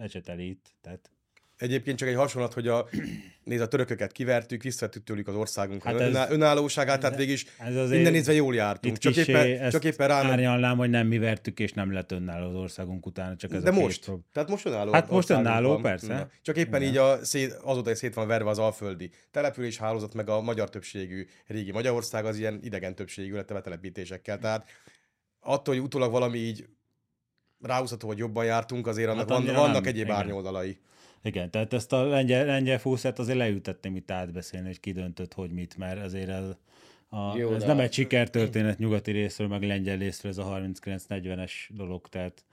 [0.01, 0.67] ecseteli itt.
[0.83, 1.11] Tehát,
[1.59, 2.89] Egyébként csak egy hasonlat, hogy a,
[3.45, 7.47] nézd, a törököket kivertük, visszavettük tőlük az országunk Hát ez- öná, önállóságát, tehát végig is
[7.89, 8.99] minden nézve jól jártunk.
[8.99, 12.55] Csak éppen, csak éppen rá árnyalnám, hogy nem mi vertük, és nem lett önálló az
[12.55, 14.05] országunk utána, csak ez De a két most.
[14.05, 14.93] prob- Tehát most önálló.
[14.93, 15.83] Hát most önálló, van.
[15.83, 16.15] persze.
[16.15, 16.29] Na.
[16.43, 16.93] Csak éppen Igen.
[16.93, 20.69] így a szét, azóta is szét van verve az alföldi település hálózat, meg a magyar
[20.71, 24.39] többségű régi Magyarország az ilyen idegen többségű lett a telepítésekkel.
[24.39, 24.67] Tehát
[25.41, 26.67] attól, hogy utólag valami így
[27.61, 29.85] ráhúzható, hogy jobban jártunk, azért annak Hát van, vannak nem.
[29.85, 30.17] egyéb Igen.
[30.17, 30.79] árnyoldalai.
[31.27, 35.51] Igen, tehát ezt a lengyel, lengyel fúszát azért leütettem itt átbeszélni, hogy ki döntött, hogy
[35.51, 36.45] mit, mert azért ez,
[37.09, 40.45] a, Jó, ez de nem a- egy sikertörténet nyugati részről, meg lengyel részről ez a
[40.45, 42.45] 39-40-es dolog, tehát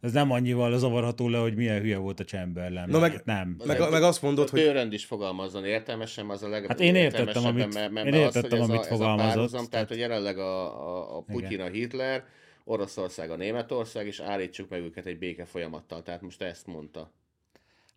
[0.00, 2.88] ez nem annyival zavarható le, hogy milyen hülye volt a Chamberlain.
[2.88, 3.56] Na meg- nem.
[3.64, 6.66] Meg, meg azt mondod, A hogy Bőrönd is fogalmazzon értelmesen, az a leg...
[6.66, 8.94] Hát én értettem, amit- mert, mert én az, értettem, hogy ez amit a, ez a
[8.94, 11.66] fogalmazott, párhuzam, tehát, tehát- hogy jelenleg a, a, a Putyin, Igen.
[11.66, 12.24] a Hitler,
[12.64, 16.02] Oroszország, a Németország, és állítsuk meg őket egy béke folyamattal.
[16.02, 17.12] Tehát most ezt mondta.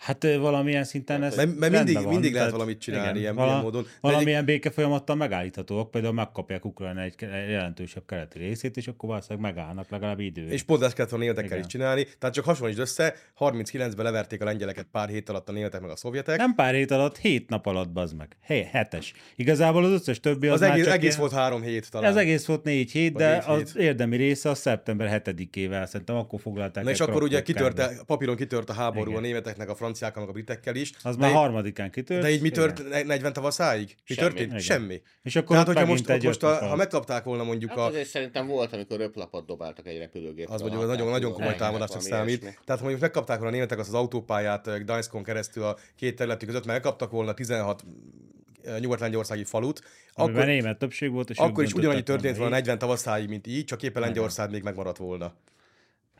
[0.04, 3.50] Hát valamilyen szinten ez Mert- mert mindig- van, mindig lehet valamit csinálni igen, ilyen- vala-
[3.52, 3.84] ilyen módon.
[3.84, 7.16] De Valamilyen béke folyamattal megállíthatóak, például megkapják Ukrajna egy
[7.50, 10.48] jelentősebb keleti részét, és akkor valószínűleg megállnak legalább idő.
[10.48, 12.08] És pont ezt kellett volna németekkel is csinálni.
[12.20, 15.96] Tehát csak hasonlítsd össze, 39-ben leverték a lengyeleket pár hét alatt a németek meg a
[15.96, 16.38] szovjetek.
[16.38, 18.38] Nem pár hét alatt, hét nap alatt, bazd meg.
[18.46, 19.14] Hé, hetes.
[19.36, 22.10] Igazából az összes többi az, az egész, egész ilyen- volt három hét talán.
[22.10, 23.82] Ez egész volt négy hét, de négy az hét.
[23.84, 28.70] érdemi része a szeptember 7-ével, szerintem akkor foglalták Na és akkor ugye kitört, papíron kitört
[28.70, 29.24] a háború Igen.
[29.24, 30.92] a németeknek, a franciákkal, meg a britekkel is.
[31.04, 32.22] Az de, már harmadikán kitört.
[32.22, 32.60] de így mi igen.
[32.60, 33.96] tört ne- 40 tavaszáig?
[34.08, 34.28] Mi Semmi.
[34.28, 34.50] történt?
[34.50, 34.60] Igen.
[34.60, 35.02] Semmi.
[35.24, 38.08] És akkor Tehát, hogyha most, egy most a, ha megkapták volna mondjuk Hát a, azért
[38.08, 40.50] szerintem volt, amikor röplapot dobáltak egy repülőgép.
[40.50, 42.40] az mondjuk az nagyon, nagyon komoly támadásnak számít.
[42.40, 46.16] Tehát ha mondjuk megkapták volna a németek azt az autópályát eh, Gdańskon keresztül a két
[46.16, 47.84] területük között, mert megkaptak volna 16
[48.64, 49.82] eh, nyugat-lengyországi falut,
[50.16, 52.62] Amiben akkor, német többség volt, és akkor is ugyanannyi történt volna volna így.
[52.62, 55.34] 40 tavaszáig, mint így, csak éppen Lengyelország még megmaradt volna.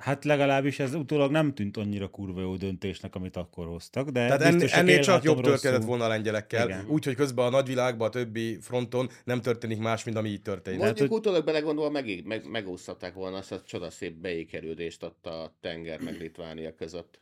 [0.04, 4.42] Hát legalábbis ez utólag nem tűnt annyira kurva jó döntésnek, amit akkor hoztak, de Tehát
[4.42, 5.52] ennél, ennél csak jobb rosszul.
[5.52, 10.18] történet volna a lengyelekkel, úgyhogy közben a nagyvilágban, a többi fronton nem történik más, mint
[10.18, 10.78] ami így történt.
[10.78, 15.54] Tehát, Mondjuk hogy- utólag belegondolva meg, meg, megúsztatták volna azt a csodaszép beékerődést ott a
[15.62, 17.20] tenger meg Litvánia között.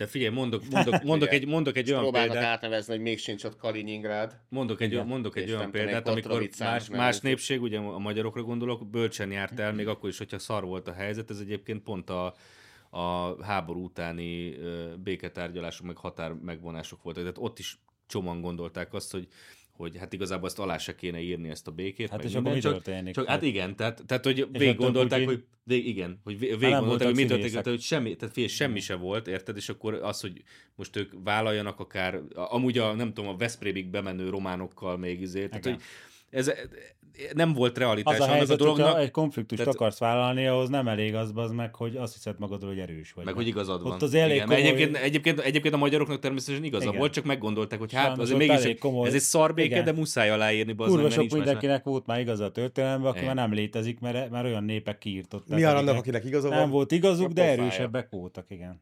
[0.00, 1.40] De figyelj, mondok, mondok, mondok, Igen.
[1.40, 4.40] egy, mondok egy olyan Próbálnak példát, átnevezni, hogy még sincs ott Kaliningrád.
[4.48, 5.06] mondok egy, Igen.
[5.06, 9.58] mondok egy És olyan példát, amikor más, más népség, ugye a magyarokra gondolok, bölcsen járt
[9.60, 12.34] el, még akkor is, hogyha szar volt a helyzet, ez egyébként pont a,
[12.90, 14.56] a háború utáni
[15.02, 17.22] béketárgyalások, meg határ megvonások voltak.
[17.22, 19.28] Tehát ott is csomóan gondolták azt, hogy
[19.80, 22.10] hogy hát igazából ezt alá se kéne írni ezt a békét.
[22.10, 23.14] Hát és akkor minden, mi történik?
[23.14, 26.58] Csak, hát Hát- igen, tehát, tehát hogy akkor végig gondolták, hogy vég, igen, hogy nem
[26.58, 29.68] végig gondolták, hogy mi történik, tehát, hogy semmi, tehát figyelj, semmi se volt, érted, és
[29.68, 30.42] akkor az, hogy
[30.74, 35.64] most ők vállaljanak akár, amúgy a, nem tudom, a Veszprémig bemenő románokkal még izé, tehát,
[35.64, 35.80] hogy
[36.30, 36.52] ez
[37.34, 40.88] nem volt realitás Az a helyzet, a dolognak, egy konfliktust Tehát- akarsz vállalni, ahhoz nem
[40.88, 43.24] elég az, az meg, hogy azt hiszed magadról, hogy erős vagy.
[43.24, 43.92] meg hogy igazad van.
[43.92, 46.98] Ott az elég Igen, komoly- egyébként, egyébként, egyébként, a magyaroknak természetesen igaza Igen.
[46.98, 49.84] volt, csak meggondolták, hogy hát Sajnos azért ott mégis elég komoly- ez egy szarbéke, Igen.
[49.84, 53.10] de muszáj aláírni, bazd meg, Kurva sok nincs más- mindenkinek volt már igaza a történelemben,
[53.10, 55.58] aki már nem létezik, mert, mert olyan népek kiírtották.
[55.58, 56.70] Mi annak, akinek igaza Nem van?
[56.70, 58.80] volt igazuk, de erősebbek voltak, igen.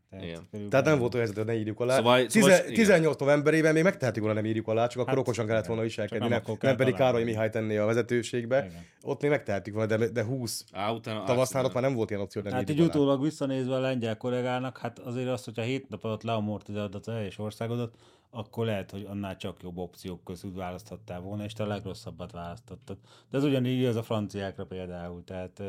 [0.69, 1.97] Tehát, nem volt olyan helyzet, hogy ne írjuk alá.
[1.97, 2.75] Szóval- Tize- szóval- igen.
[2.75, 6.29] 18 novemberében még megtehetjük volna, nem írjuk alá, csak akkor Hát, okosan kellett volna viselkedni,
[6.29, 6.95] nem, nem nem, pedig.
[6.95, 7.87] Károly Mihály tenni a
[8.19, 8.65] vezetőségbe.
[8.65, 8.85] Igen.
[9.03, 12.23] Ott még megtehetjük volna, de, de 20 Á, utána, tavasznál ott már nem volt ilyen
[12.23, 12.89] opció, nem Hát így alá.
[12.89, 17.39] utólag visszanézve a lengyel kollégának, hát azért azt, hogyha hét nap alatt leamortizálod a teljes
[17.39, 17.97] országodat,
[18.31, 22.99] akkor lehet, hogy annál csak jobb opciók közül választhattál volna, és te a legrosszabbat választottad.
[23.31, 25.24] De ez ugyanígy az a franciákra például.
[25.24, 25.62] Tehát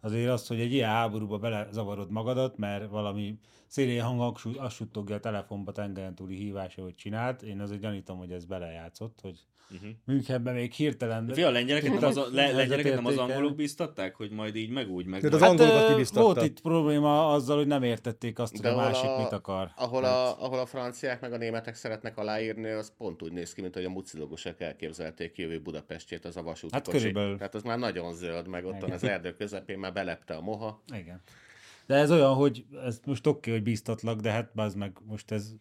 [0.00, 5.20] azért az, hogy egy ilyen háborúba belezavarod magadat, mert valami szélén hang azt suttogja a
[5.20, 9.90] telefonba tengeren túli hívása, hogy csinált, én azért gyanítom, hogy ez belejátszott, hogy Uh-huh.
[10.04, 11.28] Münchenben még hirtelen...
[11.32, 14.70] Fia, a lengyeleket nem az, a, le, lengyeleket nem az angolok bíztatták, hogy majd így
[14.70, 15.20] meg úgy meg.
[15.20, 16.24] Tehát az majd- angolokat Hát, kibiztatta.
[16.24, 19.70] volt itt probléma azzal, hogy nem értették azt, hogy De a másik a- mit akar.
[19.76, 23.60] Ahol a, ahol a franciák meg a németek szeretnek aláírni, az pont úgy néz ki,
[23.60, 27.36] mint hogy a mucilogosok elképzelték jövő Budapestjét az a vasúti Hát körülbelül.
[27.36, 30.82] Tehát az már nagyon zöld, meg ott van az erdő közepén, már belepte a moha.
[30.94, 31.20] Igen.
[31.86, 35.52] De ez olyan, hogy ez most oké, hogy bíztatlak, de hát bazd meg, most ez,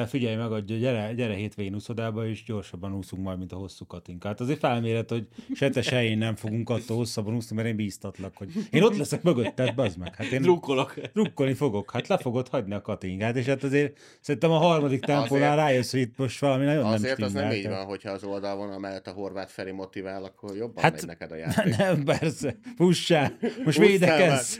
[0.00, 3.86] te figyelj meg, hogy gyere, gyere hétvégén úszodába, és gyorsabban úszunk majd, mint a hosszú
[3.86, 4.28] katinka.
[4.28, 7.76] Hát azért felméret, hogy se te, se én nem fogunk attól hosszabban úszni, mert én
[7.76, 10.14] bíztatlak, hogy én ott leszek mögötted, bazd meg.
[10.14, 10.94] Hát én Drukkolok.
[11.12, 15.50] drukkolni fogok, hát le fogod hagyni a katinkát, és hát azért szerintem a harmadik tempónál
[15.52, 18.10] Azért- rájössz, hogy itt most valami nagyon Azért nem az nem így tehát- van, hogyha
[18.10, 21.76] az oldalvonal mellett a horvát Feri motivál, akkor jobban Hát- megy neked a játék.
[21.76, 22.56] Nem, persze.
[22.76, 23.36] Fussál.
[23.64, 24.56] Most védekezz.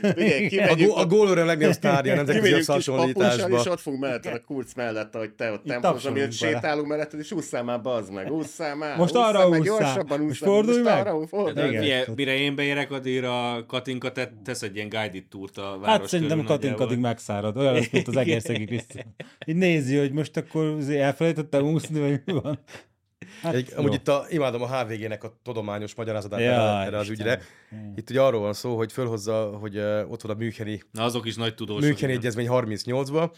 [0.69, 3.59] A, gó- a gólőre legnagyobb sztárja a Kimegyünk kis papussal, összehasonlításba.
[3.59, 7.31] és ott fogunk melletted a kurc mellett, ahogy te ott tapsolunk miért sétálunk melletted, és
[7.31, 8.97] ússzál már, bazd meg, ússzál már.
[8.97, 9.77] Most ússzál arra meg, ússzál.
[9.77, 11.07] Gyorsabban Most ússzál, fordulj most meg.
[11.07, 11.85] arra fordulj.
[11.85, 12.13] Igen.
[12.15, 16.07] mire én beérek, addigra a Katinka te, tesz egy ilyen guided túrt a város Hát
[16.07, 17.57] szerintem Katinka addig megszárad.
[17.57, 19.15] Olyan lesz, mint az egerszegi Krisztián.
[19.45, 22.59] Így nézi, hogy most akkor azért elfelejtettem úszni, vagy mi van.
[23.41, 27.41] Hát, Egy, amúgy itt a, imádom a HVG-nek a tudományos magyarázatát Ja, erre, az ügyre.
[27.95, 31.25] Itt ugye arról van szó, hogy fölhozza, hogy uh, ott van a Müncheni, Na azok
[31.25, 31.83] is nagy tudósok.
[31.83, 33.31] Müncheni egyezmény 38-ba,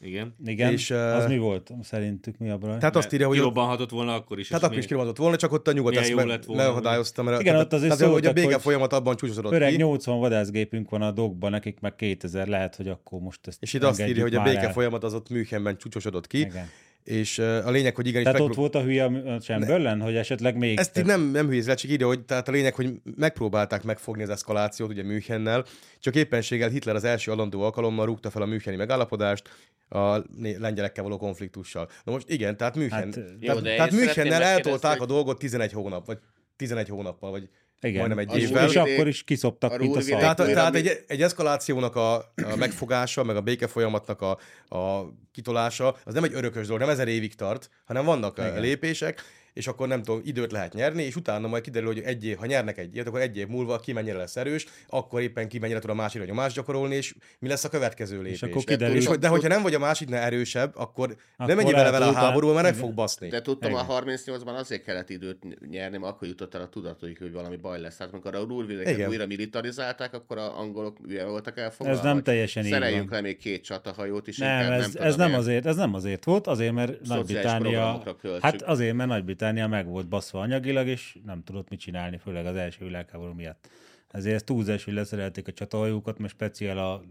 [0.00, 0.34] Igen.
[0.44, 2.78] Igen, és, az mi volt szerintük, mi a baj?
[2.78, 4.48] tehát azt írja, hogy ott, Kirobbanhatott volna akkor is.
[4.48, 7.66] tehát akkor is kirobbant volna, csak ott a nyugat Milyen ezt megakadályozta, mert Igen, tehát,
[7.66, 9.76] ott azért tehát, hogy a hogy folyamat abban csúcsosodott Öreg ki.
[9.76, 13.82] 80 vadászgépünk van a dogban, nekik meg 2000, lehet, hogy akkor most ezt És itt
[13.82, 16.68] azt írja, hogy a béke folyamat az ott Münchenben csúcsosodott ki, Igen.
[17.06, 20.56] És a lényeg, hogy igenis Tehát ott megpró- volt a hülye a Chamberlain, hogy esetleg
[20.56, 20.78] még...
[20.78, 23.82] Ezt így tehát- nem, nem hülyéz le, csak írja, hogy tehát a lényeg, hogy megpróbálták
[23.82, 25.64] megfogni az eszkalációt, ugye Münchennel,
[26.00, 29.48] csak éppenséggel Hitler az első alandó alkalommal rúgta fel a Müncheni megállapodást
[29.88, 31.88] a né- lengyelekkel való konfliktussal.
[32.04, 35.72] Na most igen, tehát München, Hát, tehát, jó, tehát Münchennel eltolták megkérdezni, a dolgot 11
[35.72, 36.18] hónap, vagy
[36.56, 37.48] 11 hónappal, vagy
[37.80, 37.98] Igen.
[37.98, 38.68] majdnem egy és, évvel.
[38.68, 40.18] és akkor is kiszoptak, A mint a szar.
[40.18, 44.38] Tehát, tehát egy, egy eszkalációnak a, a megfogása, meg a béke folyamatnak a,
[44.76, 48.38] a kitolása, az nem egy örökös dolog, nem ezer évig tart, hanem vannak.
[48.38, 48.60] Igen.
[48.60, 49.22] lépések,
[49.56, 52.46] és akkor nem tudom, időt lehet nyerni, és utána majd kiderül, hogy egy év, ha
[52.46, 55.78] nyernek egy évet, akkor egy év múlva ki mennyire lesz erős, akkor éppen ki mennyire
[55.78, 58.42] tud a másikra nyomást gyakorolni, és mi lesz a következő lépés.
[58.42, 61.46] akkor De- kiderül- és, hogy- de hogyha nem vagy a másiknál erősebb, akkor, akkor Akkor
[61.46, 63.28] nem menj vele vele a háborúba, mert meg fog baszni.
[63.28, 63.84] De tudtam, Igen.
[63.84, 67.80] a 38-ban azért kellett időt nyerni, mert akkor jutott el a tudatuk, hogy valami baj
[67.80, 67.96] lesz.
[67.96, 69.08] Tehát amikor a Rúrvidéket Igen.
[69.08, 70.96] újra militarizálták, akkor a angolok
[71.26, 71.98] voltak elfoglalva.
[72.00, 73.18] Ez nem teljesen így Szereljünk van.
[73.18, 74.36] le még két csatahajót is.
[74.38, 78.02] Nem, ez, tudom ez, nem azért, ez nem azért volt, azért, mert Nagy-Britannia,
[78.40, 82.56] hát azért, mert Nagy-Britannia meg volt baszva anyagilag, és nem tudott mit csinálni, főleg az
[82.56, 83.68] első világháború miatt.
[84.08, 87.02] Ezért ez túlzás, hogy leszerelték a csatahajókat, mert speciál a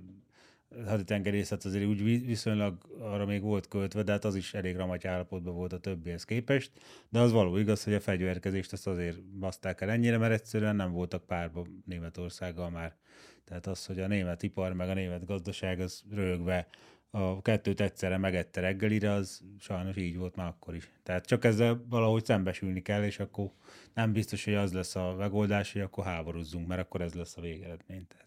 [0.87, 5.07] haditengerészet azért úgy vi- viszonylag arra még volt költve, de hát az is elég ramagy
[5.07, 6.71] állapotban volt a többihez képest.
[7.09, 10.91] De az való igaz, hogy a fegyverkezést azt azért baszták el ennyire, mert egyszerűen nem
[10.91, 12.95] voltak párba Németországgal már.
[13.43, 16.67] Tehát az, hogy a német ipar meg a német gazdaság az rögve
[17.15, 20.91] a kettőt egyszerre megette reggelire, az sajnos így volt már akkor is.
[21.03, 23.51] Tehát csak ezzel valahogy szembesülni kell, és akkor
[23.93, 27.41] nem biztos, hogy az lesz a megoldás, hogy akkor háborúzzunk, mert akkor ez lesz a
[27.41, 28.07] végeredmény.
[28.07, 28.24] Tehát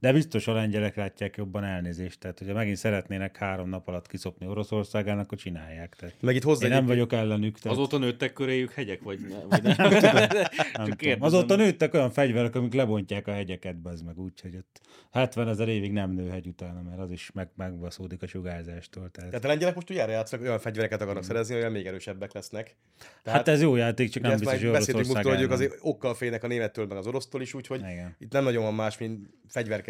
[0.00, 2.18] De biztos a lengyelek látják jobban elnézést.
[2.18, 5.94] Tehát, hogyha megint szeretnének három nap alatt kiszopni Oroszországán, akkor csinálják.
[5.94, 7.58] Tehát Meg itt hozzá én nem vagyok ellenük.
[7.58, 9.76] Tehát Azóta nőttek köréjük hegyek, vagy, ne, vagy nem?
[9.90, 10.18] nem
[10.72, 10.96] tudom.
[10.96, 11.22] kérdezem.
[11.22, 14.80] Azóta nőttek olyan fegyverek, amik lebontják a hegyeket, az meg úgy, hogy ott
[15.10, 19.10] 70 ezer évig nem nő hegy utána, mert az is meg, megbaszódik a sugárzástól.
[19.10, 22.32] Tehát, Tehát a lengyelek most ugye erre játszanak, olyan fegyvereket akarnak szerezni, olyan még erősebbek
[22.32, 22.76] lesznek.
[23.22, 25.68] Tehát, hát ez jó játék, csak nem biztos, hogy beszéltünk Oroszország múltkor, hogy ők ellen.
[25.68, 28.16] azért okkal félnek a némettől, meg az orosztól is, úgyhogy Igen.
[28.18, 29.28] itt nem nagyon van más, mint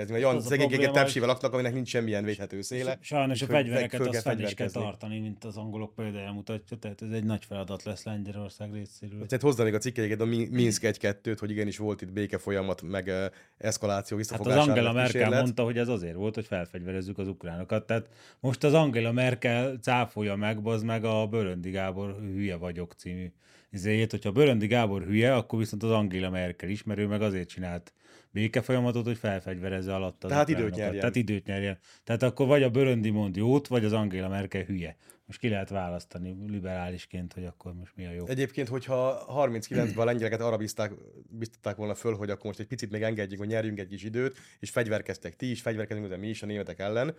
[0.06, 0.48] fegyverkezni.
[0.48, 2.98] Mert olyan probléma, tepsivel laknak, aminek nincs semmilyen védhető széle.
[3.00, 7.10] Sajnos a fegyvereket azt fel is kell tartani, mint az angolok példája mutatja, tehát ez
[7.10, 9.26] egy nagy feladat lesz Lengyelország részéről.
[9.26, 12.82] Tehát hozzá még a cikkeiket a Mi- Minsk 1-2-t, hogy igenis volt itt béke folyamat,
[12.82, 13.12] meg
[13.58, 17.86] eszkaláció, Hát az visszafogására Angela Merkel mondta, hogy ez azért volt, hogy felfegyverezzük az ukránokat.
[17.86, 18.08] Tehát
[18.40, 23.32] most az Angela Merkel cáfolja meg, bazd meg a Böröndi Gábor hülye vagyok című
[23.70, 24.10] izéjét.
[24.10, 27.92] Hogyha Böröndi Gábor hülye, akkor viszont az Angela Merkel is, mert ő meg azért csinált
[28.30, 30.98] békefolyamatot, hogy felfegyverezze alatt az Tehát időt nyerjen.
[30.98, 31.78] Tehát időt nyerjen.
[32.05, 34.96] Tehát akkor vagy a Böröndi mond jót, vagy az Angela Merkel hülye.
[35.26, 38.26] Most ki lehet választani liberálisként, hogy akkor most mi a jó.
[38.26, 40.92] Egyébként, hogyha 39-ben a lengyeleket arra bízták,
[41.28, 44.38] biztatták volna föl, hogy akkor most egy picit még engedjünk, hogy nyerjünk egy kis időt,
[44.60, 47.14] és fegyverkeztek ti is, fegyverkezünk de mi is a németek ellen,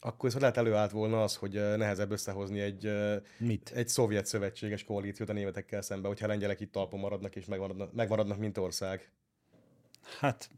[0.00, 2.90] akkor viszont lehet előállt volna az, hogy eh, nehezebb összehozni egy,
[3.38, 3.72] Mit?
[3.74, 7.92] egy szovjet szövetséges koalíciót a németekkel szemben, hogyha a lengyelek itt talpon maradnak és megmaradnak,
[7.92, 9.10] megmaradnak mint ország.
[10.20, 10.50] Hát,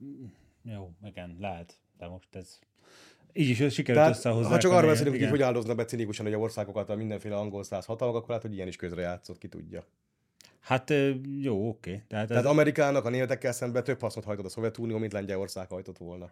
[0.62, 1.78] jó, igen, lehet.
[1.98, 2.58] De most ez...
[3.32, 4.52] Így is sikerült Tehát, összehozni.
[4.52, 7.62] ha csak arról beszélünk, hogy hogy áldoznak be cinikusan, hogy a országokat a mindenféle angol
[7.62, 9.84] száz hatalmak, akkor lehet, hogy ilyen is közre játszott, ki tudja.
[10.60, 10.92] Hát
[11.40, 12.02] jó, oké.
[12.08, 15.98] Tehát, Tehát ez, Amerikának a németekkel szemben több hasznot hajtott a Szovjetunió, mint Lengyelország hajtott
[15.98, 16.30] volna.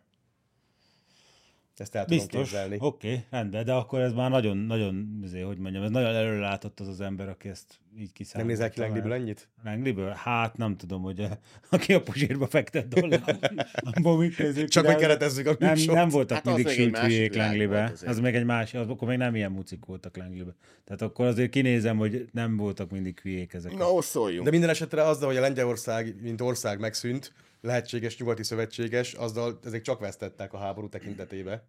[1.81, 2.41] Ezt el tudom biztos.
[2.41, 2.77] képzelni.
[2.81, 6.89] Oké, rendben, de akkor ez már nagyon, nagyon, azért, hogy mondjam, ez nagyon előlátott az
[6.89, 8.39] az ember, aki ezt így kiszámolta.
[8.39, 8.81] Nem nézel ki.
[8.81, 9.49] Langliből ennyit?
[9.65, 10.11] Langliből?
[10.11, 11.39] Hát nem tudom, hogy a,
[11.77, 13.39] aki a pozsírba fektet dollár.
[14.69, 15.97] Csak hogy keretezzük a nem, műsort.
[15.97, 17.93] nem voltak Hát mindig még egy sült másik hülyék világ Langlibe.
[18.07, 20.55] Az még egy másik, az, akkor még nem ilyen mucik voltak Langlibe.
[20.85, 23.77] Tehát akkor azért kinézem, hogy nem voltak mindig hülyék ezek.
[23.77, 24.45] Na, szóljunk.
[24.45, 27.33] De minden esetre azzal, hogy a Lengyelország, mint ország megszűnt,
[27.67, 31.65] lehetséges nyugati szövetséges, azzal ezek csak vesztettek a háború tekintetébe.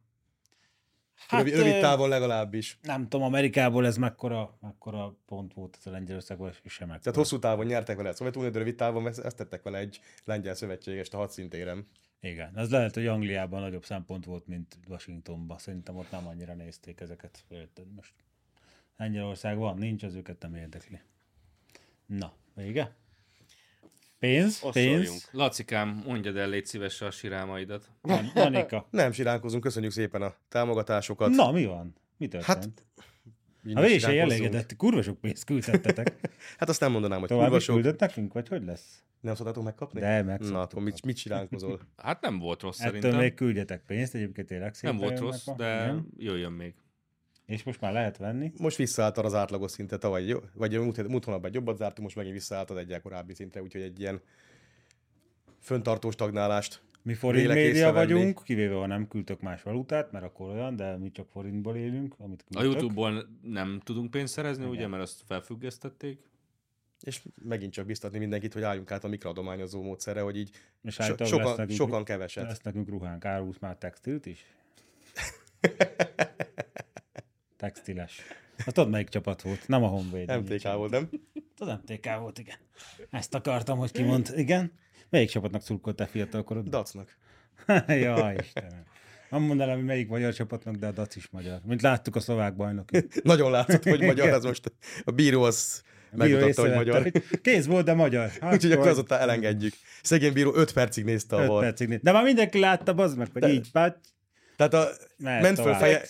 [1.27, 2.79] Hát, rövid, távon legalábbis.
[2.81, 7.03] Nem tudom, Amerikából ez mekkora, mekkora pont volt ez a Lengyelországból, és sem mekkora.
[7.03, 10.55] Tehát hosszú távon nyertek vele a Szovjetunió, de rövid távon vesz- vesztettek vele egy lengyel
[10.55, 11.87] szövetségest a hadszintéren.
[12.19, 15.57] Igen, az lehet, hogy Angliában nagyobb szempont volt, mint Washingtonban.
[15.57, 17.43] Szerintem ott nem annyira nézték ezeket.
[17.49, 18.13] Érted most?
[18.97, 21.01] Lengyelország van, nincs, az őket nem érdekli.
[22.05, 22.95] Na, vége?
[24.19, 24.59] Pénz?
[24.63, 24.97] Osszoljunk.
[25.03, 25.29] Pénz?
[25.31, 27.91] Lacikám, mondjad el, légy szíves a sirámaidat.
[28.01, 28.87] Van- Janika.
[28.91, 31.29] Nem siránkozunk, köszönjük szépen a támogatásokat.
[31.29, 31.95] Na, mi van?
[32.17, 32.45] Mi történt?
[32.57, 32.85] Hát, Hát,
[33.65, 36.13] Így a is elégedett, kurva sok pénzt küldtettetek.
[36.57, 37.75] Hát azt nem mondanám, hogy Tovább kurva sok.
[37.75, 39.03] küldött nekünk, vagy hogy lesz?
[39.19, 39.99] Nem szoktatok megkapni?
[39.99, 40.51] De, megszoktuk.
[40.55, 41.79] Na, akkor mit, mit siránkozol?
[41.97, 43.19] Hát nem volt rossz Ettől szerintem.
[43.19, 46.73] még küldjetek pénzt, egyébként tényleg szépen Nem volt rossz, de jöjjön még.
[47.47, 48.51] És most már lehet venni.
[48.57, 50.39] Most visszaállt az átlagos szinte tavaly, jó?
[50.53, 53.81] vagy múlt, múlt hónapban egy jobbat zártunk, most megint visszaállt az egyel korábbi szintre, úgyhogy
[53.81, 54.21] egy ilyen
[55.59, 56.81] föntartó stagnálást.
[57.01, 61.11] Mi forint média vagyunk, kivéve ha nem küldtök más valutát, mert akkor olyan, de mi
[61.11, 62.73] csak forintból élünk, amit A küldtök.
[62.73, 66.19] YouTube-ból nem tudunk pénzt szerezni, ugye, mert azt felfüggesztették.
[67.01, 70.49] És megint csak biztatni mindenkit, hogy álljunk át a mikroadományozó módszerre, hogy így
[70.83, 72.43] És so, sokan, nekünk, sokan keveset.
[72.43, 74.45] Lesz nekünk ruhánk, árulsz már textilt is?
[77.57, 78.21] Textiles.
[78.57, 79.67] Hát tudod, melyik csapat volt?
[79.67, 80.41] Nem a Honvéd.
[80.41, 81.09] MTK volt, nem?
[81.57, 82.55] Az MTK volt, igen.
[83.11, 84.31] Ezt akartam, hogy kimond.
[84.35, 84.71] Igen?
[85.09, 86.67] Melyik csapatnak szurkoltál fiatalkorod?
[86.67, 87.17] Dacnak.
[87.87, 88.83] ja, Istenem.
[89.29, 91.59] Nem mondanám, hogy melyik magyar csapatnak, de a Dac is magyar.
[91.65, 92.89] Mint láttuk a szlovák bajnok.
[93.23, 94.71] Nagyon látszott, hogy magyar, az most
[95.03, 95.81] a bíró az
[96.11, 97.01] megmutatta, hogy magyar.
[97.01, 98.31] Hogy kéz volt, de magyar.
[98.51, 99.73] Úgyhogy akkor azóta elengedjük.
[100.03, 101.63] Szegény bíró 5 percig nézte a 5 var.
[101.63, 101.87] percig.
[101.87, 103.99] néz- De már mindenki látta, bazd meg, hogy De- így, bát.
[104.55, 106.01] Tehát a, ment föl feje.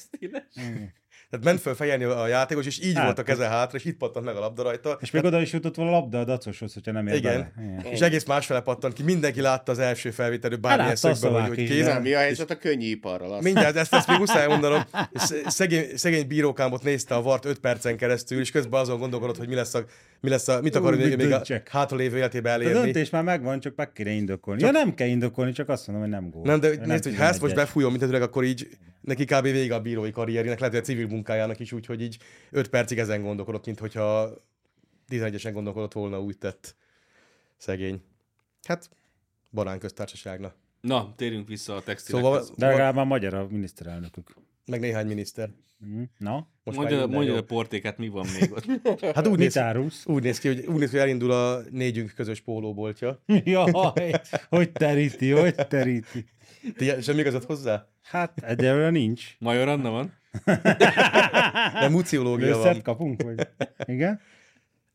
[1.30, 3.98] Tehát ment föl fejelni a játékos, és így Hát, volt a keze hátra, és itt
[3.98, 4.98] pattant meg a labda rajta.
[5.02, 7.52] És még oda is jutott volna a labda a dacoshoz, hogyha nem ér Igen.
[7.58, 7.94] Igen.
[7.94, 9.04] És egész másfele pattant ki.
[9.04, 11.86] Mindenki látta az első felvételő bármilyen szögből, hogy, szlovák hogy is, kéz.
[11.86, 13.34] de- Nem, mi a helyzet a könnyű iparral?
[13.34, 14.84] Azt Mindjárt ezt, ezt még muszáj mondanom.
[15.46, 19.56] Szegény, szegény bírókámot nézte a vart 5 percen keresztül, és közben azon gondolkodott, hogy mi
[19.56, 19.84] lesz a,
[20.20, 21.70] mi lesz a mit akar Ú, még, még a döntsek?
[21.70, 22.82] hátralévő életébe A elérni.
[22.82, 24.62] döntés már megvan, csak meg kéne indokolni.
[24.62, 26.44] Ja, nem kell indokolni, csak azt mondom, hogy nem gól.
[26.46, 27.56] Nem, de Nem nézd, hogy ha ezt most 11-es.
[27.56, 28.68] befújom, mint öreg, akkor így
[29.02, 29.42] neki kb.
[29.42, 32.18] vége a bírói karrierjének, lehet, hogy a civil munkájának is úgy, hogy így
[32.52, 34.30] 5 percig ezen gondolkodott, mint hogyha
[35.10, 36.76] 11-esen gondolkodott volna, úgy tett
[37.58, 38.02] szegény.
[38.68, 38.90] Hát,
[39.52, 40.54] banán köztársaságna.
[40.82, 42.32] Na, térjünk vissza a textilekhez.
[42.32, 44.34] Szóval, De legalább már magyar a miniszterelnökük.
[44.68, 45.50] Meg néhány miniszter.
[45.80, 46.02] Mhm.
[46.18, 48.66] Na, Most Mondja, mondja a portékát, mi van még ott.
[49.16, 49.60] Hát úgy néz,
[50.06, 53.24] úgy néz ki, hogy, úgy néz ki, hogy elindul a négyünk közös pólóboltja.
[53.44, 53.72] Jaj,
[54.50, 56.26] hogy teríti, hogy teríti.
[56.76, 57.88] Ti, semmi igazad hozzá?
[58.04, 59.36] Hát egyelőre nincs.
[59.40, 60.14] Major Anna van?
[61.82, 62.82] De muciológia Összet van.
[62.82, 63.48] kapunk, vagy?
[63.86, 64.20] Igen?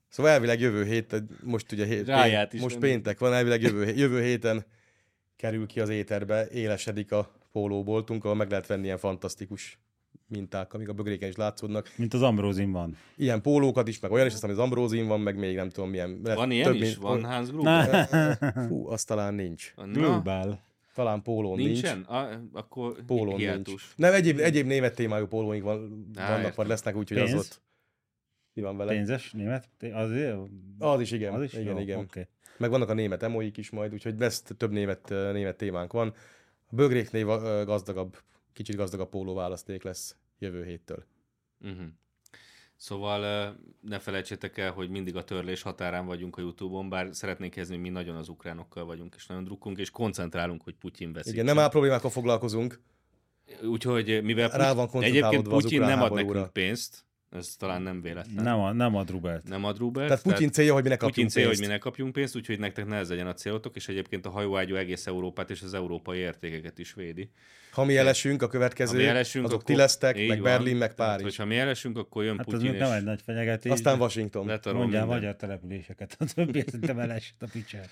[0.09, 4.65] Szóval elvileg jövő hét, most ugye hét, Ráját most péntek van, elvileg jövő, jövő héten
[5.37, 9.79] kerül ki az éterbe, élesedik a pólóboltunk, ahol meg lehet venni ilyen fantasztikus
[10.27, 11.91] minták, amik a bögréken is látszódnak.
[11.97, 12.97] Mint az Ambrózin van.
[13.17, 16.21] Ilyen pólókat is, meg olyan is, aztán az Ambrózin van, meg még nem tudom milyen.
[16.23, 16.81] lehet Van ilyen több, is?
[16.81, 18.09] mint- Van Hans Gruber?
[18.69, 19.75] Fú, az talán nincs.
[19.93, 20.61] Global.
[20.95, 21.71] Talán pólón nincs.
[21.71, 22.01] nincsen?
[22.03, 23.67] A, akkor Pólón hiátus.
[23.67, 23.83] nincs.
[23.97, 27.61] Nem, egyéb, egyéb német témájú pólóink van, Á, vannak, vagy lesznek, úgyhogy az ott.
[28.55, 28.93] Mi van vele?
[28.93, 29.69] Pénzes német?
[29.79, 30.11] Té- Az,
[30.79, 31.33] Az is, igen.
[31.33, 31.53] az is?
[31.53, 31.99] igen, Jó, igen.
[31.99, 32.27] Okay.
[32.59, 36.15] Meg vannak a német emoik is majd, úgyhogy lesz több német, német témánk van.
[36.73, 37.25] A bögréknél
[37.65, 38.17] gazdagabb,
[38.53, 41.05] kicsit gazdagabb póló választék lesz jövő héttől.
[41.61, 41.87] Uh-huh.
[42.77, 47.81] Szóval ne felejtsétek el, hogy mindig a törlés határán vagyunk a Youtube-on, bár szeretnénk kezdeni,
[47.81, 51.33] mi nagyon az ukránokkal vagyunk, és nagyon drukkunk, és koncentrálunk, hogy Putyin veszik.
[51.33, 52.81] Igen, nem áll problémákkal foglalkozunk.
[53.63, 58.45] Úgyhogy mivel Rá van Putyin, egyébként Putyin nem ad nekünk pénzt, ez talán nem véletlen.
[58.45, 59.49] Nem, a, nem ad Rubelt.
[59.49, 60.07] Nem ad Rubert.
[60.07, 61.71] Tehát Putyin célja, hogy mi ne Putyin kapjunk célja, hogy pénzt.
[61.71, 64.75] mi ne kapjunk pénzt, úgyhogy nektek ne ez legyen a célotok, és egyébként a hajóágyú
[64.75, 67.31] egész Európát és az európai értékeket is védi.
[67.71, 69.75] Ha mi elesünk, a következő, Ha mi elesünk, azok akkor...
[69.75, 70.43] ti lesztek, meg van.
[70.43, 71.23] Berlin, meg Tehát, Párizs.
[71.23, 73.73] hogyha mi elesünk, akkor jön Hát az Putyin, még és nem egy nagy fenyegetés.
[73.73, 74.45] Aztán Washington.
[74.47, 75.07] Mondjál minden.
[75.07, 76.17] magyar településeket.
[76.19, 77.87] A többi szerintem elesett a picsár.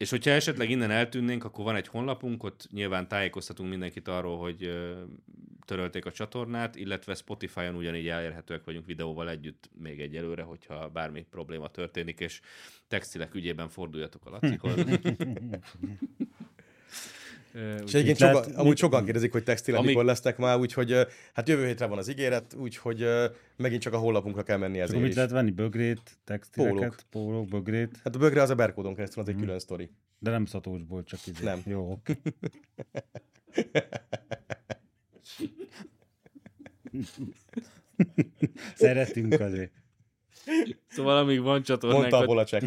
[0.00, 4.72] És hogyha esetleg innen eltűnnénk, akkor van egy honlapunk, ott nyilván tájékoztatunk mindenkit arról, hogy
[5.64, 11.68] törölték a csatornát, illetve Spotify-on ugyanígy elérhetőek vagyunk videóval együtt még egyelőre, hogyha bármi probléma
[11.68, 12.40] történik, és
[12.88, 14.74] textilek ügyében forduljatok a Lacihoz.
[17.84, 21.86] És egyébként amúgy sokan kérdezik, hogy textilek Amíg- mikor lesznek már, úgyhogy hát jövő hétre
[21.86, 23.06] van az ígéret, úgyhogy
[23.56, 25.14] megint csak a honlapunkra kell menni ezért mit is.
[25.16, 25.50] lehet venni?
[25.50, 26.96] Bögrét, textileket, Pólók.
[27.10, 29.90] pólók, bögrét, Hát a bögre az a berkódon keresztül, az egy külön sztori.
[30.18, 31.44] de nem szatócsból, csak izé.
[31.44, 31.60] Nem.
[31.66, 31.98] Jó.
[38.74, 39.72] Szeretünk azért.
[40.88, 42.62] Szóval amíg van csatornánk, Mondta a Bolacek.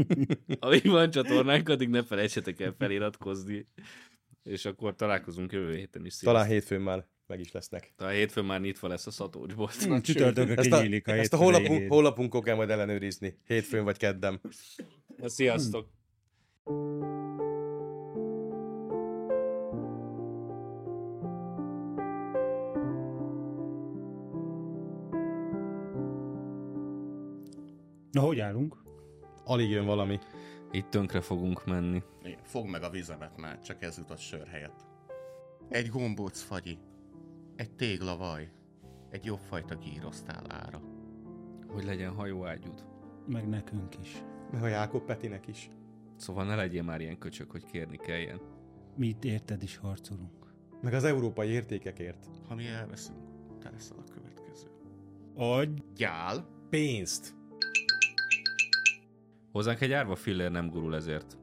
[0.60, 3.66] amíg van csatornánk, addig ne felejtsetek el feliratkozni.
[4.42, 6.16] És akkor találkozunk jövő héten is.
[6.16, 7.92] Talán hétfőn már meg is lesznek.
[7.96, 9.74] Talán hétfőn már nyitva lesz a szatócsbolt.
[9.74, 11.88] Hm, Csütörtökre Ezt a, a ezt a végén.
[11.88, 13.38] honlapunkon kell majd ellenőrizni.
[13.46, 14.40] Hétfőn vagy keddem.
[15.16, 15.88] Na, Sziasztok!
[28.12, 28.82] Na, hogy állunk?
[29.44, 30.18] Alig jön valami.
[30.70, 32.02] Itt tönkre fogunk menni.
[32.22, 34.86] Igen, Fogd meg a vizemet már, csak ez jutott sör helyett.
[35.68, 36.78] Egy gombóc fagyi,
[37.56, 38.50] egy téglavaj,
[39.10, 40.80] egy jobb fajta gírosztál ára.
[41.68, 42.84] Hogy legyen hajóágyút.
[43.26, 44.22] Meg nekünk is.
[44.50, 45.70] Meg a Jákob Petinek is.
[46.16, 48.40] Szóval ne legyél már ilyen köcsök, hogy kérni kelljen.
[48.96, 50.54] Mi itt érted is harcolunk.
[50.82, 52.26] Meg az európai értékekért.
[52.48, 53.18] Ha mi elveszünk,
[53.60, 54.66] te leszel a következő.
[55.34, 55.82] Adj!
[55.96, 57.34] Gyál, Pénzt.
[59.52, 61.38] Hozzánk egy árva fillér nem gurul ezért.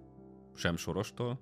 [0.56, 1.40] Sem Sorostól,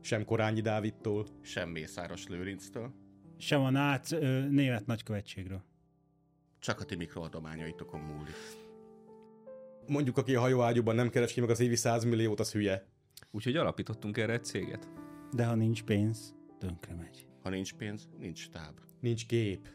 [0.00, 1.26] Sem Korányi Dávidtól.
[1.42, 2.92] sem Mészáros Lőrinctől,
[3.38, 5.62] Sem a nác ö, német nagykövetségről.
[6.58, 8.34] csak a ti mikroadományaitokon múlik.
[9.86, 12.86] Mondjuk, aki a hajóágyúban nem keres ki meg az évi 100 milliót, az hülye.
[13.30, 14.88] úgyhogy alapítottunk erre egy céget.
[15.32, 17.26] De ha nincs pénz, tönkre megy.
[17.42, 18.78] Ha nincs pénz, nincs táb.
[19.00, 19.68] Nincs gép.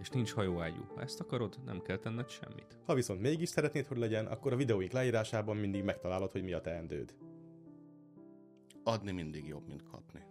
[0.00, 0.84] És nincs hajóágyú.
[0.94, 2.78] Ha ezt akarod, nem kell tenned semmit.
[2.86, 6.60] Ha viszont mégis szeretnéd, hogy legyen, akkor a videóink leírásában mindig megtalálod, hogy mi a
[6.60, 7.14] teendőd.
[8.84, 10.29] Adni mindig jobb, mint kapni.